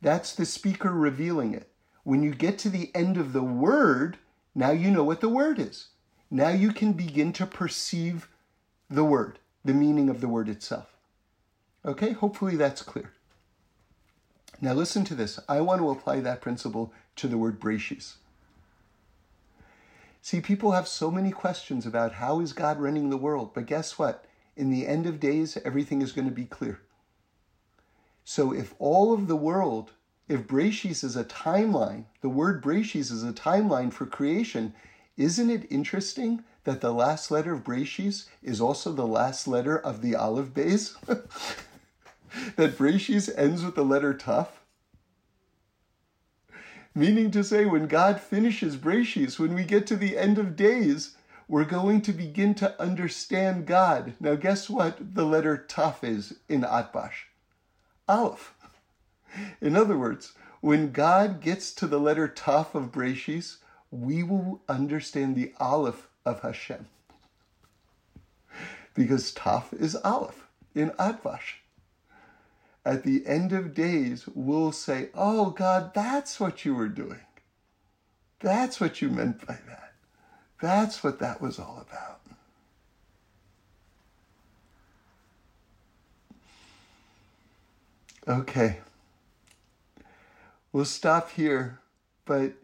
That's 0.00 0.34
the 0.34 0.46
speaker 0.46 0.92
revealing 0.92 1.52
it. 1.52 1.68
When 2.04 2.22
you 2.22 2.34
get 2.34 2.58
to 2.60 2.70
the 2.70 2.92
end 2.94 3.16
of 3.16 3.32
the 3.32 3.42
word, 3.42 4.18
now 4.54 4.70
you 4.70 4.90
know 4.90 5.04
what 5.04 5.20
the 5.20 5.28
word 5.28 5.58
is. 5.58 5.88
Now 6.30 6.50
you 6.50 6.72
can 6.72 6.92
begin 6.92 7.32
to 7.34 7.46
perceive 7.46 8.28
the 8.88 9.04
word, 9.04 9.40
the 9.64 9.74
meaning 9.74 10.08
of 10.08 10.20
the 10.20 10.28
word 10.28 10.48
itself. 10.48 10.96
Okay, 11.84 12.12
hopefully 12.12 12.56
that's 12.56 12.82
clear. 12.82 13.12
Now 14.62 14.72
listen 14.72 15.04
to 15.04 15.14
this. 15.14 15.38
I 15.48 15.60
want 15.60 15.80
to 15.80 15.90
apply 15.90 16.20
that 16.20 16.40
principle 16.40 16.92
to 17.16 17.28
the 17.28 17.36
word 17.36 17.60
Breshis. 17.60 18.14
See, 20.22 20.40
people 20.40 20.72
have 20.72 20.88
so 20.88 21.10
many 21.10 21.32
questions 21.32 21.84
about 21.84 22.14
how 22.14 22.40
is 22.40 22.54
God 22.54 22.80
running 22.80 23.10
the 23.10 23.16
world, 23.18 23.52
but 23.52 23.66
guess 23.66 23.98
what? 23.98 24.24
In 24.56 24.70
the 24.70 24.86
end 24.86 25.06
of 25.06 25.20
days, 25.20 25.58
everything 25.64 26.00
is 26.00 26.12
going 26.12 26.28
to 26.28 26.34
be 26.34 26.44
clear. 26.44 26.80
So 28.24 28.54
if 28.54 28.74
all 28.78 29.12
of 29.12 29.26
the 29.26 29.36
world 29.36 29.92
if 30.28 30.46
Breshis 30.46 31.02
is 31.02 31.16
a 31.16 31.24
timeline, 31.24 32.04
the 32.20 32.28
word 32.28 32.62
Breshis 32.62 33.10
is 33.10 33.24
a 33.24 33.32
timeline 33.32 33.92
for 33.92 34.06
creation, 34.06 34.72
isn't 35.16 35.50
it 35.50 35.70
interesting 35.70 36.44
that 36.64 36.80
the 36.80 36.92
last 36.92 37.30
letter 37.30 37.52
of 37.52 37.64
Breshis 37.64 38.26
is 38.42 38.60
also 38.60 38.92
the 38.92 39.06
last 39.06 39.48
letter 39.48 39.76
of 39.76 40.00
the 40.00 40.14
Aleph 40.14 40.54
Beis? 40.54 40.94
that 42.56 42.76
Breshis 42.76 43.30
ends 43.36 43.64
with 43.64 43.74
the 43.74 43.84
letter 43.84 44.14
Taf? 44.14 44.48
Meaning 46.94 47.30
to 47.30 47.42
say, 47.42 47.64
when 47.64 47.86
God 47.86 48.20
finishes 48.20 48.76
Breshis, 48.76 49.38
when 49.38 49.54
we 49.54 49.64
get 49.64 49.86
to 49.86 49.96
the 49.96 50.18
end 50.18 50.38
of 50.38 50.56
days, 50.56 51.16
we're 51.48 51.64
going 51.64 52.02
to 52.02 52.12
begin 52.12 52.54
to 52.56 52.80
understand 52.80 53.66
God. 53.66 54.14
Now, 54.20 54.34
guess 54.34 54.68
what 54.68 55.14
the 55.14 55.24
letter 55.24 55.64
Taf 55.68 56.04
is 56.04 56.34
in 56.48 56.62
Atbash? 56.62 57.26
Aleph. 58.08 58.54
In 59.60 59.74
other 59.74 59.96
words, 59.96 60.32
when 60.60 60.92
God 60.92 61.40
gets 61.40 61.72
to 61.74 61.86
the 61.86 61.98
letter 61.98 62.28
Taf 62.28 62.74
of 62.74 62.92
Breshis, 62.92 63.56
we 63.90 64.22
will 64.22 64.60
understand 64.68 65.34
the 65.34 65.52
Aleph 65.58 66.08
of 66.26 66.40
Hashem. 66.40 66.86
Because 68.94 69.32
Taf 69.32 69.72
is 69.72 69.96
Aleph 69.96 70.46
in 70.74 70.90
Atbash. 70.90 71.61
At 72.84 73.04
the 73.04 73.26
end 73.26 73.52
of 73.52 73.74
days, 73.74 74.26
we'll 74.34 74.72
say, 74.72 75.10
Oh 75.14 75.50
God, 75.50 75.94
that's 75.94 76.40
what 76.40 76.64
you 76.64 76.74
were 76.74 76.88
doing. 76.88 77.20
That's 78.40 78.80
what 78.80 79.00
you 79.00 79.08
meant 79.08 79.46
by 79.46 79.58
that. 79.68 79.92
That's 80.60 81.04
what 81.04 81.20
that 81.20 81.40
was 81.40 81.58
all 81.58 81.84
about. 81.86 82.20
Okay. 88.26 88.78
We'll 90.72 90.84
stop 90.84 91.30
here, 91.32 91.80
but 92.24 92.54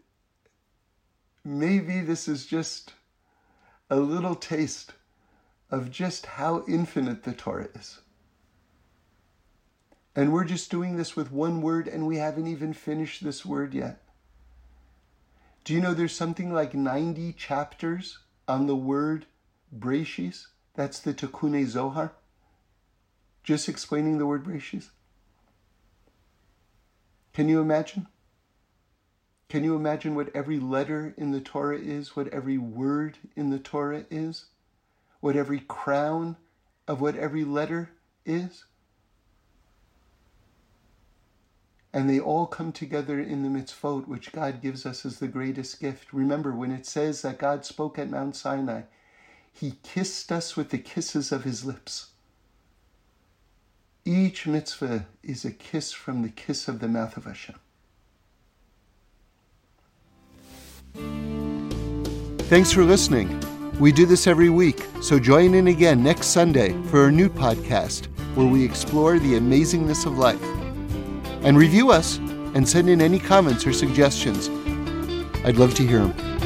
maybe 1.45 2.01
this 2.01 2.27
is 2.27 2.45
just 2.45 2.93
a 3.89 3.97
little 3.97 4.35
taste 4.35 4.93
of 5.69 5.91
just 5.91 6.25
how 6.25 6.63
infinite 6.67 7.23
the 7.23 7.33
Torah 7.33 7.69
is. 7.75 7.99
And 10.19 10.33
we're 10.33 10.43
just 10.43 10.69
doing 10.69 10.97
this 10.97 11.15
with 11.15 11.31
one 11.31 11.61
word, 11.61 11.87
and 11.87 12.05
we 12.05 12.17
haven't 12.17 12.47
even 12.47 12.73
finished 12.73 13.23
this 13.23 13.45
word 13.45 13.73
yet. 13.73 14.01
Do 15.63 15.73
you 15.73 15.79
know 15.79 15.93
there's 15.93 16.13
something 16.13 16.53
like 16.53 16.73
90 16.73 17.31
chapters 17.31 18.19
on 18.45 18.67
the 18.67 18.75
word 18.75 19.27
Breshis? 19.73 20.47
That's 20.75 20.99
the 20.99 21.13
Tikkun 21.13 21.65
Zohar. 21.65 22.11
Just 23.45 23.69
explaining 23.69 24.17
the 24.17 24.25
word 24.25 24.43
Breshis. 24.43 24.89
Can 27.31 27.47
you 27.47 27.61
imagine? 27.61 28.07
Can 29.47 29.63
you 29.63 29.73
imagine 29.73 30.15
what 30.15 30.35
every 30.35 30.59
letter 30.59 31.13
in 31.15 31.31
the 31.31 31.39
Torah 31.39 31.79
is, 31.79 32.17
what 32.17 32.27
every 32.33 32.57
word 32.57 33.19
in 33.37 33.51
the 33.51 33.59
Torah 33.59 34.03
is, 34.11 34.47
what 35.21 35.37
every 35.37 35.61
crown 35.61 36.35
of 36.89 36.99
what 36.99 37.15
every 37.15 37.45
letter 37.45 37.91
is? 38.25 38.65
And 41.91 42.09
they 42.09 42.19
all 42.19 42.45
come 42.45 42.71
together 42.71 43.19
in 43.19 43.41
the 43.41 43.49
mitzvot, 43.49 44.07
which 44.07 44.31
God 44.31 44.61
gives 44.61 44.85
us 44.85 45.05
as 45.05 45.17
the 45.19 45.27
greatest 45.27 45.79
gift. 45.79 46.13
Remember, 46.13 46.51
when 46.51 46.71
it 46.71 46.85
says 46.85 47.23
that 47.23 47.39
God 47.39 47.65
spoke 47.65 47.97
at 47.97 48.09
Mount 48.09 48.35
Sinai, 48.35 48.81
he 49.51 49.73
kissed 49.83 50.31
us 50.31 50.55
with 50.55 50.69
the 50.69 50.77
kisses 50.77 51.31
of 51.31 51.43
his 51.43 51.65
lips. 51.65 52.11
Each 54.05 54.47
mitzvah 54.47 55.07
is 55.23 55.43
a 55.45 55.51
kiss 55.51 55.91
from 55.91 56.21
the 56.21 56.29
kiss 56.29 56.67
of 56.67 56.79
the 56.79 56.87
mouth 56.87 57.17
of 57.17 57.25
Hashem. 57.25 57.55
Thanks 62.49 62.71
for 62.71 62.83
listening. 62.83 63.39
We 63.79 63.91
do 63.91 64.05
this 64.05 64.27
every 64.27 64.49
week, 64.49 64.83
so 65.01 65.19
join 65.19 65.53
in 65.53 65.67
again 65.67 66.03
next 66.03 66.27
Sunday 66.27 66.73
for 66.85 67.07
a 67.07 67.11
new 67.11 67.29
podcast 67.29 68.07
where 68.35 68.47
we 68.47 68.63
explore 68.65 69.19
the 69.19 69.33
amazingness 69.33 70.05
of 70.05 70.17
life. 70.17 70.58
And 71.41 71.57
review 71.57 71.91
us 71.91 72.17
and 72.17 72.67
send 72.67 72.89
in 72.89 73.01
any 73.01 73.19
comments 73.19 73.65
or 73.65 73.73
suggestions. 73.73 74.49
I'd 75.45 75.57
love 75.57 75.73
to 75.75 75.87
hear 75.87 75.99
them. 75.99 76.38